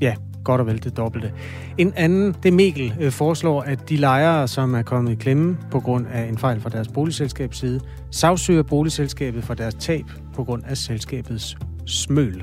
ja, 0.00 0.14
godt 0.44 0.60
og 0.60 0.66
vel 0.66 0.84
det 0.84 0.96
dobbelte. 0.96 1.32
En 1.78 1.92
anden, 1.96 2.36
det 2.42 2.52
Mikkel 2.52 2.94
øh, 3.00 3.12
foreslår, 3.12 3.62
at 3.62 3.88
de 3.88 3.96
lejere, 3.96 4.48
som 4.48 4.74
er 4.74 4.82
kommet 4.82 5.12
i 5.12 5.14
klemme 5.14 5.58
på 5.70 5.80
grund 5.80 6.06
af 6.06 6.28
en 6.28 6.38
fejl 6.38 6.60
fra 6.60 6.70
deres 6.70 6.88
boligselskabs 6.88 7.58
side, 7.58 7.80
sagsøger 8.10 8.62
boligselskabet 8.62 9.44
for 9.44 9.54
deres 9.54 9.74
tab 9.74 10.04
på 10.34 10.44
grund 10.44 10.62
af 10.66 10.76
selskabets 10.76 11.56
smøl. 11.86 12.42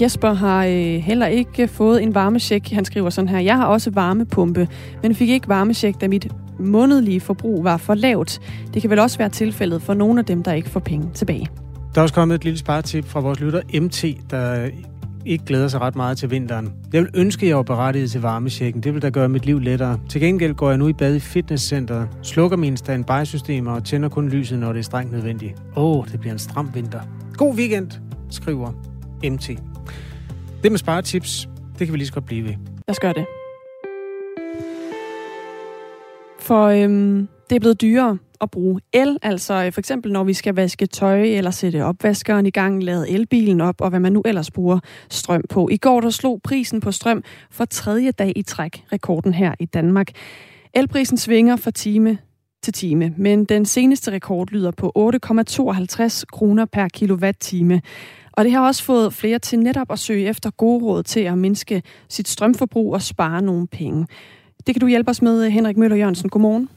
Jesper 0.00 0.32
har 0.32 0.64
øh, 0.64 0.72
heller 0.96 1.26
ikke 1.26 1.68
fået 1.68 2.02
en 2.02 2.14
varmesjek. 2.14 2.72
Han 2.72 2.84
skriver 2.84 3.10
sådan 3.10 3.28
her, 3.28 3.38
jeg 3.38 3.56
har 3.56 3.66
også 3.66 3.90
varmepumpe, 3.90 4.68
men 5.02 5.14
fik 5.14 5.28
ikke 5.28 5.48
varmesjek, 5.48 6.00
da 6.00 6.08
mit 6.08 6.28
månedlige 6.58 7.20
forbrug 7.20 7.64
var 7.64 7.76
for 7.76 7.94
lavt. 7.94 8.40
Det 8.74 8.82
kan 8.82 8.90
vel 8.90 8.98
også 8.98 9.18
være 9.18 9.28
tilfældet 9.28 9.82
for 9.82 9.94
nogle 9.94 10.18
af 10.18 10.24
dem, 10.24 10.42
der 10.42 10.52
ikke 10.52 10.68
får 10.68 10.80
penge 10.80 11.10
tilbage. 11.14 11.48
Der 11.94 12.00
er 12.00 12.02
også 12.02 12.14
kommet 12.14 12.34
et 12.34 12.44
lille 12.44 12.58
sparetip 12.58 13.04
fra 13.04 13.20
vores 13.20 13.40
lytter 13.40 13.80
MT, 13.80 14.30
der 14.30 14.68
ikke 15.26 15.44
glæder 15.44 15.68
sig 15.68 15.80
ret 15.80 15.96
meget 15.96 16.18
til 16.18 16.30
vinteren. 16.30 16.72
Jeg 16.92 17.02
vil 17.02 17.10
ønske, 17.14 17.46
at 17.46 17.48
jeg 17.48 17.56
var 17.56 17.62
berettiget 17.62 18.10
til 18.10 18.20
varmesjekken. 18.20 18.82
Det 18.82 18.94
vil 18.94 19.02
da 19.02 19.08
gøre 19.08 19.28
mit 19.28 19.46
liv 19.46 19.58
lettere. 19.58 19.98
Til 20.08 20.20
gengæld 20.20 20.54
går 20.54 20.68
jeg 20.68 20.78
nu 20.78 20.88
i 20.88 20.92
bad 20.92 21.14
i 21.14 21.20
fitnesscenteret, 21.20 22.08
slukker 22.22 22.56
mine 22.56 22.76
standby-systemer 22.76 23.72
og 23.72 23.84
tænder 23.84 24.08
kun 24.08 24.28
lyset, 24.28 24.58
når 24.58 24.72
det 24.72 24.78
er 24.78 24.84
strengt 24.84 25.12
nødvendigt. 25.12 25.54
Åh, 25.76 25.98
oh, 25.98 26.06
det 26.12 26.20
bliver 26.20 26.32
en 26.32 26.38
stram 26.38 26.70
vinter. 26.74 27.00
God 27.36 27.54
weekend, 27.54 27.90
skriver 28.30 28.72
MT. 29.24 29.50
Det 30.62 30.72
med 30.72 30.78
sparetips, 30.78 31.48
det 31.78 31.86
kan 31.86 31.92
vi 31.92 31.98
lige 31.98 32.06
så 32.06 32.12
godt 32.12 32.26
blive 32.26 32.44
ved. 32.44 32.50
Lad 32.50 32.88
os 32.88 33.00
gøre 33.00 33.12
det. 33.12 33.26
For 36.40 36.66
øhm, 36.66 37.28
det 37.50 37.56
er 37.56 37.60
blevet 37.60 37.80
dyrere 37.80 38.18
at 38.40 38.50
bruge 38.50 38.80
el, 38.92 39.18
altså 39.22 39.54
øh, 39.54 39.72
for 39.72 39.80
eksempel 39.80 40.12
når 40.12 40.24
vi 40.24 40.32
skal 40.32 40.54
vaske 40.54 40.86
tøj 40.86 41.22
eller 41.22 41.50
sætte 41.50 41.84
opvaskeren 41.84 42.46
i 42.46 42.50
gang, 42.50 42.82
lade 42.82 43.10
elbilen 43.10 43.60
op 43.60 43.80
og 43.80 43.90
hvad 43.90 44.00
man 44.00 44.12
nu 44.12 44.22
ellers 44.24 44.50
bruger 44.50 44.78
strøm 45.10 45.42
på. 45.48 45.68
I 45.72 45.76
går 45.76 46.00
der 46.00 46.10
slog 46.10 46.40
prisen 46.44 46.80
på 46.80 46.92
strøm 46.92 47.22
for 47.50 47.64
tredje 47.64 48.10
dag 48.10 48.32
i 48.36 48.42
træk 48.42 48.84
rekorden 48.92 49.34
her 49.34 49.54
i 49.60 49.64
Danmark. 49.64 50.08
Elprisen 50.74 51.16
svinger 51.16 51.56
fra 51.56 51.70
time 51.70 52.18
til 52.62 52.72
time, 52.72 53.14
men 53.16 53.44
den 53.44 53.64
seneste 53.64 54.12
rekord 54.12 54.48
lyder 54.50 54.70
på 54.70 54.92
8,52 54.98 56.24
kroner 56.32 56.64
per 56.64 56.88
kilowatt-time. 56.88 57.82
Og 58.32 58.44
det 58.44 58.52
har 58.52 58.66
også 58.66 58.84
fået 58.84 59.12
flere 59.12 59.38
til 59.38 59.58
netop 59.58 59.92
at 59.92 59.98
søge 59.98 60.28
efter 60.28 60.50
gode 60.50 60.84
råd 60.84 61.02
til 61.02 61.20
at 61.20 61.38
mindske 61.38 61.82
sit 62.08 62.28
strømforbrug 62.28 62.94
og 62.94 63.02
spare 63.02 63.42
nogle 63.42 63.66
penge. 63.66 64.06
Det 64.66 64.74
kan 64.74 64.80
du 64.80 64.86
hjælpe 64.86 65.10
os 65.10 65.22
med, 65.22 65.50
Henrik 65.50 65.76
Møller 65.76 65.96
Jørgensen. 65.96 66.28
Godmorgen. 66.28 66.68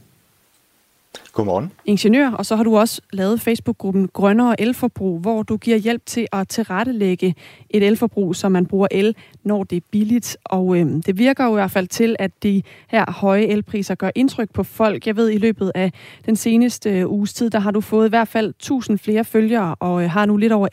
Godmorgen. 1.34 1.72
Ingeniør, 1.86 2.32
og 2.32 2.46
så 2.46 2.56
har 2.56 2.64
du 2.64 2.78
også 2.78 3.02
lavet 3.14 3.42
Facebook-gruppen 3.42 4.08
Grønnere 4.08 4.62
Elforbrug, 4.62 5.20
hvor 5.20 5.44
du 5.44 5.58
giver 5.58 5.78
hjælp 5.78 6.06
til 6.06 6.28
at 6.32 6.48
tilrettelægge 6.48 7.36
et 7.70 7.84
elforbrug, 7.84 8.36
så 8.36 8.50
man 8.50 8.66
bruger 8.66 8.88
el, 8.92 9.16
når 9.44 9.64
det 9.64 9.76
er 9.76 9.82
billigt. 9.92 10.38
Og 10.44 10.78
øhm, 10.78 11.02
det 11.02 11.18
virker 11.18 11.46
jo 11.46 11.52
i 11.52 11.54
hvert 11.54 11.72
fald 11.72 11.88
til, 11.88 12.16
at 12.20 12.32
de 12.44 12.62
her 12.88 13.12
høje 13.12 13.44
elpriser 13.44 13.96
gør 13.96 14.10
indtryk 14.16 14.50
på 14.54 14.64
folk. 14.64 15.08
Jeg 15.08 15.16
ved, 15.16 15.30
i 15.30 15.38
løbet 15.38 15.72
af 15.76 15.92
den 16.26 16.36
seneste 16.36 16.90
øh, 16.90 17.12
uges 17.12 17.34
tid, 17.34 17.50
der 17.50 17.60
har 17.60 17.72
du 17.72 17.82
fået 17.82 18.06
i 18.06 18.10
hvert 18.10 18.28
fald 18.28 18.50
1000 18.50 19.00
flere 19.00 19.26
følgere, 19.26 19.76
og 19.80 20.04
øh, 20.04 20.10
har 20.10 20.26
nu 20.26 20.38
lidt 20.38 20.52
over 20.52 20.68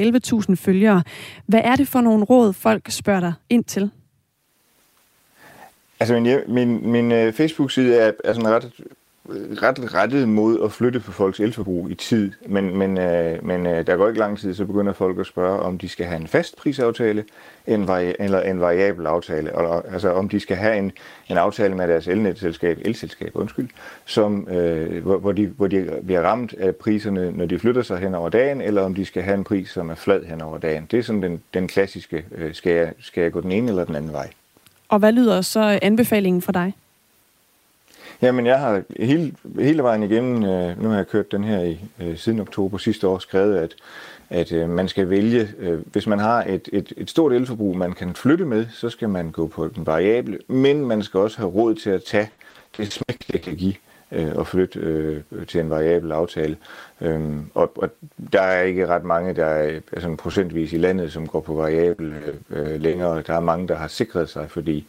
11.000 0.49 0.55
følgere. 0.55 1.03
Hvad 1.47 1.61
er 1.65 1.77
det 1.77 1.89
for 1.89 2.01
nogle 2.01 2.25
råd, 2.25 2.53
folk 2.53 2.91
spørger 2.91 3.21
dig 3.21 3.33
ind 3.51 3.65
til? 3.65 3.91
Altså 6.01 6.15
min, 6.15 6.37
min, 6.47 6.91
min 6.91 7.13
uh, 7.13 7.33
Facebook-side 7.33 7.97
er, 7.97 8.13
er 8.25 8.33
sådan 8.33 8.49
ret 8.49 8.73
ret 9.63 9.95
rettet 9.95 10.29
mod 10.29 10.65
at 10.65 10.73
flytte 10.73 11.01
på 11.01 11.13
folks 11.13 11.41
elforbrug 11.41 11.91
i 11.91 11.95
tid, 11.95 12.33
men, 12.49 12.79
men, 12.79 12.99
øh, 12.99 13.47
men 13.47 13.67
øh, 13.67 13.87
der 13.87 13.97
går 13.97 14.09
ikke 14.09 14.21
lang 14.21 14.39
tid, 14.39 14.55
så 14.55 14.65
begynder 14.65 14.93
folk 14.93 15.19
at 15.19 15.27
spørge, 15.27 15.61
om 15.61 15.79
de 15.79 15.89
skal 15.89 16.07
have 16.07 16.21
en 16.21 16.27
fast 16.27 16.57
prisaftale 16.57 17.25
en 17.67 17.89
vari- 17.89 18.15
eller 18.19 18.41
en 18.41 18.61
variabel 18.61 19.07
aftale, 19.07 19.51
eller, 19.59 19.83
altså 19.93 20.13
om 20.13 20.29
de 20.29 20.41
skal 20.41 20.57
have 20.57 20.79
en, 20.79 20.93
en 21.29 21.37
aftale 21.37 21.75
med 21.75 21.89
deres 21.89 22.09
elnetselskab, 22.09 22.79
elselskab, 22.85 23.31
undskyld, 23.35 23.69
som, 24.05 24.49
øh, 24.49 25.03
hvor, 25.03 25.19
hvor, 25.19 25.33
de, 25.33 25.47
hvor 25.47 25.67
de 25.67 26.01
bliver 26.05 26.23
ramt 26.23 26.55
af 26.55 26.77
priserne, 26.77 27.33
når 27.33 27.47
de 27.47 27.59
flytter 27.59 27.83
sig 27.83 27.99
hen 27.99 28.15
over 28.15 28.29
dagen, 28.29 28.61
eller 28.61 28.83
om 28.83 28.95
de 28.95 29.05
skal 29.05 29.23
have 29.23 29.35
en 29.35 29.45
pris, 29.45 29.71
som 29.71 29.91
er 29.91 29.95
flad 29.95 30.25
hen 30.25 30.41
over 30.41 30.59
dagen. 30.59 30.87
Det 30.91 30.99
er 30.99 31.03
sådan 31.03 31.23
den, 31.23 31.43
den 31.55 31.69
klassiske, 31.69 32.25
øh, 32.35 32.55
skal, 32.55 32.73
jeg, 32.73 32.93
skal 33.01 33.23
jeg 33.23 33.33
gå 33.33 33.41
den 33.41 33.53
ene 33.53 33.69
eller 33.69 33.85
den 33.85 33.97
anden 33.97 34.13
vej. 34.13 34.31
Og 34.89 34.99
hvad 34.99 35.13
lyder 35.13 35.41
så 35.41 35.79
anbefalingen 35.83 36.43
for 36.43 36.53
dig? 36.53 36.75
Jamen, 38.23 38.47
jeg 38.47 38.59
har 38.59 38.83
hele, 39.01 39.33
hele 39.59 39.83
vejen 39.83 40.03
igennem, 40.03 40.45
øh, 40.45 40.83
nu 40.83 40.89
har 40.89 40.97
jeg 40.97 41.07
kørt 41.07 41.33
den 41.33 41.45
her 41.45 41.61
i 41.63 41.81
øh, 42.01 42.17
siden 42.17 42.41
oktober 42.41 42.79
sidste 42.79 43.09
år, 43.09 43.19
skrevet, 43.19 43.57
at, 43.57 43.75
at 44.31 44.53
øh, 44.53 44.71
man 44.71 44.89
skal 44.89 45.11
vælge, 45.11 45.49
øh, 45.59 45.79
hvis 45.87 46.07
man 46.07 46.19
har 46.19 46.45
et, 46.45 46.69
et, 46.73 46.93
et 46.97 47.11
stort 47.11 47.33
elforbrug, 47.33 47.77
man 47.77 47.93
kan 47.93 48.15
flytte 48.15 48.45
med, 48.45 48.67
så 48.71 48.91
skal 48.91 49.09
man 49.09 49.31
gå 49.31 49.47
på 49.47 49.69
den 49.69 49.87
variable, 49.87 50.39
men 50.49 50.87
man 50.87 51.03
skal 51.03 51.21
også 51.21 51.39
have 51.39 51.51
råd 51.51 51.75
til 51.75 51.91
at 51.91 52.05
tage 52.05 52.31
det 52.77 52.93
smæk, 52.93 53.33
det 53.33 53.43
kan 53.43 53.57
give 53.57 53.75
øh, 54.13 54.37
og 54.37 54.47
flytte 54.47 54.79
øh, 54.79 55.23
til 55.49 55.61
en 55.61 55.71
variabel 55.71 56.13
aftale. 56.13 56.57
Øhm, 57.01 57.51
og, 57.55 57.73
og 57.77 57.91
der 58.33 58.43
er 58.43 58.63
ikke 58.63 58.87
ret 58.87 59.05
mange, 59.05 59.35
der 59.35 59.45
er 59.45 59.81
altså 59.93 60.17
procentvis 60.19 60.73
i 60.73 60.79
landet, 60.79 61.13
som 61.13 61.27
går 61.27 61.41
på 61.41 61.55
variabel 61.55 62.13
øh, 62.13 62.35
øh, 62.51 62.81
længere. 62.81 63.23
Der 63.27 63.35
er 63.35 63.41
mange, 63.41 63.69
der 63.69 63.77
har 63.77 63.89
sikret 63.89 64.29
sig, 64.29 64.51
fordi 64.51 64.87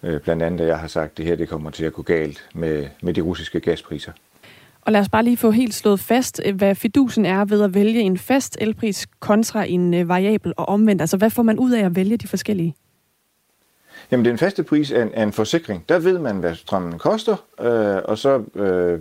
blandt 0.00 0.42
andet, 0.42 0.60
at 0.60 0.66
jeg 0.66 0.78
har 0.78 0.88
sagt, 0.88 1.10
at 1.10 1.18
det 1.18 1.26
her 1.26 1.36
det 1.36 1.48
kommer 1.48 1.70
til 1.70 1.84
at 1.84 1.92
gå 1.92 2.02
galt 2.02 2.48
med, 2.54 2.86
med 3.02 3.14
de 3.14 3.20
russiske 3.20 3.60
gaspriser. 3.60 4.12
Og 4.86 4.92
lad 4.92 5.00
os 5.00 5.08
bare 5.08 5.22
lige 5.22 5.36
få 5.36 5.50
helt 5.50 5.74
slået 5.74 6.00
fast, 6.00 6.40
øh, 6.44 6.54
hvad 6.54 6.74
fidusen 6.74 7.26
er 7.26 7.44
ved 7.44 7.62
at 7.62 7.74
vælge 7.74 8.00
en 8.00 8.18
fast 8.18 8.56
elpris 8.60 9.06
kontra 9.20 9.64
en 9.64 9.94
øh, 9.94 10.08
variabel 10.08 10.52
og 10.56 10.68
omvendt. 10.68 11.02
Altså, 11.02 11.16
hvad 11.16 11.30
får 11.30 11.42
man 11.42 11.58
ud 11.58 11.70
af 11.70 11.84
at 11.84 11.96
vælge 11.96 12.16
de 12.16 12.28
forskellige? 12.28 12.74
Jamen, 14.10 14.24
den 14.24 14.38
faste 14.38 14.62
pris 14.62 14.90
er 14.90 15.02
en, 15.02 15.10
er 15.14 15.22
en 15.22 15.32
forsikring. 15.32 15.84
Der 15.88 15.98
ved 15.98 16.18
man, 16.18 16.36
hvad 16.36 16.54
strømmen 16.54 16.98
koster, 16.98 17.36
øh, 17.60 18.02
og 18.04 18.18
så, 18.18 18.42
øh, 18.54 19.00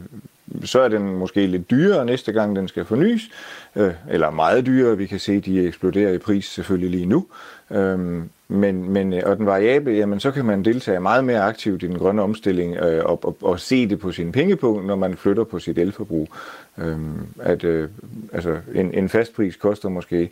så 0.64 0.82
er 0.82 0.88
den 0.88 1.16
måske 1.16 1.48
lidt 1.48 1.70
dyrere 1.72 2.06
næste 2.06 2.32
gang, 2.32 2.56
den 2.56 2.68
skal 2.68 2.86
fornyes, 2.86 3.30
øh, 3.76 3.94
eller 4.10 4.30
meget 4.30 4.66
dyrere. 4.66 4.98
Vi 4.98 5.06
kan 5.06 5.20
se, 5.20 5.34
at 5.34 5.46
de 5.46 5.68
eksploderer 5.68 6.12
i 6.12 6.18
pris 6.18 6.46
selvfølgelig 6.46 6.90
lige 6.90 7.06
nu. 7.06 7.26
Øh, 7.72 8.24
men, 8.48 8.90
men, 8.90 9.14
øh, 9.14 9.22
og 9.26 9.38
den 9.38 9.46
variable, 9.46 9.94
jamen 9.94 10.20
så 10.20 10.32
kan 10.32 10.46
man 10.46 10.66
deltage 10.66 11.00
meget 11.00 11.24
mere 11.24 11.42
aktivt 11.42 11.84
i 11.84 11.88
den 11.88 11.98
grønne 11.98 12.22
omstilling 12.22 12.76
øh, 12.76 13.06
og, 13.06 13.26
og, 13.26 13.38
og 13.42 13.60
se 13.60 13.90
det 13.90 14.00
på 14.00 14.12
sin 14.12 14.32
pengepunkt, 14.32 14.86
når 14.86 14.96
man 14.96 15.18
flytter 15.18 15.44
på 15.44 15.60
sit 15.60 15.78
elforbrug. 15.78 16.30
Øh, 16.78 16.98
at, 17.40 17.64
øh, 17.64 17.90
altså 18.34 18.58
en, 18.74 18.94
en 18.94 19.10
fast 19.10 19.36
pris 19.36 19.56
koster 19.56 19.90
måske, 19.90 20.30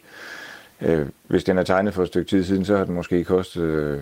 øh, 0.81 1.05
hvis 1.27 1.43
den 1.43 1.57
er 1.57 1.63
tegnet 1.63 1.93
for 1.93 2.01
et 2.01 2.07
stykke 2.07 2.29
tid 2.29 2.43
siden, 2.43 2.65
så 2.65 2.77
har 2.77 2.85
den 2.85 2.95
måske 2.95 3.23
kostet 3.23 3.61
øh, 3.61 3.99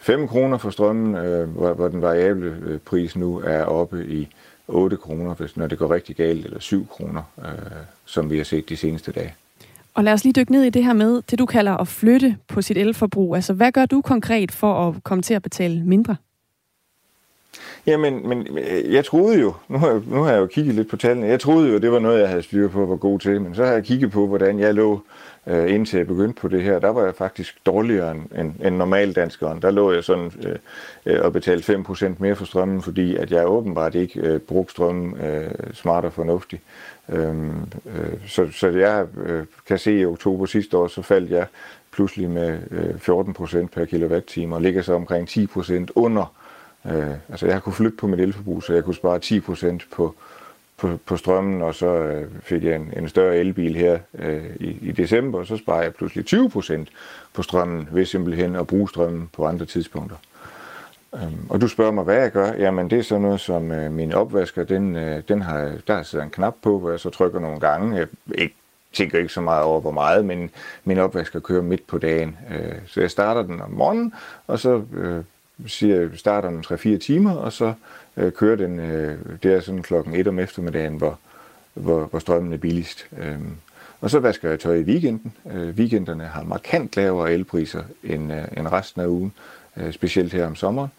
5 0.00 0.28
kroner 0.28 0.58
for 0.58 0.70
strømmen, 0.70 1.14
øh, 1.14 1.48
hvor, 1.48 1.72
hvor 1.72 1.88
den 1.88 2.02
variable 2.02 2.56
øh, 2.66 2.78
pris 2.78 3.16
nu 3.16 3.42
er 3.44 3.64
oppe 3.64 4.06
i 4.06 4.28
8 4.70 4.96
kroner, 4.96 5.34
hvis, 5.34 5.56
når 5.56 5.66
det 5.66 5.78
går 5.78 5.94
rigtig 5.94 6.16
galt, 6.16 6.44
eller 6.44 6.60
7 6.60 6.86
kroner, 6.86 7.22
øh, 7.38 7.54
som 8.04 8.30
vi 8.30 8.36
har 8.36 8.44
set 8.44 8.68
de 8.68 8.76
seneste 8.76 9.12
dage. 9.12 9.34
Og 9.94 10.04
lad 10.04 10.12
os 10.12 10.24
lige 10.24 10.32
dykke 10.32 10.52
ned 10.52 10.62
i 10.62 10.70
det 10.70 10.84
her 10.84 10.92
med, 10.92 11.22
det 11.30 11.38
du 11.38 11.46
kalder 11.46 11.76
at 11.76 11.88
flytte 11.88 12.36
på 12.48 12.62
sit 12.62 12.76
elforbrug. 12.76 13.34
Altså, 13.34 13.52
hvad 13.52 13.72
gør 13.72 13.86
du 13.86 14.00
konkret 14.00 14.52
for 14.52 14.88
at 14.88 15.04
komme 15.04 15.22
til 15.22 15.34
at 15.34 15.42
betale 15.42 15.84
mindre? 15.84 16.16
Jamen, 17.86 18.28
men 18.28 18.58
øh, 18.58 18.92
jeg 18.92 19.04
troede 19.04 19.40
jo, 19.40 19.54
nu 19.68 19.78
har, 19.78 19.90
jeg, 19.90 20.00
nu 20.06 20.22
har 20.22 20.32
jeg 20.32 20.40
jo 20.40 20.46
kigget 20.46 20.74
lidt 20.74 20.88
på 20.88 20.96
tallene, 20.96 21.26
jeg 21.26 21.40
troede 21.40 21.72
jo, 21.72 21.78
det 21.78 21.92
var 21.92 21.98
noget, 21.98 22.20
jeg 22.20 22.28
havde 22.28 22.42
styr 22.42 22.68
på, 22.68 22.86
var 22.86 22.96
god 22.96 23.18
til, 23.18 23.40
men 23.40 23.54
så 23.54 23.64
har 23.64 23.72
jeg 23.72 23.84
kigget 23.84 24.10
på, 24.10 24.26
hvordan 24.26 24.58
jeg 24.58 24.74
lå, 24.74 25.00
øh, 25.46 25.74
indtil 25.74 25.96
jeg 25.96 26.06
begyndte 26.06 26.40
på 26.40 26.48
det 26.48 26.62
her. 26.62 26.78
Der 26.78 26.88
var 26.88 27.04
jeg 27.04 27.14
faktisk 27.14 27.66
dårligere 27.66 28.10
end, 28.10 28.20
end, 28.38 28.52
end 28.64 28.76
normal 28.76 29.12
danskeren. 29.12 29.62
Der 29.62 29.70
lå 29.70 29.92
jeg 29.92 30.04
sådan 30.04 30.32
øh, 30.46 30.56
øh 31.06 31.24
og 31.24 31.32
betalte 31.32 31.74
5% 31.74 32.08
mere 32.18 32.36
for 32.36 32.44
strømmen, 32.44 32.82
fordi 32.82 33.16
at 33.16 33.30
jeg 33.30 33.46
åbenbart 33.46 33.94
ikke 33.94 34.20
øh, 34.20 34.40
brugte 34.40 34.72
strømmen 34.72 35.20
øh, 35.20 35.50
smart 35.74 36.04
og 36.04 36.12
fornuftigt. 36.12 36.62
Øhm, 37.08 37.50
øh, 37.86 38.12
så, 38.26 38.48
så 38.52 38.68
jeg 38.68 39.06
øh, 39.26 39.44
kan 39.66 39.78
se, 39.78 39.90
at 39.90 40.00
i 40.00 40.04
oktober 40.04 40.46
sidste 40.46 40.76
år, 40.76 40.86
så 40.86 41.02
faldt 41.02 41.30
jeg 41.30 41.46
pludselig 41.92 42.30
med 42.30 42.58
øh, 42.70 43.60
14% 43.62 43.66
per 43.66 43.84
kilowatt-time, 43.84 44.54
og 44.54 44.62
ligger 44.62 44.82
så 44.82 44.94
omkring 44.94 45.28
10% 45.28 45.86
under. 45.94 46.34
Øh, 46.86 47.14
altså 47.28 47.46
jeg 47.46 47.54
har 47.54 47.70
flytte 47.70 47.96
på 47.96 48.06
mit 48.06 48.20
elforbrug, 48.20 48.62
så 48.62 48.74
jeg 48.74 48.84
kunne 48.84 48.94
spare 48.94 49.20
10% 49.24 49.78
på, 49.92 50.14
på, 50.76 50.98
på 51.06 51.16
strømmen, 51.16 51.62
og 51.62 51.74
så 51.74 51.86
øh, 51.86 52.28
fik 52.42 52.64
jeg 52.64 52.76
en, 52.76 52.92
en 52.96 53.08
større 53.08 53.36
elbil 53.36 53.76
her 53.76 53.98
øh, 54.18 54.56
i, 54.60 54.78
i 54.82 54.92
december, 54.92 55.38
og 55.38 55.46
så 55.46 55.56
sparer 55.56 55.82
jeg 55.82 55.94
pludselig 55.94 56.24
20% 56.34 56.84
på 57.34 57.42
strømmen 57.42 57.88
ved 57.92 58.04
simpelthen 58.04 58.56
at 58.56 58.66
bruge 58.66 58.88
strømmen 58.88 59.30
på 59.32 59.46
andre 59.46 59.66
tidspunkter. 59.66 60.16
Øhm, 61.14 61.46
og 61.48 61.60
du 61.60 61.68
spørger 61.68 61.92
mig, 61.92 62.04
hvad 62.04 62.16
jeg 62.16 62.32
gør. 62.32 62.52
Jamen, 62.52 62.90
det 62.90 62.98
er 62.98 63.02
sådan 63.02 63.22
noget 63.22 63.40
som 63.40 63.72
øh, 63.72 63.92
min 63.92 64.12
opvasker, 64.12 64.64
den, 64.64 64.96
øh, 64.96 65.22
den 65.28 65.42
har, 65.42 65.72
der 65.86 66.02
sidder 66.02 66.24
en 66.24 66.30
knap 66.30 66.54
på, 66.62 66.78
hvor 66.78 66.90
jeg 66.90 67.00
så 67.00 67.10
trykker 67.10 67.40
nogle 67.40 67.60
gange. 67.60 67.96
Jeg 67.96 68.06
ikke, 68.34 68.54
tænker 68.92 69.18
ikke 69.18 69.32
så 69.32 69.40
meget 69.40 69.62
over, 69.62 69.80
hvor 69.80 69.90
meget, 69.90 70.24
men 70.24 70.50
min 70.84 70.98
opvasker 70.98 71.40
kører 71.40 71.62
midt 71.62 71.86
på 71.86 71.98
dagen. 71.98 72.38
Øh, 72.50 72.74
så 72.86 73.00
jeg 73.00 73.10
starter 73.10 73.42
den 73.42 73.60
om 73.60 73.70
morgenen, 73.70 74.14
og 74.46 74.58
så 74.58 74.82
øh, 74.92 75.24
siger 75.66 76.08
starter 76.14 76.48
om 76.48 76.62
3-4 76.66 76.98
timer, 76.98 77.34
og 77.34 77.52
så 77.52 77.72
øh, 78.16 78.32
kører 78.32 78.56
den, 78.56 78.80
øh, 78.80 79.18
det 79.42 79.52
er 79.52 79.60
sådan 79.60 79.82
klokken 79.82 80.14
1 80.14 80.28
om 80.28 80.38
eftermiddagen, 80.38 80.96
hvor, 80.96 81.18
hvor, 81.74 82.04
hvor 82.04 82.18
strømmen 82.18 82.52
er 82.52 82.56
billigst. 82.56 83.06
Øh, 83.18 83.38
og 84.00 84.10
så 84.10 84.18
vasker 84.18 84.48
jeg 84.48 84.60
tøj 84.60 84.74
i 84.74 84.82
weekenden. 84.82 85.32
Øh, 85.52 85.68
weekenderne 85.68 86.24
har 86.24 86.42
markant 86.42 86.96
lavere 86.96 87.32
elpriser 87.32 87.82
end, 88.04 88.32
øh, 88.32 88.44
end 88.56 88.68
resten 88.68 89.02
af 89.02 89.06
ugen, 89.06 89.32
øh, 89.76 89.92
specielt 89.92 90.32
her 90.32 90.46
om 90.46 90.56
sommeren, 90.56 90.90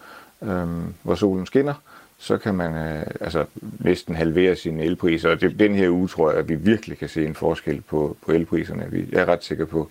øh, 0.41 0.67
hvor 1.03 1.15
solen 1.15 1.45
skinner. 1.45 1.73
Så 2.17 2.37
kan 2.37 2.55
man 2.55 2.75
øh, 2.75 3.03
altså 3.21 3.45
næsten 3.79 4.15
halvere 4.15 4.55
sine 4.55 4.83
elpriser. 4.83 5.29
Og 5.29 5.41
det, 5.41 5.59
den 5.59 5.75
her 5.75 5.89
uge 5.89 6.07
tror 6.07 6.29
jeg, 6.29 6.39
at 6.39 6.49
vi 6.49 6.55
virkelig 6.55 6.97
kan 6.97 7.09
se 7.09 7.25
en 7.25 7.35
forskel 7.35 7.81
på, 7.81 8.17
på 8.25 8.31
elpriserne. 8.31 8.87
Vi, 8.91 9.05
jeg 9.11 9.21
er 9.21 9.25
ret 9.25 9.43
sikker 9.43 9.65
på, 9.65 9.89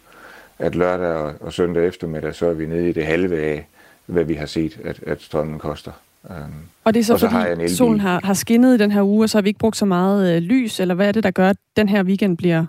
at 0.58 0.74
lørdag 0.74 1.14
og, 1.14 1.34
og 1.40 1.52
søndag 1.52 1.86
eftermiddag, 1.86 2.34
så 2.34 2.46
er 2.46 2.52
vi 2.52 2.66
nede 2.66 2.88
i 2.88 2.92
det 2.92 3.06
halve 3.06 3.40
af, 3.40 3.66
hvad 4.10 4.24
vi 4.24 4.34
har 4.34 4.46
set, 4.46 4.78
at, 4.84 5.00
at 5.06 5.22
strømmen 5.22 5.58
koster. 5.58 5.92
Um, 6.24 6.54
og 6.84 6.94
det 6.94 7.00
er 7.00 7.04
så, 7.04 7.18
så 7.18 7.30
fordi 7.30 7.68
solen 7.68 8.00
har, 8.00 8.20
har 8.24 8.34
skinnet 8.34 8.74
i 8.74 8.78
den 8.78 8.90
her 8.90 9.02
uge, 9.02 9.24
og 9.24 9.30
så 9.30 9.38
har 9.38 9.42
vi 9.42 9.48
ikke 9.48 9.58
brugt 9.58 9.76
så 9.76 9.84
meget 9.84 10.36
øh, 10.36 10.42
lys, 10.42 10.80
eller 10.80 10.94
hvad 10.94 11.08
er 11.08 11.12
det, 11.12 11.22
der 11.22 11.30
gør, 11.30 11.48
at 11.48 11.56
den 11.76 11.88
her 11.88 12.02
weekend 12.02 12.36
bliver 12.36 12.66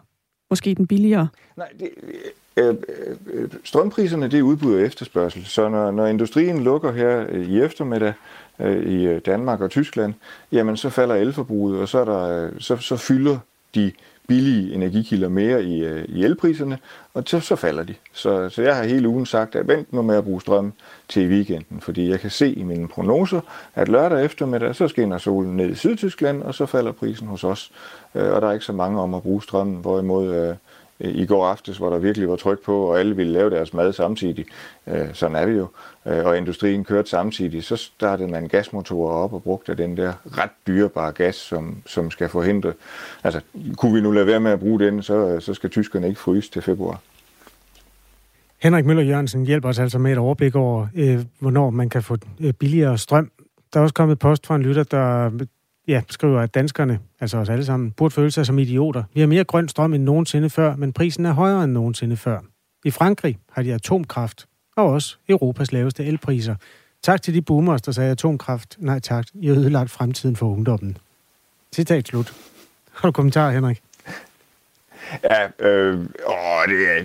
måske 0.50 0.76
den 0.76 0.88
billigere? 0.88 1.28
Nej, 1.58 1.68
det, 1.80 1.90
øh, 2.58 2.76
øh, 3.34 3.50
strømpriserne 3.64 4.28
det 4.28 4.40
er 4.40 4.44
udbud 4.44 4.76
og 4.76 4.82
efterspørgsel. 4.82 5.46
Så 5.46 5.70
når, 5.70 5.92
når 5.92 6.08
industrien 6.08 6.64
lukker 6.64 6.92
her 6.92 7.28
i 7.28 7.62
eftermiddag 7.62 8.14
øh, 8.60 8.92
i 8.92 9.20
Danmark 9.20 9.62
og 9.62 9.70
Tyskland, 9.70 10.14
jamen 10.52 10.78
så 10.78 10.90
falder 10.90 11.16
elforbruget, 11.16 11.80
og 11.80 11.90
så, 11.90 12.00
er 12.00 12.06
der, 12.06 12.50
så, 12.60 12.78
så 12.78 12.98
fylder 12.98 13.38
de 13.76 13.92
billige 14.28 14.74
energikilder 14.74 15.30
mere 15.30 15.64
i, 15.64 15.84
øh, 15.84 16.06
i 16.08 16.24
elpriserne, 16.24 16.78
og 17.14 17.24
så, 17.26 17.40
så 17.40 17.56
falder 17.56 17.84
de. 17.84 17.96
Så, 18.14 18.50
så 18.50 18.62
jeg 18.62 18.76
har 18.76 18.84
hele 18.84 19.08
ugen 19.08 19.26
sagt, 19.26 19.56
at 19.56 19.68
vent 19.68 19.94
nu 19.94 20.02
med 20.02 20.16
at 20.16 20.24
bruge 20.24 20.42
strøm 20.42 20.74
til 21.10 21.30
weekenden, 21.30 21.82
fordi 21.82 22.10
jeg 22.10 22.20
kan 22.20 22.30
se 22.30 22.54
i 22.54 22.64
mine 22.64 22.88
prognoser, 22.88 23.42
at 23.76 23.90
lørdag 23.90 24.26
eftermiddag, 24.26 24.76
så 24.76 24.88
skinner 24.88 25.18
solen 25.18 25.58
ned 25.58 25.70
i 25.70 25.76
Sydtyskland, 25.76 26.44
og 26.44 26.56
så 26.56 26.66
falder 26.66 26.92
prisen 26.92 27.28
hos 27.28 27.44
os. 27.44 27.72
Øh, 28.16 28.32
og 28.32 28.42
der 28.42 28.48
er 28.48 28.54
ikke 28.54 28.66
så 28.66 28.74
mange 28.74 29.02
om 29.02 29.14
at 29.14 29.22
bruge 29.22 29.44
strømmen, 29.44 29.82
hvorimod 29.82 30.36
øh, 30.36 30.56
Øh, 31.02 31.16
i 31.16 31.26
går 31.26 31.48
aftes, 31.48 31.78
hvor 31.78 31.90
der 31.90 31.98
virkelig 31.98 32.30
var 32.30 32.36
tryk 32.36 32.64
på, 32.66 32.84
og 32.84 33.00
alle 33.00 33.16
ville 33.16 33.34
lave 33.34 33.50
deres 33.50 33.74
mad 33.74 33.94
samtidig. 33.94 34.46
Øh, 34.88 35.14
sådan 35.14 35.36
er 35.36 35.46
vi 35.46 35.54
jo. 35.54 35.68
Øh, 36.08 36.26
og 36.26 36.38
industrien 36.38 36.84
kørte 36.84 37.10
samtidig. 37.10 37.64
Så 37.64 37.76
startede 37.76 38.28
man 38.28 38.48
gasmotorer 38.48 39.14
op 39.14 39.34
og 39.34 39.44
brugte 39.44 39.76
den 39.76 39.98
der 39.98 40.14
ret 40.38 40.52
dyrebare 40.68 41.12
gas, 41.12 41.36
som, 41.36 41.78
som 41.86 42.12
skal 42.12 42.30
forhindre. 42.30 42.74
Altså, 43.24 43.42
kunne 43.78 43.94
vi 43.94 44.02
nu 44.02 44.12
lade 44.12 44.28
være 44.28 44.40
med 44.40 44.52
at 44.52 44.60
bruge 44.60 44.80
den, 44.80 45.04
så, 45.04 45.40
så 45.40 45.54
skal 45.54 45.70
tyskerne 45.70 46.08
ikke 46.08 46.20
fryse 46.20 46.52
til 46.52 46.62
februar. 46.62 47.00
Henrik 48.62 48.86
Møller 48.86 49.04
Jørgensen 49.04 49.46
hjælper 49.46 49.70
os 49.70 49.80
altså 49.80 50.00
med 50.00 50.12
et 50.12 50.18
overblik 50.18 50.56
over, 50.56 50.88
øh, 50.96 51.20
hvornår 51.40 51.70
man 51.70 51.90
kan 51.90 52.04
få 52.04 52.18
øh, 52.40 52.54
billigere 52.54 52.98
strøm. 52.98 53.32
Der 53.74 53.80
er 53.80 53.84
også 53.84 53.94
kommet 53.94 54.20
post 54.20 54.48
fra 54.48 54.56
en 54.56 54.62
lytter, 54.62 54.84
der 54.84 55.30
ja, 55.88 56.02
skriver, 56.10 56.40
at 56.40 56.54
danskerne, 56.56 57.00
altså 57.20 57.38
os 57.38 57.50
alle 57.50 57.66
sammen, 57.66 57.92
burde 57.92 58.14
føle 58.14 58.32
sig 58.32 58.46
som 58.46 58.60
idioter. 58.60 59.04
Vi 59.14 59.20
har 59.20 59.28
mere 59.28 59.44
grøn 59.44 59.68
strøm 59.68 59.94
end 59.94 60.04
nogensinde 60.04 60.50
før, 60.50 60.76
men 60.76 60.94
prisen 60.94 61.26
er 61.26 61.32
højere 61.32 61.64
end 61.64 61.72
nogensinde 61.72 62.18
før. 62.18 62.40
I 62.86 62.92
Frankrig 62.92 63.38
har 63.52 63.64
de 63.64 63.74
atomkraft, 63.74 64.46
og 64.76 64.86
også 64.86 65.18
Europas 65.30 65.72
laveste 65.72 66.06
elpriser. 66.06 66.56
Tak 67.04 67.22
til 67.22 67.34
de 67.34 67.42
boomers, 67.42 67.82
der 67.82 67.92
sagde 67.92 68.12
atomkraft. 68.12 68.76
Nej 68.80 69.00
tak, 69.00 69.26
I 69.34 69.48
har 69.48 69.56
ødelagt 69.56 69.92
fremtiden 69.92 70.36
for 70.36 70.50
ungdommen. 70.52 70.98
Citat 71.76 72.08
slut. 72.08 72.34
Har 72.92 73.08
du 73.08 73.12
kommentar, 73.12 73.52
Henrik? 73.52 73.82
Ja, 75.24 75.68
øh, 75.68 76.00
åh, 76.28 76.68
det 76.68 76.98
er, 76.98 77.04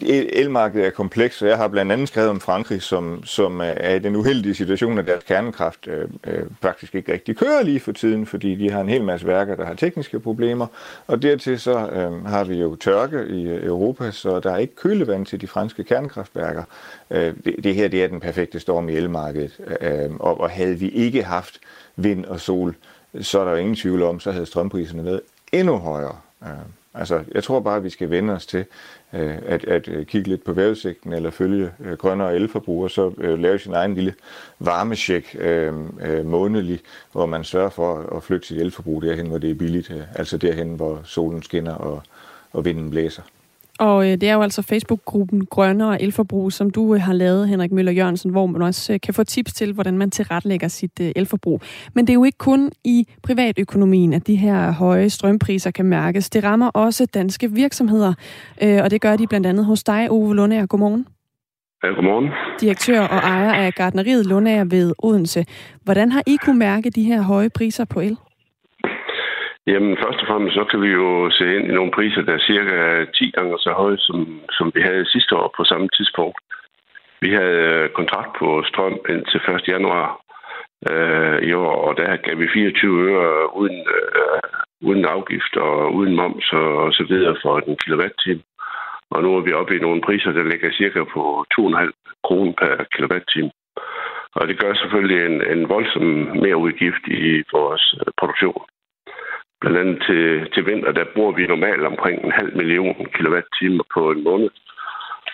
det, 0.00 0.40
elmarkedet 0.40 0.86
er 0.86 0.90
komplekst, 0.90 1.42
og 1.42 1.48
jeg 1.48 1.56
har 1.56 1.68
blandt 1.68 1.92
andet 1.92 2.08
skrevet 2.08 2.30
om 2.30 2.40
Frankrig, 2.40 2.82
som, 2.82 3.24
som 3.24 3.60
er 3.60 3.94
i 3.94 3.98
den 3.98 4.16
uheldige 4.16 4.54
situation, 4.54 4.98
at 4.98 5.06
deres 5.06 5.24
kernekraft 5.24 5.88
øh, 5.88 6.08
øh, 6.26 6.42
faktisk 6.62 6.94
ikke 6.94 7.12
rigtig 7.12 7.36
kører 7.36 7.62
lige 7.62 7.80
for 7.80 7.92
tiden, 7.92 8.26
fordi 8.26 8.54
de 8.54 8.70
har 8.70 8.80
en 8.80 8.88
hel 8.88 9.04
masse 9.04 9.26
værker, 9.26 9.56
der 9.56 9.64
har 9.66 9.74
tekniske 9.74 10.20
problemer, 10.20 10.66
og 11.06 11.22
dertil 11.22 11.60
så 11.60 11.88
øh, 11.88 12.24
har 12.24 12.44
vi 12.44 12.54
jo 12.54 12.76
tørke 12.76 13.26
i 13.28 13.66
Europa, 13.66 14.10
så 14.10 14.40
der 14.40 14.52
er 14.52 14.56
ikke 14.56 14.76
kølevand 14.76 15.26
til 15.26 15.40
de 15.40 15.46
franske 15.46 15.84
kernekraftværker. 15.84 16.62
Øh, 17.10 17.34
det, 17.44 17.54
det 17.64 17.74
her 17.74 17.88
det 17.88 18.04
er 18.04 18.08
den 18.08 18.20
perfekte 18.20 18.60
storm 18.60 18.88
i 18.88 18.92
elmarkedet, 18.92 19.60
øh, 19.80 20.10
og, 20.20 20.40
og 20.40 20.50
havde 20.50 20.74
vi 20.74 20.88
ikke 20.88 21.24
haft 21.24 21.58
vind 21.96 22.24
og 22.24 22.40
sol, 22.40 22.74
så 23.20 23.40
er 23.40 23.44
der 23.44 23.50
jo 23.50 23.56
ingen 23.56 23.76
tvivl 23.76 24.02
om, 24.02 24.20
så 24.20 24.32
havde 24.32 24.46
strømpriserne 24.46 25.04
været 25.04 25.20
endnu 25.52 25.76
højere. 25.76 26.16
Øh. 26.42 26.77
Altså, 26.94 27.24
jeg 27.34 27.44
tror 27.44 27.60
bare, 27.60 27.76
at 27.76 27.84
vi 27.84 27.90
skal 27.90 28.10
vende 28.10 28.32
os 28.32 28.46
til 28.46 28.64
øh, 29.12 29.36
at, 29.46 29.64
at 29.64 29.88
øh, 29.88 30.06
kigge 30.06 30.28
lidt 30.28 30.44
på 30.44 30.52
vejrudsigten 30.52 31.12
eller 31.12 31.30
følge 31.30 31.70
øh, 31.80 31.92
grønnere 31.92 32.34
elforbrug, 32.34 32.84
og 32.84 32.90
så 32.90 33.12
øh, 33.18 33.38
lave 33.38 33.58
sin 33.58 33.72
egen 33.72 33.94
lille 33.94 34.14
varmesjek 34.58 35.36
øh, 35.38 35.74
øh, 36.00 36.26
månedlig, 36.26 36.80
hvor 37.12 37.26
man 37.26 37.44
sørger 37.44 37.70
for 37.70 38.16
at 38.16 38.22
flytte 38.22 38.46
sit 38.46 38.58
elforbrug 38.60 39.02
derhen, 39.02 39.26
hvor 39.26 39.38
det 39.38 39.50
er 39.50 39.54
billigt, 39.54 39.90
øh, 39.90 40.02
altså 40.14 40.36
derhen, 40.36 40.74
hvor 40.74 41.00
solen 41.04 41.42
skinner 41.42 41.74
og, 41.74 42.02
og 42.52 42.64
vinden 42.64 42.90
blæser. 42.90 43.22
Og 43.78 44.06
øh, 44.06 44.12
det 44.12 44.22
er 44.22 44.34
jo 44.34 44.42
altså 44.42 44.62
Facebook-gruppen 44.62 45.46
Grønnere 45.46 46.02
Elforbrug, 46.02 46.52
som 46.52 46.70
du 46.70 46.94
øh, 46.94 47.00
har 47.00 47.12
lavet, 47.12 47.48
Henrik 47.48 47.72
Møller 47.72 47.92
Jørgensen, 47.92 48.30
hvor 48.30 48.46
man 48.46 48.62
også 48.62 48.92
øh, 48.92 49.00
kan 49.00 49.14
få 49.14 49.24
tips 49.24 49.52
til, 49.52 49.72
hvordan 49.72 49.98
man 49.98 50.10
tilretlægger 50.10 50.68
sit 50.68 51.00
øh, 51.00 51.12
elforbrug. 51.16 51.62
Men 51.94 52.06
det 52.06 52.12
er 52.12 52.14
jo 52.14 52.24
ikke 52.24 52.38
kun 52.38 52.70
i 52.84 53.08
privatøkonomien, 53.22 54.12
at 54.12 54.26
de 54.26 54.36
her 54.36 54.70
høje 54.72 55.10
strømpriser 55.10 55.70
kan 55.70 55.84
mærkes. 55.84 56.30
Det 56.30 56.44
rammer 56.44 56.68
også 56.68 57.06
danske 57.06 57.52
virksomheder, 57.52 58.14
øh, 58.62 58.80
og 58.82 58.90
det 58.90 59.00
gør 59.00 59.16
de 59.16 59.26
blandt 59.26 59.46
andet 59.46 59.64
hos 59.64 59.84
dig, 59.84 60.10
Ove 60.10 60.36
Lundager. 60.36 60.66
Godmorgen. 60.66 61.06
Ja, 61.84 61.88
godmorgen. 61.88 62.28
Direktør 62.60 63.00
og 63.00 63.16
ejer 63.16 63.52
af 63.52 63.74
gardneriet 63.74 64.26
Lundager 64.26 64.64
ved 64.64 64.92
Odense. 64.98 65.44
Hvordan 65.84 66.12
har 66.12 66.22
I 66.26 66.36
kunne 66.44 66.58
mærke 66.58 66.90
de 66.90 67.02
her 67.02 67.22
høje 67.22 67.50
priser 67.50 67.84
på 67.84 68.00
el? 68.00 68.16
Jamen, 69.72 69.96
først 70.02 70.20
og 70.22 70.26
fremmest 70.30 70.54
så 70.54 70.64
kan 70.70 70.80
vi 70.82 70.90
jo 71.00 71.30
se 71.30 71.44
ind 71.56 71.66
i 71.68 71.76
nogle 71.78 71.90
priser, 71.96 72.22
der 72.22 72.34
er 72.34 72.46
cirka 72.50 73.04
10 73.04 73.30
gange 73.30 73.58
så 73.58 73.72
høje, 73.72 73.98
som, 73.98 74.40
som 74.56 74.72
vi 74.74 74.80
havde 74.80 75.10
sidste 75.14 75.36
år 75.36 75.54
på 75.56 75.64
samme 75.64 75.88
tidspunkt. 75.96 76.38
Vi 77.20 77.30
havde 77.38 77.60
øh, 77.68 77.90
kontrakt 77.98 78.32
på 78.38 78.48
strøm 78.68 78.98
indtil 79.08 79.40
1. 79.54 79.68
januar 79.68 80.06
øh, 80.90 81.38
i 81.48 81.52
år, 81.52 81.74
og 81.86 81.96
der 81.96 82.16
gav 82.16 82.38
vi 82.38 82.48
24 82.54 83.10
øre 83.10 83.56
uden, 83.56 83.80
øh, 83.96 84.40
uden 84.88 85.04
afgift 85.04 85.56
og 85.56 85.94
uden 85.94 86.16
moms 86.16 86.52
og, 86.52 86.76
og 86.84 86.92
så 86.92 87.04
videre 87.08 87.36
for 87.42 87.58
en 87.58 87.76
kilowatt-time. 87.76 88.42
Og 89.10 89.22
nu 89.22 89.36
er 89.36 89.40
vi 89.40 89.52
oppe 89.52 89.76
i 89.76 89.80
nogle 89.80 90.00
priser, 90.00 90.32
der 90.32 90.42
ligger 90.50 90.72
cirka 90.72 91.04
på 91.14 91.44
2,5 91.60 91.90
kroner 92.26 92.52
per 92.60 92.84
kilowatt-time. 92.94 93.50
Og 94.34 94.48
det 94.48 94.58
gør 94.60 94.74
selvfølgelig 94.74 95.20
en, 95.26 95.36
en 95.52 95.68
voldsom 95.68 96.02
mere 96.44 96.56
udgift 96.56 97.04
i 97.06 97.42
vores 97.52 97.94
øh, 98.00 98.12
produktion. 98.20 98.62
Blandt 99.60 99.78
andet 99.78 100.02
til, 100.06 100.50
til 100.54 100.66
vinter, 100.66 100.92
der 100.92 101.12
bruger 101.14 101.32
vi 101.32 101.46
normalt 101.46 101.84
omkring 101.92 102.24
en 102.24 102.32
halv 102.32 102.56
million 102.56 103.06
kilowatt-timer 103.14 103.84
på 103.94 104.10
en 104.10 104.24
måned. 104.24 104.50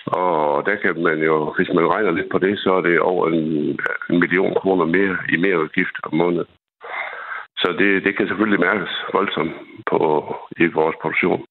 Og 0.06 0.66
der 0.66 0.76
kan 0.82 1.02
man 1.02 1.18
jo, 1.18 1.54
hvis 1.56 1.70
man 1.74 1.90
regner 1.94 2.10
lidt 2.10 2.30
på 2.32 2.38
det, 2.38 2.58
så 2.58 2.70
er 2.74 2.80
det 2.80 3.00
over 3.00 3.28
en, 3.28 3.78
en 4.10 4.20
million 4.20 4.54
kroner 4.54 4.84
mere 4.84 5.16
i 5.32 5.36
mere 5.36 5.60
udgift 5.60 5.96
om 6.02 6.14
måneden. 6.14 6.46
Så 7.56 7.68
det, 7.78 8.04
det 8.04 8.16
kan 8.16 8.28
selvfølgelig 8.28 8.60
mærkes 8.60 8.92
voldsomt 9.12 9.52
på, 9.90 9.98
i 10.56 10.66
vores 10.66 10.96
produktion. 11.02 11.44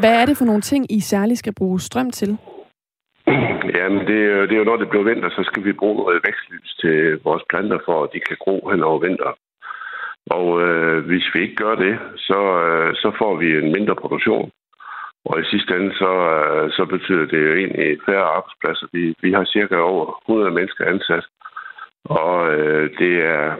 Hvad 0.00 0.14
er 0.20 0.26
det 0.26 0.36
for 0.38 0.44
nogle 0.44 0.60
ting, 0.60 0.92
I 0.92 1.00
særligt 1.00 1.38
skal 1.38 1.54
bruge 1.54 1.80
strøm 1.80 2.10
til? 2.10 2.38
Jamen, 3.76 4.00
det, 4.10 4.48
det 4.48 4.52
er 4.54 4.62
jo 4.62 4.70
når 4.70 4.76
det 4.76 4.90
bliver 4.90 5.04
vinter, 5.04 5.30
så 5.30 5.42
skal 5.44 5.64
vi 5.64 5.72
bruge 5.72 5.96
noget 5.96 6.22
vækstlys 6.26 6.74
til 6.80 7.20
vores 7.24 7.42
planter, 7.50 7.78
for 7.84 8.04
at 8.04 8.10
de 8.14 8.20
kan 8.20 8.36
gro 8.40 8.68
hen 8.70 8.82
over 8.82 8.98
vinteren. 8.98 9.38
Og 10.26 10.62
øh, 10.62 11.06
hvis 11.06 11.24
vi 11.34 11.40
ikke 11.40 11.54
gør 11.54 11.74
det, 11.74 11.98
så, 12.16 12.40
øh, 12.66 12.94
så 12.94 13.12
får 13.18 13.36
vi 13.36 13.58
en 13.58 13.72
mindre 13.72 13.96
produktion. 13.96 14.50
Og 15.24 15.40
i 15.40 15.44
sidste 15.44 15.76
ende, 15.76 15.94
så, 15.94 16.12
øh, 16.36 16.70
så 16.70 16.84
betyder 16.84 17.26
det 17.26 17.40
jo 17.46 17.54
egentlig 17.54 17.98
færre 18.06 18.32
arbejdspladser. 18.36 18.86
Vi, 18.92 19.14
vi 19.22 19.32
har 19.32 19.44
cirka 19.44 19.76
over 19.76 20.22
100 20.28 20.50
mennesker 20.50 20.84
ansat. 20.84 21.26
Og 22.04 22.52
øh, 22.54 22.90
det 22.98 23.14
er 23.36 23.56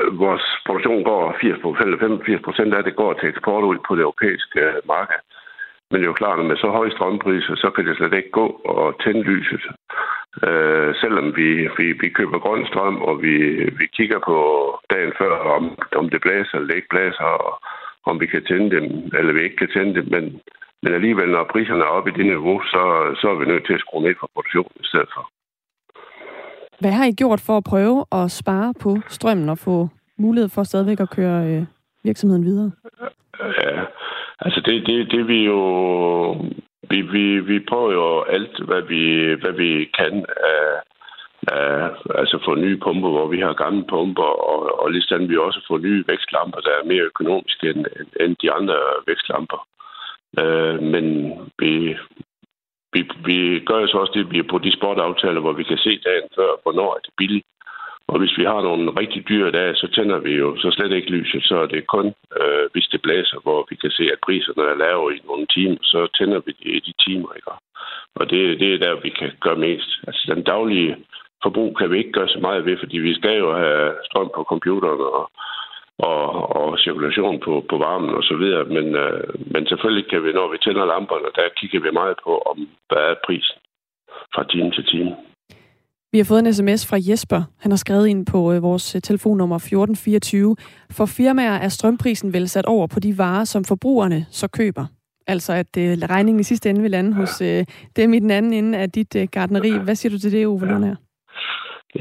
øh, 0.00 0.18
vores 0.18 0.44
produktion 0.66 1.04
går 1.04 1.36
80 1.40 1.58
85 1.62 2.42
procent 2.42 2.74
af 2.74 2.84
det 2.84 2.96
går 2.96 3.12
til 3.12 3.28
eksport 3.28 3.64
ud 3.64 3.78
på 3.88 3.94
det 3.94 4.02
europæiske 4.02 4.60
øh, 4.60 4.74
marked. 4.88 5.20
Men 5.90 5.96
det 6.00 6.04
er 6.06 6.12
jo 6.12 6.22
klart, 6.22 6.38
at 6.40 6.46
med 6.46 6.56
så 6.56 6.68
høje 6.68 6.90
strømpriser, 6.90 7.54
så 7.56 7.70
kan 7.70 7.86
det 7.86 7.96
slet 7.96 8.14
ikke 8.14 8.30
gå 8.30 8.46
og 8.64 9.00
tænde 9.02 9.22
lyset. 9.22 9.64
Øh, 10.42 10.94
selvom 11.02 11.36
vi, 11.36 11.68
vi, 11.78 11.86
vi 12.02 12.08
køber 12.08 12.38
grøn 12.38 12.66
strøm, 12.66 12.96
og 13.02 13.22
vi, 13.22 13.36
vi 13.78 13.86
kigger 13.96 14.18
på 14.18 14.38
dagen 14.90 15.12
før, 15.18 15.34
om, 15.56 15.78
om 15.96 16.08
det 16.10 16.20
blæser 16.20 16.54
eller 16.54 16.68
det 16.68 16.76
ikke 16.76 16.94
blæser, 16.94 17.24
og 17.24 17.60
om 18.04 18.20
vi 18.20 18.26
kan 18.26 18.44
tænde 18.44 18.70
dem, 18.76 18.84
eller 19.18 19.32
vi 19.32 19.42
ikke 19.42 19.56
kan 19.56 19.70
tænde 19.74 19.94
dem. 19.94 20.06
Men, 20.14 20.40
men 20.82 20.94
alligevel, 20.94 21.28
når 21.28 21.50
priserne 21.52 21.84
er 21.84 21.94
oppe 21.96 22.10
i 22.10 22.16
det 22.18 22.26
niveau, 22.26 22.60
så, 22.62 22.82
så 23.20 23.26
er 23.28 23.38
vi 23.38 23.44
nødt 23.44 23.66
til 23.66 23.72
at 23.74 23.80
skrue 23.80 24.02
ned 24.02 24.14
for 24.20 24.30
produktionen 24.34 24.76
i 24.80 24.86
stedet 24.86 25.08
for. 25.14 25.24
Hvad 26.80 26.92
har 26.92 27.04
I 27.04 27.12
gjort 27.12 27.40
for 27.46 27.56
at 27.56 27.64
prøve 27.64 28.04
at 28.12 28.30
spare 28.30 28.74
på 28.80 28.96
strømmen 29.08 29.48
og 29.48 29.58
få 29.58 29.88
mulighed 30.18 30.48
for 30.48 30.62
stadigvæk 30.62 31.00
at 31.00 31.10
køre 31.10 31.46
øh, 31.50 31.62
virksomheden 32.04 32.44
videre? 32.44 32.70
Ja, 33.40 33.84
altså 34.40 34.60
det, 34.66 34.86
det, 34.86 35.10
det 35.10 35.28
vi 35.28 35.44
jo... 35.44 35.60
Vi, 36.90 37.00
vi, 37.00 37.40
vi 37.40 37.58
prøver 37.60 37.92
jo 37.92 38.22
alt, 38.22 38.64
hvad 38.64 38.82
vi, 38.82 39.02
hvad 39.42 39.52
vi 39.52 39.90
kan 39.98 40.24
af, 40.52 40.80
af 41.48 41.90
altså 42.14 42.38
få 42.44 42.54
nye 42.54 42.78
pumper, 42.84 43.10
hvor 43.10 43.26
vi 43.26 43.40
har 43.40 43.52
gamle 43.52 43.84
pumper, 43.88 44.30
og, 44.50 44.80
og 44.80 44.90
ligesom 44.90 45.28
vi 45.28 45.36
også 45.36 45.60
får 45.68 45.78
nye 45.78 46.04
vækstlamper, 46.06 46.60
der 46.60 46.70
er 46.70 46.84
mere 46.84 47.08
økonomiske 47.12 47.70
end, 47.70 47.86
end 48.20 48.36
de 48.42 48.52
andre 48.52 48.76
vækstlamper. 49.06 49.66
Øh, 50.38 50.82
men 50.82 51.04
vi, 51.58 51.96
vi, 52.92 53.00
vi 53.24 53.60
gør 53.66 53.78
jo 53.80 53.86
så 53.86 53.98
også 53.98 54.12
det, 54.14 54.30
vi 54.30 54.38
er 54.38 54.50
på 54.50 54.58
de 54.58 54.76
sportaftaler, 54.76 55.40
hvor 55.40 55.52
vi 55.52 55.64
kan 55.64 55.78
se 55.78 56.00
dagen 56.06 56.28
før, 56.36 56.50
hvornår 56.62 56.94
er 56.94 57.00
det 57.04 57.12
billigt. 57.16 57.46
Og 58.08 58.18
hvis 58.18 58.38
vi 58.38 58.44
har 58.44 58.60
nogle 58.62 58.90
rigtig 59.00 59.28
dyre 59.28 59.50
dage, 59.50 59.74
så 59.74 59.86
tænder 59.94 60.18
vi 60.18 60.32
jo 60.42 60.56
så 60.56 60.70
slet 60.70 60.92
ikke 60.92 61.10
lyset. 61.10 61.44
Så 61.44 61.56
er 61.56 61.66
det 61.66 61.86
kun, 61.86 62.06
øh, 62.40 62.64
hvis 62.72 62.86
det 62.92 63.02
blæser, 63.02 63.38
hvor 63.42 63.66
vi 63.70 63.76
kan 63.76 63.90
se, 63.90 64.04
at 64.12 64.22
priserne 64.26 64.62
er 64.62 64.82
lave 64.86 65.16
i 65.16 65.20
nogle 65.24 65.46
timer, 65.46 65.78
så 65.82 66.00
tænder 66.18 66.40
vi 66.46 66.52
det 66.58 66.70
i 66.78 66.80
de 66.86 66.94
timer. 67.04 67.30
Ikke? 67.36 67.50
Og 68.14 68.30
det, 68.30 68.60
det 68.60 68.74
er 68.74 68.78
der, 68.78 69.00
vi 69.00 69.10
kan 69.10 69.30
gøre 69.40 69.56
mest. 69.66 69.90
Altså 70.06 70.34
den 70.34 70.42
daglige 70.42 70.96
forbrug 71.42 71.76
kan 71.78 71.90
vi 71.90 71.98
ikke 71.98 72.12
gøre 72.12 72.28
så 72.28 72.38
meget 72.38 72.66
ved, 72.66 72.76
fordi 72.78 72.98
vi 72.98 73.14
skal 73.14 73.36
jo 73.38 73.56
have 73.56 73.94
strøm 74.08 74.30
på 74.34 74.42
computeren 74.52 75.00
og, 75.00 75.30
og, 75.98 76.20
og 76.56 76.78
cirkulation 76.78 77.40
på, 77.40 77.52
på 77.70 77.76
varmen 77.78 78.14
og 78.18 78.22
så 78.22 78.34
videre. 78.36 78.64
Men, 78.64 78.86
øh, 79.04 79.34
men 79.52 79.66
selvfølgelig 79.66 80.06
kan 80.10 80.24
vi, 80.24 80.32
når 80.32 80.48
vi 80.52 80.58
tænder 80.58 80.84
lamperne, 80.84 81.28
der 81.36 81.56
kigger 81.58 81.80
vi 81.80 81.90
meget 81.90 82.16
på, 82.24 82.32
om 82.50 82.56
hvad 82.88 83.04
er 83.12 83.14
prisen 83.26 83.58
fra 84.34 84.42
time 84.44 84.70
til 84.70 84.84
time. 84.84 85.16
Vi 86.14 86.18
har 86.18 86.30
fået 86.32 86.42
en 86.46 86.52
sms 86.52 86.82
fra 86.90 86.98
Jesper. 87.08 87.40
Han 87.62 87.70
har 87.72 87.76
skrevet 87.84 88.06
ind 88.06 88.26
på 88.32 88.52
øh, 88.52 88.62
vores 88.62 88.86
øh, 88.96 89.00
telefonnummer 89.00 89.56
1424. 89.56 90.56
For 90.96 91.06
firmaer 91.18 91.56
er 91.64 91.68
strømprisen 91.68 92.32
vel 92.32 92.48
sat 92.48 92.66
over 92.66 92.86
på 92.94 93.00
de 93.00 93.18
varer, 93.18 93.44
som 93.44 93.62
forbrugerne 93.64 94.20
så 94.40 94.46
køber. 94.58 94.84
Altså 95.26 95.52
at 95.52 95.72
øh, 95.84 95.90
regningen 96.14 96.40
i 96.40 96.48
sidste 96.50 96.70
ende 96.70 96.82
vil 96.82 96.90
lande 96.90 97.12
hos 97.20 97.40
øh, 97.48 97.64
dem 97.96 98.14
i 98.14 98.18
den 98.18 98.30
anden 98.30 98.52
ende 98.52 98.78
af 98.78 98.90
dit 98.90 99.16
øh, 99.16 99.26
gardneri. 99.32 99.72
Hvad 99.84 99.94
siger 99.94 100.10
du 100.12 100.18
til 100.18 100.32
det, 100.32 100.46
Ove 100.46 100.66
ja. 100.66 100.94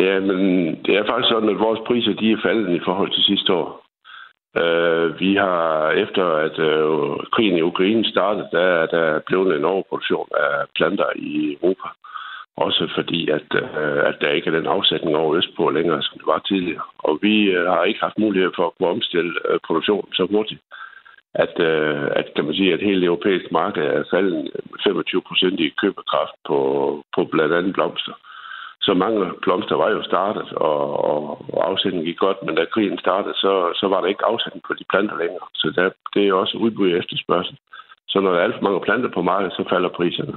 Ja, 0.03 0.19
men 0.19 0.39
det 0.85 0.93
er 0.95 1.05
faktisk 1.09 1.29
sådan, 1.33 1.49
at 1.49 1.59
vores 1.67 1.79
priser 1.87 2.13
de 2.13 2.31
er 2.31 2.41
faldet 2.45 2.75
i 2.75 2.85
forhold 2.85 3.11
til 3.13 3.23
sidste 3.23 3.53
år. 3.53 3.69
Uh, 4.61 5.19
vi 5.19 5.35
har, 5.35 5.91
efter 6.03 6.25
at 6.45 6.55
uh, 6.71 7.15
krigen 7.33 7.57
i 7.57 7.61
Ukraine 7.71 8.05
startede, 8.05 8.47
der 8.51 8.65
er 8.81 8.85
der 8.85 9.19
blevet 9.27 9.55
en 9.55 9.65
overproduktion 9.65 10.27
af 10.37 10.53
planter 10.75 11.09
i 11.15 11.57
Europa. 11.61 11.87
Også 12.57 12.91
fordi, 12.95 13.29
at, 13.29 13.47
øh, 13.55 13.99
at 14.09 14.15
der 14.21 14.29
ikke 14.29 14.47
er 14.47 14.57
den 14.59 14.67
afsætning 14.67 15.15
over 15.15 15.35
Østpå 15.37 15.69
længere, 15.69 16.01
som 16.03 16.17
det 16.17 16.27
var 16.27 16.39
tidligere. 16.39 16.81
Og 16.97 17.19
vi 17.21 17.35
øh, 17.43 17.65
har 17.65 17.83
ikke 17.83 17.99
haft 17.99 18.17
mulighed 18.17 18.51
for 18.55 18.65
at 18.65 18.73
kunne 18.77 18.89
omstille 18.89 19.33
øh, 19.49 19.59
produktionen 19.67 20.13
så 20.13 20.27
hurtigt, 20.31 20.61
at, 21.33 21.59
øh, 21.59 22.07
at, 22.15 22.25
kan 22.35 22.45
man 22.45 22.55
sige, 22.55 22.73
at 22.73 22.81
hele 22.87 23.01
det 23.01 23.05
europæiske 23.05 23.49
marked 23.51 23.83
er 23.83 24.03
faldet 24.11 24.51
25 24.83 25.21
procent 25.21 25.59
i 25.59 25.73
købekraft 25.81 26.35
på, 26.47 26.57
på 27.15 27.25
blandt 27.25 27.53
andet 27.53 27.73
blomster. 27.73 28.13
Så 28.81 28.93
mange 28.93 29.31
blomster 29.41 29.75
var 29.75 29.89
jo 29.89 30.03
startet, 30.03 30.53
og, 30.53 31.03
og, 31.09 31.21
og 31.53 31.69
afsætningen 31.69 32.05
gik 32.05 32.17
godt, 32.17 32.37
men 32.45 32.55
da 32.55 32.65
krigen 32.65 32.99
startede, 32.99 33.33
så, 33.33 33.71
så 33.75 33.87
var 33.87 34.01
der 34.01 34.07
ikke 34.07 34.25
afsætning 34.25 34.63
på 34.67 34.73
de 34.73 34.85
planter 34.89 35.17
længere. 35.17 35.47
Så 35.53 35.73
der, 35.75 35.89
det 36.13 36.27
er 36.27 36.33
også 36.33 36.57
udbud 36.57 36.91
og 36.91 36.97
efterspørgsel. 36.97 37.57
Så 38.07 38.19
når 38.19 38.31
der 38.31 38.39
er 38.39 38.43
alt 38.43 38.55
for 38.55 38.63
mange 38.63 38.81
planter 38.81 39.09
på 39.09 39.21
markedet, 39.21 39.53
så 39.53 39.63
falder 39.69 39.89
priserne. 39.89 40.33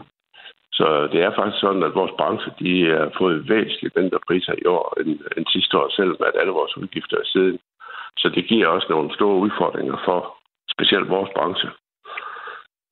Så 0.79 1.09
det 1.13 1.21
er 1.23 1.37
faktisk 1.39 1.61
sådan, 1.61 1.83
at 1.89 1.95
vores 2.01 2.15
branche 2.19 2.51
de 2.63 2.73
har 2.99 3.11
fået 3.19 3.49
væsentligt 3.49 3.97
mindre 3.97 4.19
priser 4.27 4.55
i 4.63 4.67
år 4.77 4.87
end, 5.01 5.11
end 5.37 5.47
sidste 5.55 5.79
år, 5.79 5.89
selvom 5.97 6.21
at 6.29 6.41
alle 6.41 6.53
vores 6.53 6.77
udgifter 6.77 7.17
er 7.17 7.29
siden. 7.35 7.59
Så 8.21 8.27
det 8.35 8.45
giver 8.49 8.67
også 8.67 8.87
nogle 8.91 9.15
store 9.15 9.37
udfordringer 9.45 9.97
for 10.07 10.19
specielt 10.75 11.09
vores 11.09 11.31
branche. 11.37 11.69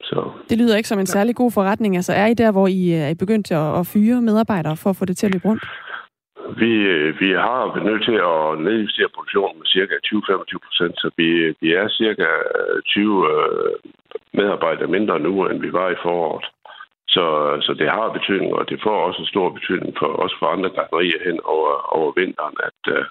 Så. 0.02 0.30
Det 0.50 0.58
lyder 0.58 0.76
ikke 0.76 0.88
som 0.88 0.98
en 0.98 1.06
særlig 1.16 1.34
god 1.36 1.50
forretning. 1.52 1.96
Altså 1.96 2.12
er 2.12 2.26
I 2.26 2.34
der, 2.34 2.52
hvor 2.52 2.66
I 2.66 2.92
er 2.92 3.14
begyndt 3.18 3.52
at, 3.52 3.78
at 3.80 3.86
fyre 3.86 4.20
medarbejdere 4.20 4.76
for 4.76 4.90
at 4.90 4.96
få 4.96 5.04
det 5.04 5.16
til 5.16 5.26
at 5.26 5.32
løbe 5.34 5.48
rundt? 5.48 5.64
Vi, 6.62 6.72
vi 7.22 7.30
har 7.46 7.62
været 7.74 7.86
nødt 7.90 8.04
til 8.04 8.18
at 8.32 8.40
nedjustere 8.68 9.14
produktionen 9.14 9.58
med 9.58 9.66
cirka 9.66 9.94
20-25 10.06 10.58
procent, 10.66 10.94
så 11.02 11.10
vi, 11.16 11.28
vi 11.60 11.68
er 11.80 11.88
cirka 11.88 12.28
20 12.86 13.30
øh, 13.32 13.72
medarbejdere 14.32 14.94
mindre 14.96 15.20
nu, 15.20 15.32
end 15.48 15.60
vi 15.60 15.72
var 15.72 15.88
i 15.90 16.02
foråret. 16.02 16.44
Så, 17.14 17.26
så 17.66 17.72
det 17.80 17.88
har 17.96 18.16
betydning, 18.18 18.52
og 18.58 18.64
det 18.70 18.78
får 18.84 18.96
også 19.06 19.20
en 19.22 19.32
stor 19.34 19.48
betydning 19.56 19.92
for 19.98 20.06
også 20.24 20.36
for 20.38 20.46
andre 20.46 20.70
garderier 20.76 21.20
hen 21.26 21.38
over, 21.54 21.72
over 21.98 22.10
vinteren, 22.20 22.56
at, 22.68 22.80
øh, 22.94 23.04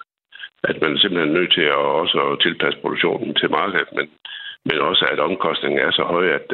at 0.70 0.76
man 0.82 0.92
er 0.94 0.98
simpelthen 0.98 1.30
er 1.30 1.38
nødt 1.38 1.52
til 1.58 1.66
at 1.74 1.84
også 2.02 2.20
tilpasse 2.44 2.78
produktionen 2.82 3.34
til 3.40 3.50
markedet. 3.50 3.90
Men, 3.96 4.06
men 4.68 4.78
også 4.90 5.04
at 5.12 5.20
omkostningen 5.28 5.80
er 5.86 5.90
så 5.98 6.04
høj, 6.14 6.26
at, 6.38 6.48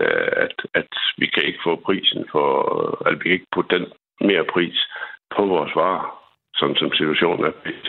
at, 0.45 0.55
at 0.81 0.93
vi 1.21 1.27
kan 1.35 1.43
ikke 1.49 1.65
få 1.69 1.73
prisen 1.87 2.23
for, 2.33 2.51
at 3.09 3.15
vi 3.19 3.23
kan 3.23 3.37
ikke 3.39 3.55
putte 3.55 3.77
den 3.77 3.87
mere 4.29 4.45
pris 4.55 4.79
på 5.37 5.43
vores 5.55 5.73
varer, 5.81 6.07
sådan 6.55 6.77
som 6.77 6.93
situationen 6.93 7.45
er 7.45 7.55
pt. 7.65 7.89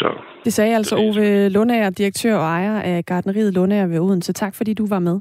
Så. 0.00 0.08
Det 0.44 0.52
sagde 0.52 0.74
altså 0.76 0.96
Ove 0.96 1.48
Lundager, 1.48 1.90
direktør 1.90 2.34
og 2.36 2.44
ejer 2.58 2.80
af 2.80 3.04
Gardneriet 3.04 3.54
Lundager 3.54 3.86
ved 3.86 4.00
Odense. 4.00 4.32
Tak 4.32 4.54
fordi 4.54 4.74
du 4.74 4.86
var 4.88 4.98
med. 4.98 5.20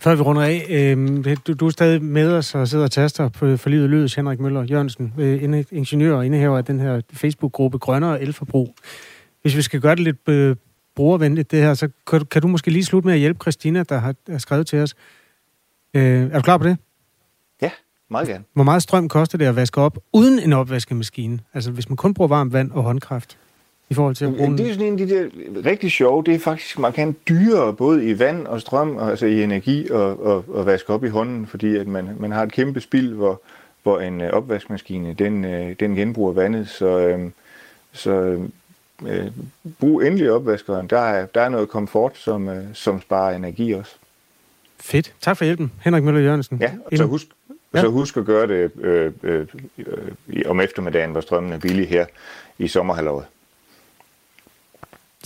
Før 0.00 0.14
vi 0.14 0.22
runder 0.22 0.42
af, 0.42 0.66
øh, 0.70 1.36
du, 1.46 1.52
du 1.52 1.66
er 1.66 1.70
stadig 1.70 2.02
med 2.02 2.32
os 2.32 2.54
og 2.54 2.68
sidder 2.68 2.84
og 2.84 2.90
taster 2.90 3.28
på, 3.28 3.56
for 3.56 3.68
livet 3.70 4.14
Henrik 4.14 4.40
Møller 4.40 4.62
Jørgensen, 4.62 5.14
øh, 5.18 5.64
ingeniør 5.70 6.16
og 6.16 6.26
indehaver 6.26 6.58
af 6.58 6.64
den 6.64 6.80
her 6.80 7.00
Facebook-gruppe 7.12 7.78
Grønnere 7.78 8.22
Elforbrug. 8.22 8.74
Hvis 9.42 9.56
vi 9.56 9.62
skal 9.62 9.80
gøre 9.80 9.94
det 9.94 10.04
lidt 10.04 10.28
øh, 10.28 10.56
brugervenligt, 10.94 11.50
det 11.50 11.62
her, 11.62 11.74
så 11.74 11.88
kan, 12.06 12.24
kan 12.24 12.42
du 12.42 12.48
måske 12.48 12.70
lige 12.70 12.84
slutte 12.84 13.06
med 13.06 13.14
at 13.14 13.20
hjælpe 13.20 13.38
Christina, 13.42 13.82
der 13.82 13.98
har, 13.98 14.14
har 14.28 14.38
skrevet 14.38 14.66
til 14.66 14.78
os. 14.78 14.94
Øh, 15.94 16.22
er 16.22 16.36
du 16.36 16.42
klar 16.42 16.58
på 16.58 16.64
det? 16.64 16.76
Ja, 17.62 17.70
meget 18.10 18.28
gerne. 18.28 18.44
Hvor 18.52 18.64
meget 18.64 18.82
strøm 18.82 19.08
koster 19.08 19.38
det 19.38 19.44
at 19.44 19.56
vaske 19.56 19.80
op 19.80 19.98
uden 20.12 20.38
en 20.38 20.52
opvaskemaskine? 20.52 21.38
Altså 21.54 21.70
hvis 21.70 21.88
man 21.88 21.96
kun 21.96 22.14
bruger 22.14 22.28
varmt 22.28 22.52
vand 22.52 22.70
og 22.70 22.82
håndkraft? 22.82 23.38
I 23.90 23.94
forhold 23.94 24.14
til 24.14 24.24
at 24.24 24.36
bruge 24.36 24.58
Det 24.58 24.68
er 24.68 24.72
sådan 24.72 24.86
en 24.86 25.00
af 25.00 25.06
de 25.06 25.14
der 25.14 25.28
rigtig 25.64 25.90
sjove. 25.90 26.24
Det 26.24 26.34
er 26.34 26.38
faktisk 26.38 26.78
markant 26.78 27.28
dyrere, 27.28 27.72
både 27.72 28.10
i 28.10 28.18
vand 28.18 28.46
og 28.46 28.60
strøm, 28.60 28.98
altså 28.98 29.26
i 29.26 29.42
energi, 29.42 29.90
og, 29.90 30.26
og, 30.26 30.44
og 30.48 30.66
vaske 30.66 30.92
op 30.92 31.04
i 31.04 31.08
hånden, 31.08 31.46
fordi 31.46 31.76
at 31.76 31.86
man, 31.86 32.08
man 32.18 32.32
har 32.32 32.42
et 32.42 32.52
kæmpe 32.52 32.80
spild, 32.80 33.14
hvor, 33.14 33.42
hvor 33.82 34.00
en 34.00 34.20
øh, 34.20 34.30
opvaskemaskine, 34.30 35.14
den, 35.14 35.44
øh, 35.44 35.76
den 35.80 35.94
genbruger 35.94 36.32
vandet. 36.32 36.68
Så, 36.68 36.98
øh, 36.98 37.30
så 37.92 38.40
øh, 39.06 39.26
brug 39.80 40.02
endelig 40.02 40.30
opvaskeren. 40.30 40.86
Der 40.86 41.00
er, 41.00 41.26
der 41.26 41.40
er 41.40 41.48
noget 41.48 41.68
komfort, 41.68 42.16
som, 42.16 42.48
øh, 42.48 42.64
som 42.72 43.00
sparer 43.00 43.36
energi 43.36 43.72
også. 43.72 43.94
Fedt. 44.80 45.14
Tak 45.20 45.36
for 45.36 45.44
hjælpen, 45.44 45.72
Henrik 45.80 46.02
Møller 46.02 46.20
Jørgensen. 46.20 46.58
Ja, 46.60 46.72
og 46.84 46.96
så 46.96 47.04
husk, 47.04 47.26
ja. 47.74 47.80
så 47.80 47.88
husk 47.88 48.16
at 48.16 48.24
gøre 48.24 48.46
det 48.46 48.70
øh, 48.80 49.12
øh, 49.22 49.46
øh, 49.78 50.42
om 50.46 50.60
eftermiddagen, 50.60 51.10
hvor 51.10 51.20
strømmen 51.20 51.52
er 51.52 51.58
billig 51.58 51.88
her 51.88 52.06
i 52.58 52.68
sommerhalvåret. 52.68 53.24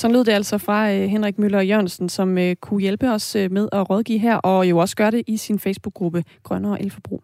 Så 0.00 0.08
lød 0.08 0.24
det 0.24 0.32
altså 0.32 0.58
fra 0.58 0.92
øh, 0.92 1.08
Henrik 1.08 1.38
Møller 1.38 1.60
Jørgensen, 1.60 2.08
som 2.08 2.38
øh, 2.38 2.56
kunne 2.56 2.80
hjælpe 2.80 3.10
os 3.10 3.36
øh, 3.36 3.52
med 3.52 3.68
at 3.72 3.90
rådgive 3.90 4.18
her, 4.18 4.36
og 4.36 4.70
jo 4.70 4.78
også 4.78 4.96
gøre 4.96 5.10
det 5.10 5.22
i 5.26 5.36
sin 5.36 5.58
Facebook-gruppe 5.58 6.24
Grønnere 6.42 6.82
Elforbrug. 6.82 7.22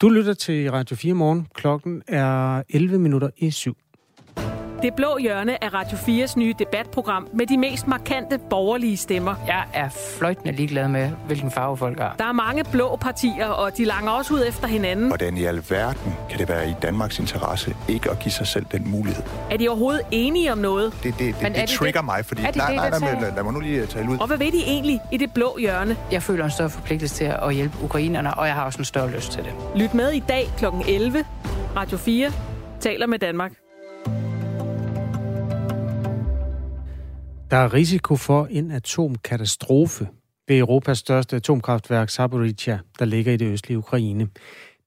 Du 0.00 0.08
lytter 0.08 0.34
til 0.34 0.70
Radio 0.70 0.96
4 0.96 1.14
morgen. 1.14 1.46
Klokken 1.54 2.02
er 2.08 2.62
11 2.68 2.98
minutter 2.98 3.30
i 3.36 3.50
syv. 3.50 3.76
Det 4.82 4.94
blå 4.94 5.18
hjørne 5.18 5.64
er 5.64 5.74
Radio 5.74 5.96
4's 5.96 6.38
nye 6.38 6.54
debatprogram 6.58 7.28
med 7.32 7.46
de 7.46 7.58
mest 7.58 7.86
markante 7.86 8.38
borgerlige 8.50 8.96
stemmer. 8.96 9.34
Jeg 9.46 9.64
er 9.74 9.88
fløjtende 10.18 10.52
ligeglad 10.52 10.88
med, 10.88 11.10
hvilken 11.26 11.50
farve 11.50 11.76
folk 11.76 11.98
har. 11.98 12.14
Der 12.18 12.24
er 12.24 12.32
mange 12.32 12.64
blå 12.72 12.96
partier, 12.96 13.46
og 13.46 13.76
de 13.76 13.84
langer 13.84 14.10
også 14.10 14.34
ud 14.34 14.44
efter 14.48 14.66
hinanden. 14.66 15.06
Hvordan 15.06 15.36
i 15.36 15.44
alverden 15.44 16.14
kan 16.30 16.38
det 16.38 16.48
være 16.48 16.70
i 16.70 16.74
Danmarks 16.82 17.18
interesse 17.18 17.76
ikke 17.88 18.10
at 18.10 18.18
give 18.18 18.32
sig 18.32 18.46
selv 18.46 18.66
den 18.72 18.90
mulighed? 18.90 19.22
Er 19.50 19.56
de 19.56 19.68
overhovedet 19.68 20.02
enige 20.10 20.52
om 20.52 20.58
noget? 20.58 20.92
Det, 21.02 21.14
det, 21.18 21.34
det, 21.40 21.46
det, 21.46 21.56
det 21.56 21.68
trigger 21.68 22.00
det? 22.00 22.04
mig, 22.04 22.24
fordi... 22.24 22.42
Er 22.42 22.50
de 22.50 22.58
nej, 22.58 22.66
det, 22.66 22.76
nej, 22.76 22.90
nej, 22.90 22.98
nej, 22.98 23.20
lad, 23.20 23.34
lad 23.34 23.42
mig 23.42 23.52
nu 23.52 23.60
lige 23.60 23.86
tale 23.86 24.10
ud. 24.10 24.18
Og 24.18 24.26
hvad 24.26 24.38
ved 24.38 24.52
de 24.52 24.62
egentlig 24.66 25.00
i 25.12 25.16
det 25.16 25.32
blå 25.34 25.58
hjørne? 25.58 25.96
Jeg 26.12 26.22
føler 26.22 26.44
en 26.44 26.50
større 26.50 26.70
forpligtelse 26.70 27.14
til 27.14 27.24
at 27.42 27.54
hjælpe 27.54 27.76
ukrainerne, 27.82 28.34
og 28.34 28.46
jeg 28.46 28.54
har 28.54 28.64
også 28.64 28.78
en 28.78 28.84
større 28.84 29.10
lyst 29.10 29.32
til 29.32 29.44
det. 29.44 29.52
Lyt 29.76 29.94
med 29.94 30.12
i 30.12 30.20
dag 30.28 30.48
kl. 30.58 30.64
11. 30.88 31.24
Radio 31.76 31.98
4 31.98 32.32
taler 32.80 33.06
med 33.06 33.18
Danmark. 33.18 33.52
Der 37.50 37.56
er 37.56 37.74
risiko 37.74 38.16
for 38.16 38.48
en 38.50 38.70
atomkatastrofe 38.70 40.08
ved 40.48 40.58
Europas 40.58 40.98
største 40.98 41.36
atomkraftværk, 41.36 42.10
Zaporizhia, 42.10 42.78
der 42.98 43.04
ligger 43.04 43.32
i 43.32 43.36
det 43.36 43.52
østlige 43.52 43.78
Ukraine. 43.78 44.28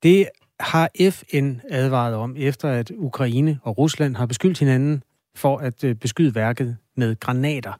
Det 0.03 0.27
har 0.59 0.89
FN 1.09 1.53
advaret 1.69 2.15
om, 2.15 2.35
efter 2.37 2.69
at 2.69 2.91
Ukraine 2.97 3.59
og 3.63 3.77
Rusland 3.77 4.15
har 4.15 4.25
beskyldt 4.25 4.59
hinanden 4.59 5.03
for 5.35 5.57
at 5.57 5.83
øh, 5.83 5.95
beskyde 5.95 6.35
værket 6.35 6.77
med 6.97 7.19
granater. 7.19 7.73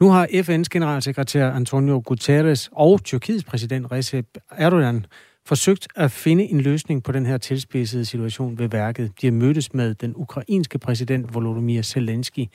Nu 0.00 0.10
har 0.10 0.26
FN's 0.26 0.68
generalsekretær 0.70 1.50
Antonio 1.50 2.02
Guterres 2.04 2.70
og 2.72 3.04
Tyrkiets 3.04 3.44
præsident 3.44 3.92
Recep 3.92 4.26
Erdogan 4.50 5.06
forsøgt 5.46 5.88
at 5.96 6.10
finde 6.10 6.44
en 6.44 6.60
løsning 6.60 7.02
på 7.02 7.12
den 7.12 7.26
her 7.26 7.38
tilspidsede 7.38 8.04
situation 8.04 8.58
ved 8.58 8.68
værket. 8.68 9.12
De 9.20 9.26
har 9.26 9.32
mødtes 9.32 9.74
med 9.74 9.94
den 9.94 10.12
ukrainske 10.16 10.78
præsident 10.78 11.34
Volodymyr 11.34 11.82
Zelensky. 11.82 12.46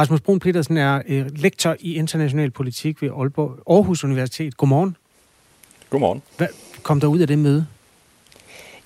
Rasmus 0.00 0.20
Brun 0.20 0.38
Petersen 0.38 0.76
er 0.76 1.02
øh, 1.08 1.26
lektor 1.36 1.76
i 1.80 1.94
international 1.94 2.50
politik 2.50 3.02
ved 3.02 3.10
Aalborg, 3.18 3.58
Aarhus 3.70 4.04
Universitet. 4.04 4.56
Godmorgen. 4.56 4.96
Godmorgen. 5.90 6.22
Hvad 6.36 6.46
kom 6.82 7.00
der 7.00 7.06
ud 7.06 7.18
af 7.18 7.26
det 7.26 7.38
møde? 7.38 7.66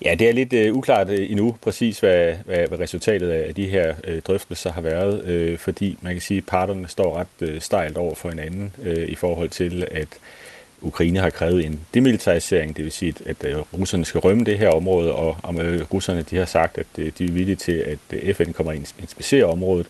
Ja, 0.05 0.15
det 0.15 0.29
er 0.29 0.33
lidt 0.33 0.53
uh, 0.53 0.77
uklart 0.77 1.09
uh, 1.09 1.15
endnu 1.31 1.55
præcis, 1.61 1.99
hvad, 1.99 2.33
hvad, 2.45 2.67
hvad 2.67 2.79
resultatet 2.79 3.29
af 3.29 3.55
de 3.55 3.67
her 3.67 3.93
uh, 4.07 4.19
drøftelser 4.19 4.71
har 4.71 4.81
været, 4.81 5.51
uh, 5.51 5.59
fordi 5.59 5.97
man 6.01 6.13
kan 6.13 6.21
sige, 6.21 6.37
at 6.37 6.45
parterne 6.45 6.87
står 6.87 7.17
ret 7.17 7.49
uh, 7.49 7.61
stejlt 7.61 7.97
over 7.97 8.15
for 8.15 8.29
hinanden 8.29 8.73
uh, 8.77 8.87
i 8.87 9.15
forhold 9.15 9.49
til, 9.49 9.87
at 9.91 10.07
Ukraine 10.81 11.19
har 11.19 11.29
krævet 11.29 11.65
en 11.65 11.79
demilitarisering, 11.93 12.77
det 12.77 12.83
vil 12.83 12.91
sige, 12.91 13.13
at 13.25 13.45
uh, 13.55 13.79
russerne 13.79 14.05
skal 14.05 14.19
rømme 14.19 14.43
det 14.43 14.57
her 14.57 14.69
område, 14.69 15.11
og 15.11 15.37
uh, 15.49 15.93
russerne 15.93 16.21
de 16.21 16.37
har 16.37 16.45
sagt, 16.45 16.77
at 16.77 16.87
uh, 16.97 17.05
de 17.17 17.25
er 17.25 17.31
villige 17.31 17.55
til, 17.55 17.71
at 17.71 17.99
uh, 18.23 18.33
FN 18.33 18.51
kommer 18.51 18.71
ind 18.71 18.83
og 18.97 19.01
inspicerer 19.01 19.45
området, 19.45 19.87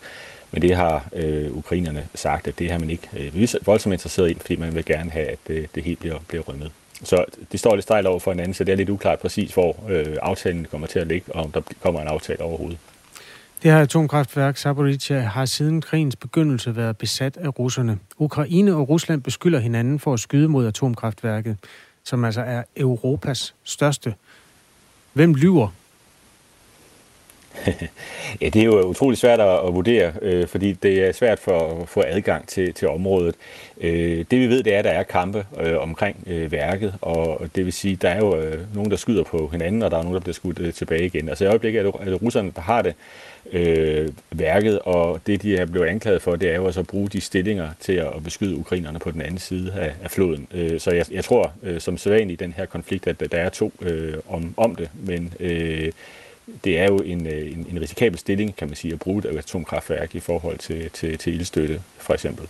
men 0.55 0.61
det 0.61 0.75
har 0.75 1.05
øh, 1.13 1.57
ukrainerne 1.57 2.07
sagt, 2.15 2.47
at 2.47 2.59
det 2.59 2.71
har 2.71 2.79
man 2.79 2.89
ikke 2.89 3.09
øh, 3.17 3.47
voldsomt 3.65 3.93
interesseret 3.93 4.31
i, 4.31 4.37
fordi 4.41 4.55
man 4.55 4.75
vil 4.75 4.85
gerne 4.85 5.11
have, 5.11 5.25
at 5.25 5.39
uh, 5.49 5.55
det 5.75 5.83
helt 5.83 5.99
bliver, 5.99 6.19
bliver 6.27 6.43
rømmet. 6.43 6.71
Så 7.03 7.25
det 7.51 7.59
står 7.59 7.75
lidt 7.75 7.83
stejlt 7.83 8.07
over 8.07 8.19
for 8.19 8.31
hinanden, 8.31 8.53
så 8.53 8.63
det 8.63 8.71
er 8.71 8.75
lidt 8.75 8.89
uklart 8.89 9.19
præcis, 9.19 9.53
hvor 9.53 9.75
øh, 9.89 10.17
aftalen 10.21 10.67
kommer 10.71 10.87
til 10.87 10.99
at 10.99 11.07
ligge, 11.07 11.35
og 11.35 11.43
om 11.43 11.51
der 11.51 11.61
kommer 11.81 12.01
en 12.01 12.07
aftale 12.07 12.41
overhovedet. 12.41 12.77
Det 13.63 13.71
her 13.71 13.79
atomkraftværk, 13.79 14.57
Zaporizhia, 14.57 15.19
har 15.19 15.45
siden 15.45 15.81
krigens 15.81 16.15
begyndelse 16.15 16.75
været 16.75 16.97
besat 16.97 17.37
af 17.37 17.59
russerne. 17.59 17.99
Ukraine 18.17 18.75
og 18.75 18.89
Rusland 18.89 19.21
beskylder 19.21 19.59
hinanden 19.59 19.99
for 19.99 20.13
at 20.13 20.19
skyde 20.19 20.47
mod 20.47 20.67
atomkraftværket, 20.67 21.57
som 22.03 22.25
altså 22.25 22.41
er 22.41 22.63
Europas 22.77 23.55
største. 23.63 24.13
Hvem 25.13 25.35
lyver? 25.35 25.67
ja, 28.41 28.49
det 28.49 28.55
er 28.55 28.65
jo 28.65 28.81
utrolig 28.81 29.17
svært 29.17 29.39
at, 29.39 29.67
at 29.67 29.73
vurdere, 29.73 30.13
øh, 30.21 30.47
fordi 30.47 30.73
det 30.73 31.07
er 31.07 31.11
svært 31.11 31.39
for 31.39 31.81
at 31.81 31.89
få 31.89 32.03
adgang 32.07 32.47
til, 32.47 32.73
til 32.73 32.87
området. 32.87 33.35
Øh, 33.81 34.25
det 34.31 34.39
vi 34.39 34.47
ved, 34.47 34.63
det 34.63 34.73
er, 34.73 34.79
at 34.79 34.85
der 34.85 34.91
er 34.91 35.03
kampe 35.03 35.45
øh, 35.59 35.81
omkring 35.81 36.23
øh, 36.27 36.51
værket, 36.51 36.93
og 37.01 37.49
det 37.55 37.65
vil 37.65 37.73
sige, 37.73 37.95
der 37.95 38.09
er 38.09 38.17
jo 38.17 38.37
øh, 38.37 38.75
nogen, 38.75 38.91
der 38.91 38.97
skyder 38.97 39.23
på 39.23 39.49
hinanden, 39.51 39.83
og 39.83 39.91
der 39.91 39.97
er 39.97 40.01
nogen, 40.01 40.13
der 40.13 40.21
bliver 40.21 40.33
skudt 40.33 40.59
øh, 40.59 40.73
tilbage 40.73 41.05
igen. 41.05 41.29
Altså 41.29 41.45
i 41.45 41.47
øjeblikket 41.47 41.79
er 41.79 41.83
det, 41.83 42.01
er 42.01 42.05
det 42.05 42.21
russerne, 42.21 42.51
der 42.55 42.61
har 42.61 42.81
det 42.81 42.93
øh, 43.51 44.09
værket, 44.31 44.79
og 44.79 45.21
det, 45.27 45.41
de 45.41 45.57
er 45.57 45.65
blevet 45.65 45.87
anklaget 45.87 46.21
for, 46.21 46.35
det 46.35 46.51
er 46.51 46.55
jo 46.55 46.65
altså 46.65 46.79
at 46.79 46.87
bruge 46.87 47.09
de 47.09 47.21
stillinger 47.21 47.69
til 47.79 47.93
at 47.93 48.23
beskyde 48.23 48.55
ukrainerne 48.55 48.99
på 48.99 49.11
den 49.11 49.21
anden 49.21 49.37
side 49.37 49.73
af, 49.73 49.93
af 50.03 50.11
floden. 50.11 50.47
Øh, 50.53 50.79
så 50.79 50.91
jeg, 50.91 51.05
jeg 51.11 51.23
tror, 51.23 51.53
øh, 51.63 51.81
som 51.81 51.97
sædvanligt 51.97 52.41
i 52.41 52.45
den 52.45 52.53
her 52.57 52.65
konflikt, 52.65 53.07
at 53.07 53.19
der 53.31 53.37
er 53.37 53.49
to 53.49 53.73
øh, 53.81 54.13
om, 54.29 54.53
om 54.57 54.75
det, 54.75 54.89
men 54.93 55.33
øh, 55.39 55.91
det 56.63 56.79
er 56.79 56.85
jo 56.85 56.97
en, 56.97 57.27
øh, 57.27 57.51
en, 57.51 57.67
en 57.69 57.81
risikabel 57.81 58.19
stilling, 58.19 58.55
kan 58.55 58.67
man 58.67 58.75
sige, 58.75 58.93
at 58.93 58.99
bruge 58.99 59.19
et 59.19 59.25
atomkraftværk 59.37 60.15
i 60.15 60.19
forhold 60.19 60.57
til, 60.57 60.89
til, 60.89 61.17
til 61.17 61.33
ildstøtte, 61.33 61.81
for 61.97 62.13
eksempel. 62.13 62.47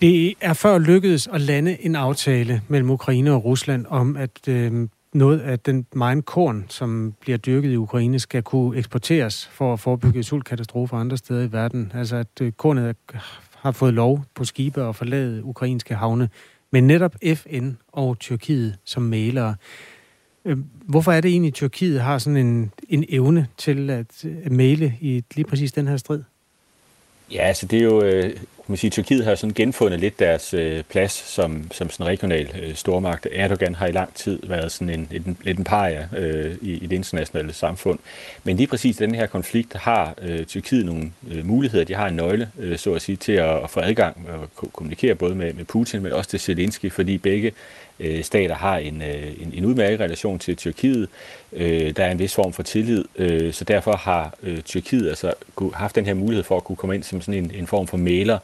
Det 0.00 0.34
er 0.40 0.52
før 0.52 0.78
lykkedes 0.78 1.26
at 1.26 1.40
lande 1.40 1.84
en 1.84 1.96
aftale 1.96 2.62
mellem 2.68 2.90
Ukraine 2.90 3.32
og 3.32 3.44
Rusland 3.44 3.86
om, 3.88 4.16
at 4.16 4.48
øh, 4.48 4.88
noget 5.14 5.40
af 5.40 5.58
den 5.58 5.86
meget 5.92 6.24
korn, 6.24 6.66
som 6.68 7.14
bliver 7.20 7.38
dyrket 7.38 7.72
i 7.72 7.76
Ukraine, 7.76 8.18
skal 8.18 8.42
kunne 8.42 8.78
eksporteres 8.78 9.50
for 9.52 9.72
at 9.72 9.80
forebygge 9.80 10.22
sultkatastrofer 10.22 10.96
andre 10.96 11.16
steder 11.16 11.42
i 11.42 11.52
verden. 11.52 11.92
Altså 11.94 12.16
at 12.16 12.40
øh, 12.40 12.52
kornet 12.52 12.96
har 13.56 13.72
fået 13.72 13.94
lov 13.94 14.24
på 14.34 14.44
skibe 14.44 14.84
og 14.84 14.96
forlade 14.96 15.44
ukrainske 15.44 15.94
havne, 15.94 16.28
men 16.70 16.86
netop 16.86 17.14
FN 17.34 17.70
og 17.92 18.18
Tyrkiet 18.18 18.76
som 18.84 19.02
malere. 19.02 19.54
Øhm, 20.44 20.64
hvorfor 20.84 21.12
er 21.12 21.20
det 21.20 21.30
egentlig, 21.30 21.48
at 21.48 21.54
Tyrkiet 21.54 22.00
har 22.00 22.18
sådan 22.18 22.36
en, 22.36 22.72
en 22.88 23.04
evne 23.08 23.46
til 23.56 23.90
at, 23.90 24.24
øh, 24.24 24.36
at 24.44 24.52
male 24.52 24.94
i 25.00 25.24
lige 25.34 25.46
præcis 25.46 25.72
den 25.72 25.88
her 25.88 25.96
strid? 25.96 26.22
Ja, 27.32 27.42
altså 27.42 27.66
det 27.66 27.78
er 27.78 27.82
jo, 27.82 28.02
øh, 28.02 28.36
man 28.72 28.76
sige, 28.76 28.90
Tyrkiet 28.90 29.24
har 29.24 29.34
sådan 29.34 29.54
genfundet 29.54 30.00
lidt 30.00 30.18
deres 30.18 30.54
øh, 30.54 30.82
plads 30.82 31.12
som, 31.12 31.72
som 31.72 31.90
sådan 31.90 32.06
regional 32.06 32.50
øh, 32.62 32.74
stormagt. 32.74 33.26
Erdogan 33.32 33.74
har 33.74 33.86
i 33.86 33.92
lang 33.92 34.14
tid 34.14 34.38
været 34.42 34.72
sådan 34.72 34.90
en, 34.90 35.08
en, 35.10 35.36
lidt 35.42 35.58
en 35.58 35.64
paria 35.64 36.08
øh, 36.16 36.56
i, 36.62 36.72
i 36.72 36.86
det 36.86 36.96
internationale 36.96 37.52
samfund. 37.52 37.98
Men 38.44 38.56
lige 38.56 38.66
præcis 38.66 38.96
den 38.96 39.14
her 39.14 39.26
konflikt 39.26 39.74
har 39.74 40.14
øh, 40.22 40.44
Tyrkiet 40.44 40.86
nogle 40.86 41.12
øh, 41.30 41.46
muligheder. 41.46 41.84
De 41.84 41.94
har 41.94 42.08
en 42.08 42.16
nøgle, 42.16 42.50
øh, 42.58 42.78
så 42.78 42.94
at 42.94 43.02
sige, 43.02 43.16
til 43.16 43.32
at, 43.32 43.64
at 43.64 43.70
få 43.70 43.80
adgang 43.80 44.28
og 44.28 44.70
kommunikere 44.72 45.14
både 45.14 45.34
med, 45.34 45.52
med 45.52 45.64
Putin, 45.64 46.02
men 46.02 46.12
også 46.12 46.30
til 46.30 46.40
Zelensky, 46.40 46.92
fordi 46.92 47.18
begge 47.18 47.52
øh, 48.00 48.24
stater 48.24 48.54
har 48.54 48.76
en, 48.76 49.02
øh, 49.02 49.26
en, 49.40 49.52
en 49.54 49.64
udmærket 49.64 50.00
relation 50.00 50.38
til 50.38 50.56
Tyrkiet. 50.56 51.08
Øh, 51.52 51.96
der 51.96 52.04
er 52.04 52.10
en 52.10 52.18
vis 52.18 52.34
form 52.34 52.52
for 52.52 52.62
tillid, 52.62 53.04
øh, 53.16 53.52
så 53.52 53.64
derfor 53.64 53.96
har 53.96 54.34
øh, 54.42 54.60
Tyrkiet 54.60 55.08
altså 55.08 55.32
haft 55.74 55.94
den 55.94 56.06
her 56.06 56.14
mulighed 56.14 56.44
for 56.44 56.56
at 56.56 56.64
kunne 56.64 56.76
komme 56.76 56.94
ind 56.94 57.02
som 57.02 57.20
sådan 57.20 57.44
en, 57.44 57.50
en 57.54 57.66
form 57.66 57.86
for 57.86 57.96
maler 57.96 58.38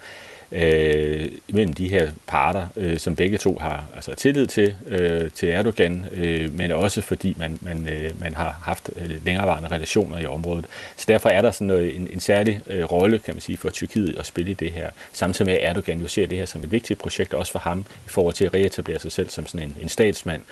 øh, 0.53 1.29
mellem 1.49 1.73
de 1.73 1.89
her 1.89 2.11
parter, 2.27 2.67
øh, 2.77 2.99
som 2.99 3.17
begge 3.17 3.39
to 3.39 3.59
har 3.61 3.85
altså 3.95 4.15
tillid 4.15 4.47
til, 4.47 4.75
øh, 4.87 5.31
til 5.31 5.49
Erdogan, 5.49 6.07
øh, 6.13 6.55
men 6.55 6.71
også 6.71 7.01
fordi 7.01 7.35
man, 7.39 7.59
man, 7.61 7.89
øh, 7.89 8.21
man 8.21 8.35
har 8.35 8.61
haft 8.63 8.91
øh, 8.97 9.25
længerevarende 9.25 9.69
relationer 9.69 10.19
i 10.19 10.27
området. 10.27 10.65
Så 10.97 11.05
derfor 11.09 11.29
er 11.29 11.43
der 11.43 11.51
sådan 11.51 11.67
noget, 11.67 11.97
en, 11.97 12.09
en 12.13 12.21
særlig 12.21 12.61
øh, 12.67 12.85
rolle, 12.85 13.19
kan 13.19 13.35
man 13.35 13.41
sige, 13.41 13.57
for 13.57 13.71
Tyrkiet 13.71 14.19
at 14.19 14.27
spille 14.27 14.51
i 14.51 14.55
det 14.55 14.73
her. 14.73 14.91
Samtidig 15.13 15.47
med, 15.47 15.55
at 15.55 15.71
Erdogan 15.71 16.01
jo 16.01 16.09
ser 16.09 16.27
det 16.27 16.39
her 16.39 16.47
som 16.47 16.65
et 16.65 16.73
vigtigt 16.73 17.01
projekt, 17.01 17.35
også 17.35 17.53
for 17.53 17.59
ham, 17.59 17.81
i 17.81 18.09
forhold 18.09 18.35
til 18.35 18.45
at 18.45 18.55
reetablere 18.55 18.99
sig 18.99 19.13
selv 19.13 19.31
som 19.31 19.47
sådan 19.47 19.69
en, 19.69 19.77
en 19.83 19.89
statsmand, 19.89 20.43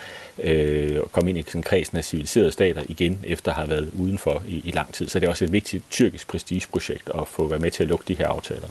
øh, 0.43 1.01
og 1.01 1.13
komme 1.13 1.31
ind 1.31 1.39
i 1.39 1.43
sådan 1.47 1.63
kredsen 1.63 1.97
af 1.97 2.05
civiliserede 2.05 2.53
stater 2.53 2.83
igen, 2.89 3.19
efter 3.25 3.51
at 3.51 3.57
have 3.57 3.69
været 3.69 3.91
udenfor 3.99 4.43
i, 4.49 4.63
i 4.65 4.71
lang 4.71 4.95
tid. 4.95 5.09
Så 5.09 5.21
det 5.21 5.27
er 5.27 5.31
også 5.31 5.45
et 5.45 5.53
vigtigt 5.53 5.85
tyrkisk 5.91 6.29
prestigeprojekt 6.29 7.11
at 7.15 7.29
få 7.29 7.49
være 7.49 7.59
med 7.59 7.71
til 7.71 7.83
at 7.83 7.89
lukke 7.89 8.05
de 8.09 8.15
her 8.15 8.29
aftaler. 8.29 8.69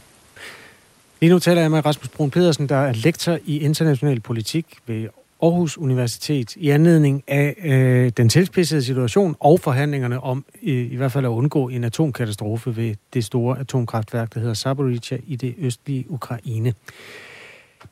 Lige 1.21 1.29
nu 1.29 1.39
taler 1.39 1.61
jeg 1.61 1.71
med 1.71 1.85
Rasmus 1.85 2.09
Brun 2.09 2.31
Pedersen, 2.31 2.69
der 2.69 2.75
er 2.75 2.93
lektor 2.93 3.37
i 3.45 3.59
international 3.59 4.19
politik 4.19 4.65
ved 4.87 5.07
Aarhus 5.41 5.77
Universitet 5.77 6.55
i 6.55 6.69
anledning 6.69 7.23
af 7.27 7.55
øh, 7.63 8.11
den 8.17 8.29
tilspidsede 8.29 8.83
situation 8.83 9.35
og 9.39 9.59
forhandlingerne 9.59 10.19
om 10.23 10.45
øh, 10.63 10.91
i 10.91 10.95
hvert 10.95 11.11
fald 11.11 11.25
at 11.25 11.29
undgå 11.29 11.69
en 11.69 11.83
atomkatastrofe 11.83 12.75
ved 12.77 12.95
det 13.13 13.25
store 13.25 13.59
atomkraftværk, 13.59 14.33
der 14.33 14.39
hedder 14.39 14.53
Zaporizhia 14.53 15.17
i 15.27 15.35
det 15.35 15.55
østlige 15.57 16.05
Ukraine. 16.09 16.73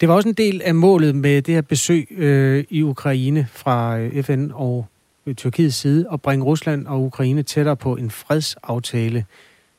Det 0.02 0.10
var 0.10 0.16
også 0.16 0.30
en 0.30 0.36
del 0.36 0.62
af 0.66 0.76
målet 0.76 1.16
med 1.16 1.42
det 1.42 1.54
her 1.54 1.62
besøg 1.62 2.08
øh, 2.12 2.64
i 2.70 2.82
Ukraine 2.82 3.48
fra 3.52 4.00
øh, 4.00 4.24
FN 4.24 4.50
og 4.54 4.86
øh, 5.26 5.36
Tyrkiets 5.36 5.76
side 5.76 6.06
at 6.14 6.22
bringe 6.22 6.46
Rusland 6.46 6.88
og 6.88 7.04
Ukraine 7.04 7.44
tættere 7.44 7.76
på 7.76 7.96
en 7.96 8.10
fredsaftale. 8.12 9.26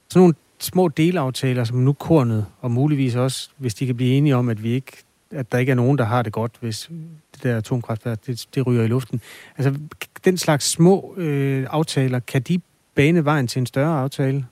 Sådan 0.08 0.20
nogle 0.20 0.34
små 0.58 0.88
delaftaler, 0.88 1.64
som 1.64 1.76
nu 1.76 1.92
kornet, 1.92 2.46
og 2.60 2.70
muligvis 2.70 3.14
også, 3.14 3.50
hvis 3.56 3.74
de 3.74 3.86
kan 3.86 3.96
blive 3.96 4.14
enige 4.14 4.36
om, 4.36 4.48
at 4.48 4.62
vi 4.62 4.72
ikke 4.72 4.92
at 5.34 5.52
der 5.52 5.58
ikke 5.58 5.70
er 5.70 5.76
nogen, 5.76 5.98
der 5.98 6.04
har 6.04 6.22
det 6.22 6.32
godt, 6.32 6.52
hvis 6.60 6.90
det 7.34 7.42
der 7.42 7.56
atomkraftværk, 7.56 8.26
det, 8.26 8.46
det 8.54 8.66
ryger 8.66 8.82
i 8.82 8.86
luften. 8.86 9.20
Altså, 9.58 9.80
den 10.24 10.38
slags 10.38 10.70
små 10.70 11.14
øh, 11.16 11.66
aftaler, 11.70 12.18
kan 12.18 12.42
de 12.42 12.60
bane 12.94 13.24
vejen 13.24 13.46
til 13.46 13.60
en 13.60 13.66
større 13.66 14.00
aftale? 14.00 14.46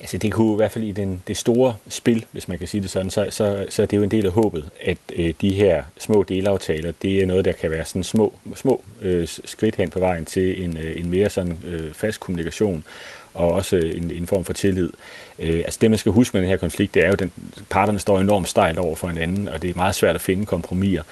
Altså 0.00 0.18
det 0.18 0.32
kunne 0.32 0.52
i 0.52 0.56
hvert 0.56 0.72
fald 0.72 0.84
i 0.84 0.92
den, 0.92 1.22
det 1.26 1.36
store 1.36 1.76
spil, 1.88 2.24
hvis 2.32 2.48
man 2.48 2.58
kan 2.58 2.68
sige 2.68 2.80
det 2.80 2.90
sådan, 2.90 3.10
så, 3.10 3.26
så, 3.30 3.66
så 3.68 3.82
er 3.82 3.86
det 3.86 3.96
jo 3.96 4.02
en 4.02 4.10
del 4.10 4.26
af 4.26 4.32
håbet, 4.32 4.70
at 4.80 4.98
øh, 5.16 5.34
de 5.40 5.54
her 5.54 5.84
små 5.98 6.22
delaftaler, 6.22 6.92
det 7.02 7.22
er 7.22 7.26
noget, 7.26 7.44
der 7.44 7.52
kan 7.52 7.70
være 7.70 7.84
sådan 7.84 8.04
små, 8.04 8.34
små 8.54 8.84
øh, 9.00 9.28
skridt 9.28 9.76
hen 9.76 9.90
på 9.90 9.98
vejen 9.98 10.24
til 10.24 10.64
en, 10.64 10.76
øh, 10.76 11.00
en 11.00 11.10
mere 11.10 11.30
sådan 11.30 11.58
øh, 11.64 11.92
fast 11.94 12.20
kommunikation 12.20 12.84
og 13.34 13.52
også 13.52 13.76
en, 13.76 14.10
en 14.10 14.26
form 14.26 14.44
for 14.44 14.52
tillid. 14.52 14.90
Øh, 15.38 15.56
altså 15.56 15.78
det, 15.82 15.90
man 15.90 15.98
skal 15.98 16.12
huske 16.12 16.36
med 16.36 16.42
den 16.42 16.50
her 16.50 16.56
konflikt, 16.56 16.94
det 16.94 17.04
er 17.04 17.08
jo, 17.08 17.12
at 17.12 17.28
parterne 17.70 17.98
står 17.98 18.20
enormt 18.20 18.48
stejlt 18.48 18.78
over 18.78 18.96
for 18.96 19.08
hinanden, 19.08 19.48
og 19.48 19.62
det 19.62 19.70
er 19.70 19.74
meget 19.74 19.94
svært 19.94 20.14
at 20.14 20.20
finde 20.20 20.46
kompromiser. 20.46 21.02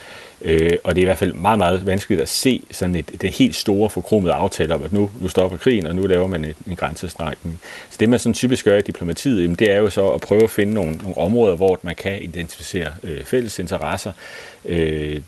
Øh, 0.43 0.73
og 0.85 0.95
det 0.95 1.01
er 1.01 1.05
i 1.05 1.05
hvert 1.05 1.19
fald 1.19 1.33
meget, 1.33 1.59
meget 1.59 1.87
vanskeligt 1.87 2.21
at 2.21 2.29
se 2.29 2.63
sådan 2.71 2.95
et, 2.95 3.23
det 3.23 3.31
helt 3.31 3.55
store 3.55 3.91
forkromede 3.91 4.33
aftale 4.33 4.75
om, 4.75 4.83
at 4.83 4.93
nu, 4.93 5.11
nu 5.21 5.29
stopper 5.29 5.59
krigen, 5.59 5.87
og 5.87 5.95
nu 5.95 6.07
laver 6.07 6.27
man 6.27 6.45
en, 6.45 6.55
en 6.67 6.77
grænsestrækning. 6.77 7.61
Så 7.91 7.97
det, 8.01 8.09
man 8.09 8.19
sådan 8.19 8.35
typisk 8.35 8.65
gør 8.65 8.79
i 8.79 8.81
diplomatiet, 8.81 9.43
jamen, 9.43 9.57
det 9.57 9.71
er 9.71 9.77
jo 9.77 9.91
så 9.91 10.09
at 10.09 10.21
prøve 10.21 10.43
at 10.43 10.51
finde 10.51 10.75
nogle, 10.75 10.93
nogle 10.93 11.19
områder, 11.19 11.57
hvor 11.57 11.79
man 11.83 11.95
kan 11.95 12.23
identificere 12.23 12.89
øh, 13.03 13.25
fælles 13.25 13.59
interesser, 13.59 14.13
øh, 14.65 15.21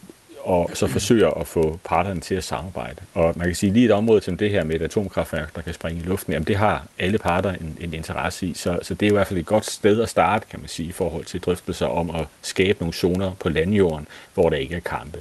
og 0.42 0.70
så 0.74 0.86
forsøger 0.86 1.30
at 1.30 1.46
få 1.46 1.80
parterne 1.84 2.20
til 2.20 2.34
at 2.34 2.44
samarbejde. 2.44 2.96
Og 3.14 3.34
man 3.36 3.46
kan 3.46 3.54
sige, 3.54 3.72
lige 3.72 3.84
et 3.84 3.90
område 3.90 4.22
som 4.22 4.36
det 4.36 4.50
her 4.50 4.64
med 4.64 4.74
et 4.74 4.82
atomkraftværk, 4.82 5.56
der 5.56 5.62
kan 5.62 5.74
springe 5.74 6.02
i 6.02 6.04
luften, 6.04 6.32
jamen 6.32 6.46
det 6.46 6.56
har 6.56 6.86
alle 6.98 7.18
parter 7.18 7.50
en, 7.52 7.76
en 7.80 7.94
interesse 7.94 8.46
i. 8.46 8.54
Så, 8.54 8.78
så 8.82 8.94
det 8.94 9.06
er 9.06 9.10
i 9.10 9.14
hvert 9.14 9.26
fald 9.26 9.40
et 9.40 9.46
godt 9.46 9.66
sted 9.66 10.00
at 10.00 10.08
starte, 10.08 10.46
kan 10.50 10.60
man 10.60 10.68
sige, 10.68 10.88
i 10.88 10.92
forhold 10.92 11.24
til 11.24 11.40
drøftelser 11.40 11.86
om 11.86 12.10
at 12.10 12.26
skabe 12.42 12.78
nogle 12.80 12.92
zoner 12.92 13.32
på 13.40 13.48
landjorden, 13.48 14.06
hvor 14.34 14.50
der 14.50 14.56
ikke 14.56 14.74
er 14.74 14.80
kampe. 14.80 15.18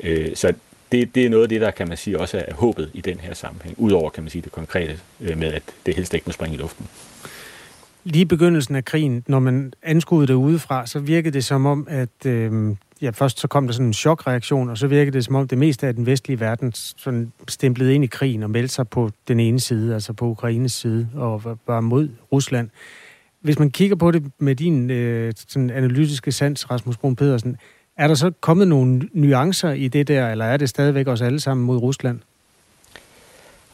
Øh, 0.00 0.36
så 0.36 0.52
det, 0.92 1.14
det 1.14 1.26
er 1.26 1.30
noget 1.30 1.42
af 1.42 1.48
det, 1.48 1.60
der 1.60 1.70
kan 1.70 1.88
man 1.88 1.96
sige 1.96 2.20
også 2.20 2.44
er 2.48 2.54
håbet 2.54 2.90
i 2.94 3.00
den 3.00 3.20
her 3.20 3.34
sammenhæng, 3.34 3.74
udover 3.78 4.10
kan 4.10 4.22
man 4.22 4.30
sige 4.30 4.42
det 4.42 4.52
konkrete 4.52 4.98
øh, 5.20 5.38
med, 5.38 5.52
at 5.52 5.62
det 5.86 5.94
helst 5.94 6.14
ikke 6.14 6.24
må 6.26 6.32
springe 6.32 6.54
i 6.54 6.58
luften. 6.58 6.86
Lige 8.04 8.22
i 8.22 8.24
begyndelsen 8.24 8.76
af 8.76 8.84
krigen, 8.84 9.24
når 9.26 9.38
man 9.38 9.72
anskuede 9.82 10.26
det 10.26 10.34
udefra, 10.34 10.86
så 10.86 10.98
virkede 10.98 11.34
det 11.34 11.44
som 11.44 11.66
om, 11.66 11.86
at 11.90 12.26
øh, 12.26 12.76
ja, 13.02 13.10
først 13.10 13.40
så 13.40 13.48
kom 13.48 13.66
der 13.66 13.72
sådan 13.72 13.86
en 13.86 13.92
chokreaktion, 13.92 14.70
og 14.70 14.78
så 14.78 14.86
virkede 14.86 15.12
det 15.12 15.24
som 15.24 15.34
om 15.34 15.48
det 15.48 15.58
meste 15.58 15.86
af 15.86 15.94
den 15.94 16.06
vestlige 16.06 16.40
verden 16.40 16.72
sådan 16.74 17.32
stemplede 17.48 17.94
ind 17.94 18.04
i 18.04 18.06
krigen 18.06 18.42
og 18.42 18.50
meldte 18.50 18.74
sig 18.74 18.88
på 18.88 19.10
den 19.28 19.40
ene 19.40 19.60
side, 19.60 19.94
altså 19.94 20.12
på 20.12 20.26
Ukraines 20.26 20.72
side, 20.72 21.08
og 21.14 21.58
var 21.66 21.80
mod 21.80 22.08
Rusland. 22.32 22.70
Hvis 23.40 23.58
man 23.58 23.70
kigger 23.70 23.96
på 23.96 24.10
det 24.10 24.22
med 24.38 24.54
din 24.54 24.90
øh, 24.90 25.32
sådan 25.48 25.70
analytiske 25.70 26.32
sans, 26.32 26.70
Rasmus 26.70 26.96
Brun 26.96 27.16
Pedersen, 27.16 27.56
er 27.96 28.08
der 28.08 28.14
så 28.14 28.30
kommet 28.40 28.68
nogle 28.68 29.08
nuancer 29.12 29.72
i 29.72 29.88
det 29.88 30.08
der, 30.08 30.30
eller 30.30 30.44
er 30.44 30.56
det 30.56 30.68
stadigvæk 30.68 31.08
os 31.08 31.20
alle 31.20 31.40
sammen 31.40 31.66
mod 31.66 31.76
Rusland? 31.76 32.20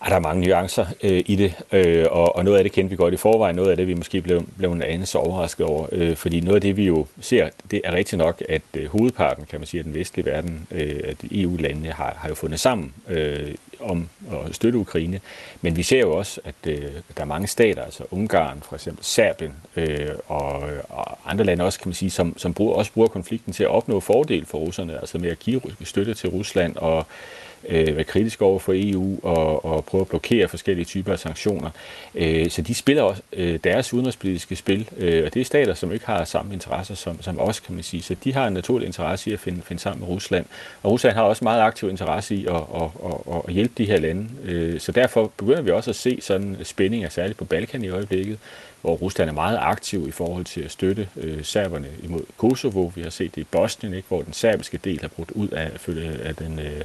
Ah, 0.04 0.10
der 0.10 0.16
er 0.16 0.20
mange 0.20 0.46
nuancer 0.46 0.86
øh, 1.02 1.22
i 1.26 1.36
det, 1.36 1.54
øh, 1.72 2.06
og, 2.10 2.36
og 2.36 2.44
noget 2.44 2.58
af 2.58 2.64
det 2.64 2.72
kendte 2.72 2.90
vi 2.90 2.96
godt 2.96 3.14
i 3.14 3.16
forvejen, 3.16 3.56
noget 3.56 3.70
af 3.70 3.76
det 3.76 3.86
vi 3.86 3.94
måske 3.94 4.20
blev, 4.20 4.46
blev 4.58 4.72
en 4.72 4.82
anelse 4.82 5.18
overrasket 5.18 5.66
over, 5.66 5.86
øh, 5.92 6.16
fordi 6.16 6.40
noget 6.40 6.54
af 6.54 6.60
det 6.60 6.76
vi 6.76 6.86
jo 6.86 7.06
ser, 7.20 7.48
det 7.70 7.80
er 7.84 7.92
rigtigt 7.92 8.18
nok, 8.18 8.42
at 8.48 8.62
øh, 8.74 8.86
hovedparten, 8.86 9.44
kan 9.50 9.60
man 9.60 9.66
sige, 9.66 9.78
af 9.78 9.84
den 9.84 9.94
vestlige 9.94 10.26
verden, 10.26 10.66
øh, 10.70 11.00
at 11.04 11.16
EU-landene 11.30 11.88
har, 11.92 12.16
har 12.18 12.28
jo 12.28 12.34
fundet 12.34 12.60
sammen 12.60 12.92
øh, 13.08 13.54
om 13.80 14.08
at 14.32 14.54
støtte 14.54 14.78
Ukraine, 14.78 15.20
men 15.60 15.76
vi 15.76 15.82
ser 15.82 16.00
jo 16.00 16.16
også, 16.16 16.40
at 16.44 16.54
øh, 16.66 16.82
der 17.16 17.22
er 17.22 17.24
mange 17.24 17.46
stater, 17.46 17.82
altså 17.82 18.04
Ungarn, 18.10 18.62
for 18.62 18.74
eksempel 18.74 19.04
Serbien 19.04 19.52
øh, 19.76 20.08
og, 20.28 20.62
og 20.88 21.18
andre 21.26 21.44
lande 21.44 21.64
også, 21.64 21.78
kan 21.80 21.88
man 21.88 21.94
sige, 21.94 22.10
som, 22.10 22.38
som 22.38 22.54
bruger, 22.54 22.74
også 22.74 22.92
bruger 22.92 23.08
konflikten 23.08 23.52
til 23.52 23.64
at 23.64 23.70
opnå 23.70 24.00
fordel 24.00 24.46
for 24.46 24.58
russerne, 24.58 25.00
altså 25.00 25.18
med 25.18 25.30
at 25.30 25.38
give 25.38 25.60
støtte 25.84 26.14
til 26.14 26.30
Rusland 26.30 26.76
og 26.76 27.06
øh, 27.68 27.96
være 27.96 28.04
kritisk 28.04 28.42
over 28.42 28.58
for 28.58 28.72
EU 28.76 29.18
og, 29.22 29.64
og 29.64 29.84
prøve 29.84 30.00
at 30.00 30.08
blokere 30.08 30.48
forskellige 30.48 30.84
typer 30.84 31.12
af 31.12 31.18
sanktioner. 31.18 31.70
Øh, 32.14 32.50
så 32.50 32.62
de 32.62 32.74
spiller 32.74 33.02
også 33.02 33.22
øh, 33.32 33.58
deres 33.64 33.94
udenrigspolitiske 33.94 34.56
spil, 34.56 34.88
øh, 34.96 35.24
og 35.26 35.34
det 35.34 35.40
er 35.40 35.44
stater, 35.44 35.74
som 35.74 35.92
ikke 35.92 36.06
har 36.06 36.24
samme 36.24 36.54
interesser 36.54 36.94
som, 36.94 37.22
som 37.22 37.40
os, 37.40 37.60
kan 37.60 37.74
man 37.74 37.84
sige. 37.84 38.02
Så 38.02 38.16
de 38.24 38.34
har 38.34 38.46
en 38.46 38.52
naturlig 38.52 38.86
interesse 38.86 39.30
i 39.30 39.32
at 39.32 39.40
finde, 39.40 39.62
finde 39.62 39.82
sammen 39.82 40.00
med 40.00 40.08
Rusland. 40.08 40.46
Og 40.82 40.90
Rusland 40.90 41.14
har 41.14 41.22
også 41.22 41.44
meget 41.44 41.60
aktiv 41.60 41.90
interesse 41.90 42.34
i 42.34 42.46
at, 42.46 42.54
at, 42.54 42.82
at, 43.04 43.42
at 43.48 43.54
hjælpe 43.54 43.74
de 43.78 43.84
her 43.84 43.98
lande. 43.98 44.28
Øh, 44.44 44.80
så 44.80 44.92
derfor 44.92 45.32
begynder 45.36 45.62
vi 45.62 45.70
også 45.70 45.90
at 45.90 45.96
se 45.96 46.18
sådan 46.20 46.56
spændinger, 46.62 47.08
særligt 47.08 47.38
på 47.38 47.44
Balkan 47.44 47.84
i 47.84 47.88
øjeblikket, 47.88 48.38
hvor 48.82 48.94
Rusland 48.94 49.30
er 49.30 49.34
meget 49.34 49.58
aktiv 49.60 50.08
i 50.08 50.10
forhold 50.10 50.44
til 50.44 50.60
at 50.60 50.70
støtte 50.70 51.08
øh, 51.16 51.44
serberne 51.44 51.88
imod 52.02 52.20
Kosovo. 52.36 52.92
Vi 52.94 53.02
har 53.02 53.10
set 53.10 53.34
det 53.34 53.40
i 53.40 53.46
Bosnien, 53.50 53.94
ikke, 53.94 54.08
hvor 54.08 54.22
den 54.22 54.32
serbiske 54.32 54.78
del 54.84 55.00
har 55.00 55.08
brudt 55.08 55.30
ud 55.30 55.48
af, 55.48 55.70
af, 56.22 56.36
den, 56.36 56.58
øh, 56.58 56.80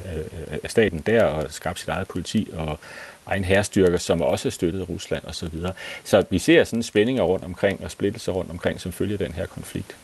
af 0.63 0.71
staten 0.71 0.99
der 1.05 1.23
og 1.23 1.51
skabt 1.51 1.79
sit 1.79 1.89
eget 1.89 2.07
politi 2.07 2.49
og 2.53 2.79
egen 3.25 3.43
herrestyrker, 3.43 3.97
som 3.97 4.21
også 4.21 4.45
har 4.45 4.51
støttet 4.51 4.89
Rusland 4.89 5.23
osv. 5.25 5.33
Så, 5.33 5.47
videre. 5.47 5.73
så 6.03 6.25
vi 6.29 6.39
ser 6.39 6.63
sådan 6.63 6.83
spændinger 6.83 7.23
rundt 7.23 7.45
omkring 7.45 7.83
og 7.83 7.91
splittelser 7.91 8.31
rundt 8.31 8.51
omkring, 8.51 8.81
som 8.81 8.91
følger 8.91 9.17
den 9.17 9.31
her 9.31 9.45
konflikt. 9.45 9.95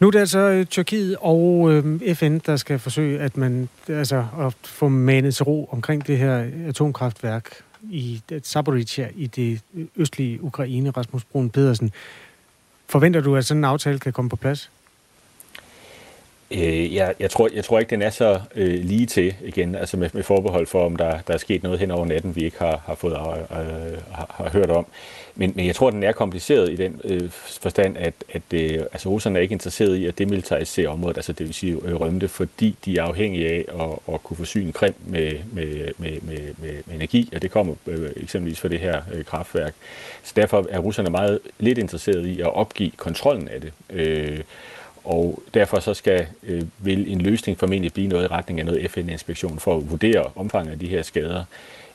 Nu 0.00 0.06
er 0.06 0.10
det 0.10 0.18
altså 0.18 0.38
øh, 0.38 0.66
Tyrkiet 0.66 1.16
og 1.20 1.72
øh, 1.72 2.14
FN, 2.14 2.38
der 2.38 2.56
skal 2.56 2.78
forsøge 2.78 3.20
at 3.20 3.36
man 3.36 3.68
altså 3.88 4.26
at 4.40 4.54
få 4.64 4.88
manet 4.88 5.34
til 5.34 5.44
ro 5.44 5.68
omkring 5.72 6.06
det 6.06 6.18
her 6.18 6.46
atomkraftværk 6.68 7.62
i 7.82 8.22
Zaporizhia 8.42 9.10
i 9.16 9.26
det 9.26 9.60
øh, 9.74 9.86
østlige 9.96 10.42
Ukraine, 10.42 10.90
Rasmus 10.90 11.24
Brun 11.24 11.50
Pedersen. 11.50 11.92
Forventer 12.88 13.20
du, 13.20 13.36
at 13.36 13.44
sådan 13.44 13.60
en 13.60 13.64
aftale 13.64 13.98
kan 13.98 14.12
komme 14.12 14.28
på 14.28 14.36
plads? 14.36 14.70
Øh, 16.50 16.94
jeg, 16.94 17.14
jeg, 17.20 17.30
tror, 17.30 17.48
jeg 17.54 17.64
tror 17.64 17.78
ikke, 17.78 17.90
den 17.90 18.02
er 18.02 18.10
så 18.10 18.40
øh, 18.54 18.84
lige 18.84 19.06
til 19.06 19.34
igen, 19.44 19.74
altså 19.74 19.96
med, 19.96 20.10
med 20.12 20.22
forbehold 20.22 20.66
for, 20.66 20.86
om 20.86 20.96
der, 20.96 21.18
der 21.26 21.34
er 21.34 21.38
sket 21.38 21.62
noget 21.62 21.78
hen 21.78 21.90
over 21.90 22.06
natten, 22.06 22.36
vi 22.36 22.44
ikke 22.44 22.58
har, 22.58 22.82
har 22.86 22.94
fået 22.94 23.12
øh, 23.12 23.58
øh 23.60 23.98
har, 24.12 24.34
har 24.34 24.50
hørt 24.50 24.70
om. 24.70 24.86
Men, 25.34 25.52
men 25.56 25.66
jeg 25.66 25.74
tror, 25.74 25.90
den 25.90 26.02
er 26.02 26.12
kompliceret 26.12 26.70
i 26.70 26.76
den 26.76 27.00
øh, 27.04 27.30
forstand, 27.30 27.96
at, 27.96 28.14
at 28.32 28.42
øh, 28.52 28.78
altså, 28.92 29.08
russerne 29.08 29.38
er 29.38 29.42
ikke 29.42 29.52
interesseret 29.52 29.96
i 29.96 30.06
at 30.06 30.18
demilitarisere 30.18 30.88
området, 30.88 31.16
altså 31.16 31.32
det 31.32 31.46
vil 31.46 31.54
sige 31.54 31.72
øh, 31.84 32.00
rømte, 32.00 32.28
fordi 32.28 32.76
de 32.84 32.98
er 32.98 33.02
afhængige 33.02 33.48
af 33.48 33.64
at, 33.80 34.14
at 34.14 34.22
kunne 34.22 34.36
forsyne 34.36 34.72
Krim 34.72 34.94
med, 35.06 35.32
med, 35.52 35.88
med, 35.98 36.20
med, 36.22 36.54
med 36.58 36.94
energi, 36.94 37.30
og 37.34 37.42
det 37.42 37.50
kommer 37.50 37.74
øh, 37.86 38.10
eksempelvis 38.16 38.60
fra 38.60 38.68
det 38.68 38.80
her 38.80 39.02
øh, 39.14 39.24
kraftværk. 39.24 39.74
Så 40.22 40.32
derfor 40.36 40.66
er 40.70 40.78
russerne 40.78 41.10
meget 41.10 41.38
lidt 41.58 41.78
interesseret 41.78 42.26
i 42.26 42.40
at 42.40 42.54
opgive 42.54 42.90
kontrollen 42.96 43.48
af 43.48 43.60
det. 43.60 43.72
Øh, 43.90 44.40
og 45.08 45.42
derfor 45.54 45.80
så 45.80 45.94
skal 45.94 46.26
øh, 46.42 46.62
vil 46.78 47.12
en 47.12 47.20
løsning 47.20 47.58
formentlig 47.58 47.92
blive 47.92 48.08
noget 48.08 48.24
i 48.24 48.26
retning 48.26 48.60
af 48.60 48.66
noget 48.66 48.90
FN-inspektion 48.90 49.58
for 49.58 49.76
at 49.76 49.90
vurdere 49.90 50.30
omfanget 50.36 50.72
af 50.72 50.78
de 50.78 50.88
her 50.88 51.02
skader. 51.02 51.44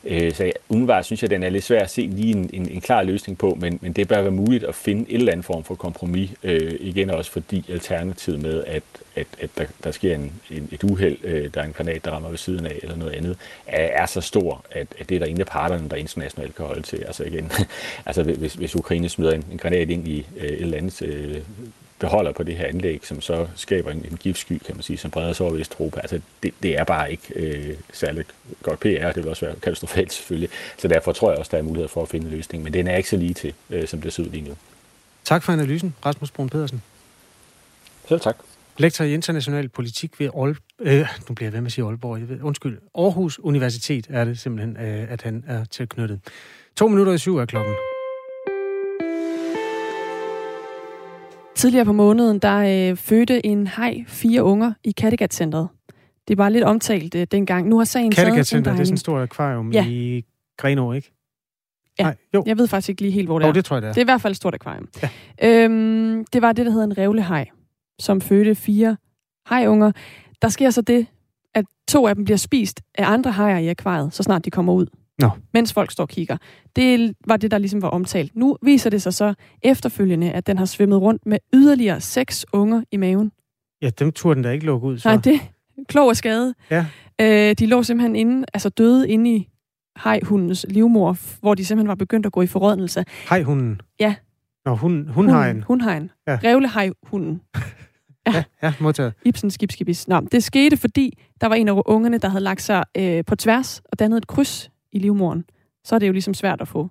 Øh, 0.04 0.32
så 0.32 0.52
umiddelbart 0.68 1.04
synes 1.04 1.22
jeg, 1.22 1.26
at 1.26 1.30
den 1.30 1.42
er 1.42 1.48
lidt 1.48 1.64
svær 1.64 1.82
at 1.82 1.90
se 1.90 2.02
lige 2.02 2.36
en, 2.36 2.50
en, 2.52 2.68
en 2.68 2.80
klar 2.80 3.02
løsning 3.02 3.38
på, 3.38 3.56
men, 3.60 3.78
men 3.82 3.92
det 3.92 4.08
bør 4.08 4.22
være 4.22 4.30
muligt 4.30 4.64
at 4.64 4.74
finde 4.74 5.10
en 5.10 5.16
eller 5.16 5.32
anden 5.32 5.44
form 5.44 5.64
for 5.64 5.74
kompromis. 5.74 6.30
Øh, 6.42 6.74
igen 6.80 7.10
også 7.10 7.30
fordi 7.30 7.64
alternativet 7.68 8.42
med, 8.42 8.64
at, 8.66 8.82
at, 9.16 9.26
at 9.40 9.50
der, 9.58 9.64
der 9.84 9.90
sker 9.90 10.14
en, 10.14 10.32
en, 10.50 10.68
et 10.72 10.84
uheld, 10.84 11.16
øh, 11.24 11.50
der 11.54 11.60
er 11.60 11.64
en 11.64 11.72
granat, 11.72 12.04
der 12.04 12.10
rammer 12.10 12.28
ved 12.28 12.38
siden 12.38 12.66
af, 12.66 12.78
eller 12.82 12.96
noget 12.96 13.12
andet, 13.12 13.36
er, 13.66 14.02
er 14.02 14.06
så 14.06 14.20
stor, 14.20 14.64
at, 14.70 14.86
at 14.98 15.08
det 15.08 15.14
er 15.14 15.18
der 15.18 15.26
ingen 15.26 15.40
af 15.40 15.46
parterne, 15.46 15.88
der 15.88 15.96
internationalt 15.96 16.54
kan 16.54 16.66
holde 16.66 16.82
til. 16.82 16.96
Altså 17.06 17.24
igen, 17.24 17.52
altså 18.06 18.22
hvis, 18.22 18.54
hvis 18.54 18.76
Ukraine 18.76 19.08
smider 19.08 19.32
en, 19.32 19.44
en 19.52 19.58
granat 19.58 19.90
ind 19.90 20.08
i 20.08 20.26
øh, 20.36 20.44
et 20.46 20.60
eller 20.60 20.76
andet 20.76 21.02
øh, 21.02 21.36
beholder 22.04 22.32
på 22.32 22.42
det 22.42 22.56
her 22.56 22.66
anlæg, 22.66 23.00
som 23.02 23.20
så 23.20 23.46
skaber 23.56 23.90
en, 23.90 24.04
en 24.10 24.16
giftsky, 24.16 24.58
kan 24.66 24.74
man 24.76 24.82
sige, 24.82 24.96
som 24.96 25.10
breder 25.10 25.32
sig 25.32 25.46
over 25.46 25.54
Vesteuropa. 25.54 26.00
Altså, 26.00 26.20
det, 26.42 26.54
det 26.62 26.78
er 26.78 26.84
bare 26.84 27.10
ikke 27.10 27.32
øh, 27.36 27.76
særlig 27.92 28.24
godt 28.62 28.80
PR, 28.80 28.86
det 28.86 29.16
vil 29.16 29.28
også 29.28 29.46
være 29.46 29.54
katastrofalt 29.62 30.12
selvfølgelig. 30.12 30.48
Så 30.78 30.88
derfor 30.88 31.12
tror 31.12 31.30
jeg 31.30 31.38
også, 31.38 31.50
der 31.52 31.58
er 31.58 31.62
mulighed 31.62 31.88
for 31.88 32.02
at 32.02 32.08
finde 32.08 32.26
en 32.26 32.32
løsning, 32.32 32.64
men 32.64 32.72
den 32.72 32.86
er 32.86 32.96
ikke 32.96 33.08
så 33.08 33.16
lige 33.16 33.34
til, 33.34 33.54
øh, 33.70 33.88
som 33.88 34.00
det 34.00 34.12
ser 34.12 34.22
ud 34.22 34.28
lige 34.28 34.48
nu. 34.48 34.54
Tak 35.24 35.42
for 35.42 35.52
analysen, 35.52 35.94
Rasmus 36.06 36.30
Brun 36.30 36.48
Pedersen. 36.48 36.82
Selv 38.08 38.20
tak. 38.20 38.36
Lektor 38.78 39.04
i 39.04 39.14
international 39.14 39.68
politik 39.68 40.20
ved 40.20 40.26
Aalborg, 40.26 40.56
øh, 40.80 41.08
nu 41.28 41.34
bliver 41.34 41.46
jeg 41.46 41.52
ved 41.52 41.60
med 41.60 41.66
at 41.66 41.72
sige 41.72 41.84
Aalborg, 41.84 42.18
jeg 42.20 42.28
ved, 42.28 42.42
undskyld, 42.42 42.78
Aarhus 42.98 43.38
Universitet 43.38 44.06
er 44.10 44.24
det 44.24 44.38
simpelthen, 44.38 44.76
øh, 44.76 45.12
at 45.12 45.22
han 45.22 45.44
er 45.46 45.64
tilknyttet. 45.64 46.20
To 46.76 46.88
minutter 46.88 47.12
i 47.12 47.18
syv 47.18 47.36
er 47.36 47.46
klokken. 47.46 47.74
Tidligere 51.56 51.84
på 51.84 51.92
måneden, 51.92 52.38
der 52.38 52.90
øh, 52.90 52.96
fødte 52.96 53.46
en 53.46 53.66
hej 53.66 54.04
fire 54.06 54.42
unger 54.42 54.72
i 54.84 54.90
Kattegat-centret. 54.90 55.68
Det 56.28 56.38
var 56.38 56.48
lidt 56.48 56.64
omtalt 56.64 57.14
øh, 57.14 57.26
dengang. 57.30 57.68
Nu 57.68 57.78
har 57.78 57.84
sagen 57.84 58.10
Kattegat-centret, 58.12 58.74
det 58.74 58.80
er 58.80 58.84
sådan 58.84 58.94
et 58.94 59.00
stort 59.00 59.22
akvarium 59.22 59.72
ja. 59.72 59.86
i 59.86 60.24
Grenå, 60.56 60.92
ikke? 60.92 61.12
Ja, 61.98 62.04
Nej, 62.04 62.16
jo. 62.34 62.42
jeg 62.46 62.58
ved 62.58 62.68
faktisk 62.68 62.88
ikke 62.88 63.02
lige 63.02 63.12
helt, 63.12 63.28
hvor 63.28 63.38
det 63.38 63.44
oh, 63.44 63.48
er. 63.48 63.52
det 63.52 63.64
tror 63.64 63.76
jeg, 63.76 63.82
det 63.82 63.88
er. 63.88 63.92
Det 63.92 64.00
er 64.00 64.04
i 64.04 64.10
hvert 64.12 64.20
fald 64.20 64.30
et 64.30 64.36
stort 64.36 64.54
akvarium. 64.54 64.88
Ja. 65.02 65.64
Øhm, 65.64 66.24
det 66.32 66.42
var 66.42 66.52
det, 66.52 66.66
der 66.66 66.72
hedder 66.72 66.86
en 66.86 66.98
revlehaj, 66.98 67.48
som 67.98 68.20
fødte 68.20 68.54
fire 68.54 68.96
hajunger. 69.46 69.92
Der 70.42 70.48
sker 70.48 70.70
så 70.70 70.82
det, 70.82 71.06
at 71.54 71.64
to 71.88 72.06
af 72.06 72.14
dem 72.14 72.24
bliver 72.24 72.36
spist 72.38 72.80
af 72.94 73.10
andre 73.12 73.30
hajer 73.30 73.58
i 73.58 73.68
akvariet, 73.68 74.14
så 74.14 74.22
snart 74.22 74.44
de 74.44 74.50
kommer 74.50 74.72
ud. 74.72 74.86
No. 75.22 75.28
Mens 75.54 75.72
folk 75.72 75.90
står 75.90 76.04
og 76.04 76.08
kigger. 76.08 76.36
Det 76.76 77.14
var 77.26 77.36
det, 77.36 77.50
der 77.50 77.58
ligesom 77.58 77.82
var 77.82 77.88
omtalt. 77.88 78.36
Nu 78.36 78.56
viser 78.62 78.90
det 78.90 79.02
sig 79.02 79.14
så 79.14 79.34
efterfølgende, 79.62 80.32
at 80.32 80.46
den 80.46 80.58
har 80.58 80.64
svømmet 80.64 81.00
rundt 81.00 81.26
med 81.26 81.38
yderligere 81.54 82.00
seks 82.00 82.46
unger 82.52 82.82
i 82.92 82.96
maven. 82.96 83.32
Ja, 83.82 83.90
dem 83.90 84.12
turde 84.12 84.34
den 84.34 84.42
da 84.42 84.50
ikke 84.50 84.66
lukke 84.66 84.86
ud. 84.86 84.98
Så. 84.98 85.08
Nej, 85.08 85.20
det 85.24 85.40
klog 85.88 86.08
og 86.08 86.16
skade. 86.16 86.54
Ja. 86.70 86.86
Øh, 87.20 87.54
de 87.58 87.66
lå 87.66 87.82
simpelthen 87.82 88.16
inde, 88.16 88.44
altså 88.54 88.68
døde 88.68 89.08
inde 89.08 89.36
i 89.36 89.48
hajhundens 89.96 90.66
livmor, 90.68 91.16
hvor 91.40 91.54
de 91.54 91.64
simpelthen 91.64 91.88
var 91.88 91.94
begyndt 91.94 92.26
at 92.26 92.32
gå 92.32 92.42
i 92.42 92.46
forrådnelse. 92.46 93.04
Hajhunden? 93.28 93.80
Ja. 94.00 94.14
Nå, 94.64 94.74
hun, 94.74 95.08
hundhajen. 95.08 95.62
Hundhajen. 95.62 96.10
Ja. 96.28 96.38
Revlehajhunden. 96.44 97.40
Ja, 98.26 98.32
ja, 98.34 98.44
ja 98.62 98.72
modtaget. 98.80 99.12
Ibsen 99.24 99.50
skibskibis. 99.50 100.08
Nå, 100.08 100.20
det 100.20 100.44
skete, 100.44 100.76
fordi 100.76 101.18
der 101.40 101.46
var 101.46 101.54
en 101.54 101.68
af 101.68 101.82
ungerne, 101.86 102.18
der 102.18 102.28
havde 102.28 102.44
lagt 102.44 102.62
sig 102.62 102.84
øh, 102.96 103.24
på 103.24 103.36
tværs 103.36 103.82
og 103.92 103.98
dannet 103.98 104.16
et 104.16 104.26
kryds 104.26 104.70
i 104.94 104.98
livmoren, 104.98 105.44
så 105.84 105.94
er 105.94 105.98
det 105.98 106.06
jo 106.06 106.12
ligesom 106.12 106.34
svært 106.34 106.60
at 106.60 106.68
få, 106.68 106.88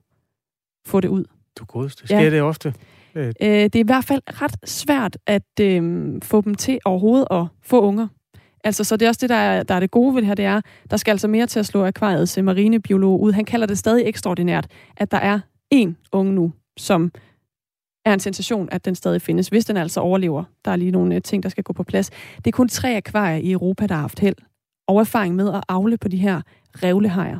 få 0.85 0.99
det 0.99 1.07
ud. 1.07 1.25
Du 1.59 1.65
godeste. 1.65 2.07
Sker 2.07 2.19
ja. 2.19 2.29
det 2.29 2.41
ofte? 2.41 2.73
Øh, 3.15 3.33
det 3.41 3.75
er 3.75 3.79
i 3.79 3.85
hvert 3.85 4.05
fald 4.05 4.21
ret 4.41 4.69
svært 4.69 5.17
at 5.25 5.59
øh, 5.61 6.21
få 6.23 6.41
dem 6.41 6.55
til 6.55 6.79
overhovedet 6.85 7.27
at 7.31 7.45
få 7.61 7.81
unger. 7.81 8.07
Altså, 8.63 8.83
så 8.83 8.97
det 8.97 9.05
er 9.05 9.09
også 9.09 9.19
det, 9.21 9.29
der 9.29 9.35
er, 9.35 9.63
der 9.63 9.75
er 9.75 9.79
det 9.79 9.91
gode 9.91 10.15
ved 10.15 10.21
det 10.21 10.27
her, 10.27 10.35
det 10.35 10.45
er, 10.45 10.61
der 10.91 10.97
skal 10.97 11.11
altså 11.11 11.27
mere 11.27 11.47
til 11.47 11.59
at 11.59 11.65
slå 11.65 11.85
akvariets 11.85 12.37
marinebiolog 12.37 13.21
ud. 13.21 13.31
Han 13.31 13.45
kalder 13.45 13.67
det 13.67 13.77
stadig 13.77 14.05
ekstraordinært, 14.05 14.67
at 14.97 15.11
der 15.11 15.17
er 15.17 15.39
én 15.75 16.09
unge 16.11 16.33
nu, 16.33 16.53
som 16.77 17.11
er 18.05 18.13
en 18.13 18.19
sensation, 18.19 18.69
at 18.71 18.85
den 18.85 18.95
stadig 18.95 19.21
findes, 19.21 19.47
hvis 19.47 19.65
den 19.65 19.77
altså 19.77 19.99
overlever. 19.99 20.43
Der 20.65 20.71
er 20.71 20.75
lige 20.75 20.91
nogle 20.91 21.15
øh, 21.15 21.21
ting, 21.21 21.43
der 21.43 21.49
skal 21.49 21.63
gå 21.63 21.73
på 21.73 21.83
plads. 21.83 22.09
Det 22.37 22.47
er 22.47 22.51
kun 22.51 22.69
tre 22.69 22.95
akvarier 22.95 23.37
i 23.37 23.51
Europa, 23.51 23.87
der 23.87 23.95
har 23.95 24.01
haft 24.01 24.19
held 24.19 24.35
og 24.87 24.99
erfaring 24.99 25.35
med 25.35 25.53
at 25.53 25.63
afle 25.69 25.97
på 25.97 26.07
de 26.07 26.17
her 26.17 26.41
revlehajer. 26.83 27.39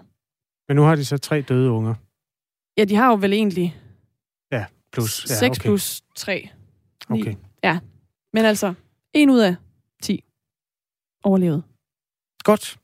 Men 0.74 0.76
nu 0.76 0.84
har 0.84 0.95
de 0.95 1.05
så 1.05 1.17
tre 1.17 1.41
døde 1.41 1.71
unger. 1.71 1.95
Ja, 2.78 2.84
de 2.86 2.95
har 2.95 3.09
jo 3.09 3.17
vel 3.21 3.34
egentlig... 3.34 3.78
Ja, 4.51 4.65
plus... 4.91 5.26
Ja, 5.30 5.36
6 5.36 5.57
okay. 5.57 5.69
plus 5.69 6.01
3. 6.15 6.49
Okay. 7.09 7.36
Ja, 7.63 7.80
men 8.34 8.45
altså, 8.45 8.74
en 9.13 9.30
ud 9.30 9.39
af 9.39 9.55
10 10.01 10.24
overlevet. 11.24 11.63
Godt. 12.43 12.78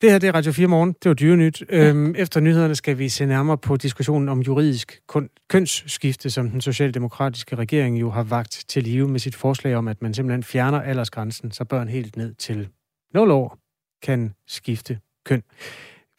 Det 0.00 0.10
her 0.10 0.18
det 0.18 0.28
er 0.28 0.32
Radio 0.32 0.52
4 0.52 0.66
Morgen. 0.66 0.92
Det 1.02 1.08
var 1.08 1.14
dyrenyt. 1.14 1.62
Ja. 1.70 1.88
Øhm, 1.88 2.14
efter 2.16 2.40
nyhederne 2.40 2.74
skal 2.74 2.98
vi 2.98 3.08
se 3.08 3.26
nærmere 3.26 3.58
på 3.58 3.76
diskussionen 3.76 4.28
om 4.28 4.40
juridisk 4.40 5.00
kønsskifte, 5.48 6.30
som 6.30 6.50
den 6.50 6.60
socialdemokratiske 6.60 7.56
regering 7.56 8.00
jo 8.00 8.10
har 8.10 8.22
vagt 8.22 8.64
til 8.68 8.84
live 8.84 9.08
med 9.08 9.20
sit 9.20 9.34
forslag 9.34 9.76
om, 9.76 9.88
at 9.88 10.02
man 10.02 10.14
simpelthen 10.14 10.42
fjerner 10.42 10.80
aldersgrænsen, 10.80 11.52
så 11.52 11.64
børn 11.64 11.88
helt 11.88 12.16
ned 12.16 12.34
til 12.34 12.68
0 13.14 13.30
år 13.30 13.58
kan 14.02 14.34
skifte 14.46 15.00
køn. 15.24 15.42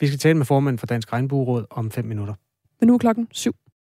Vi 0.01 0.07
skal 0.07 0.19
tale 0.19 0.37
med 0.37 0.45
formanden 0.45 0.77
for 0.77 0.85
Dansk 0.85 1.13
Regnbueråd 1.13 1.65
om 1.69 1.91
5 1.91 2.05
minutter. 2.05 2.33
Men 2.79 2.87
nu 2.87 2.93
er 2.93 2.97
klokken 2.97 3.27
7. 3.31 3.51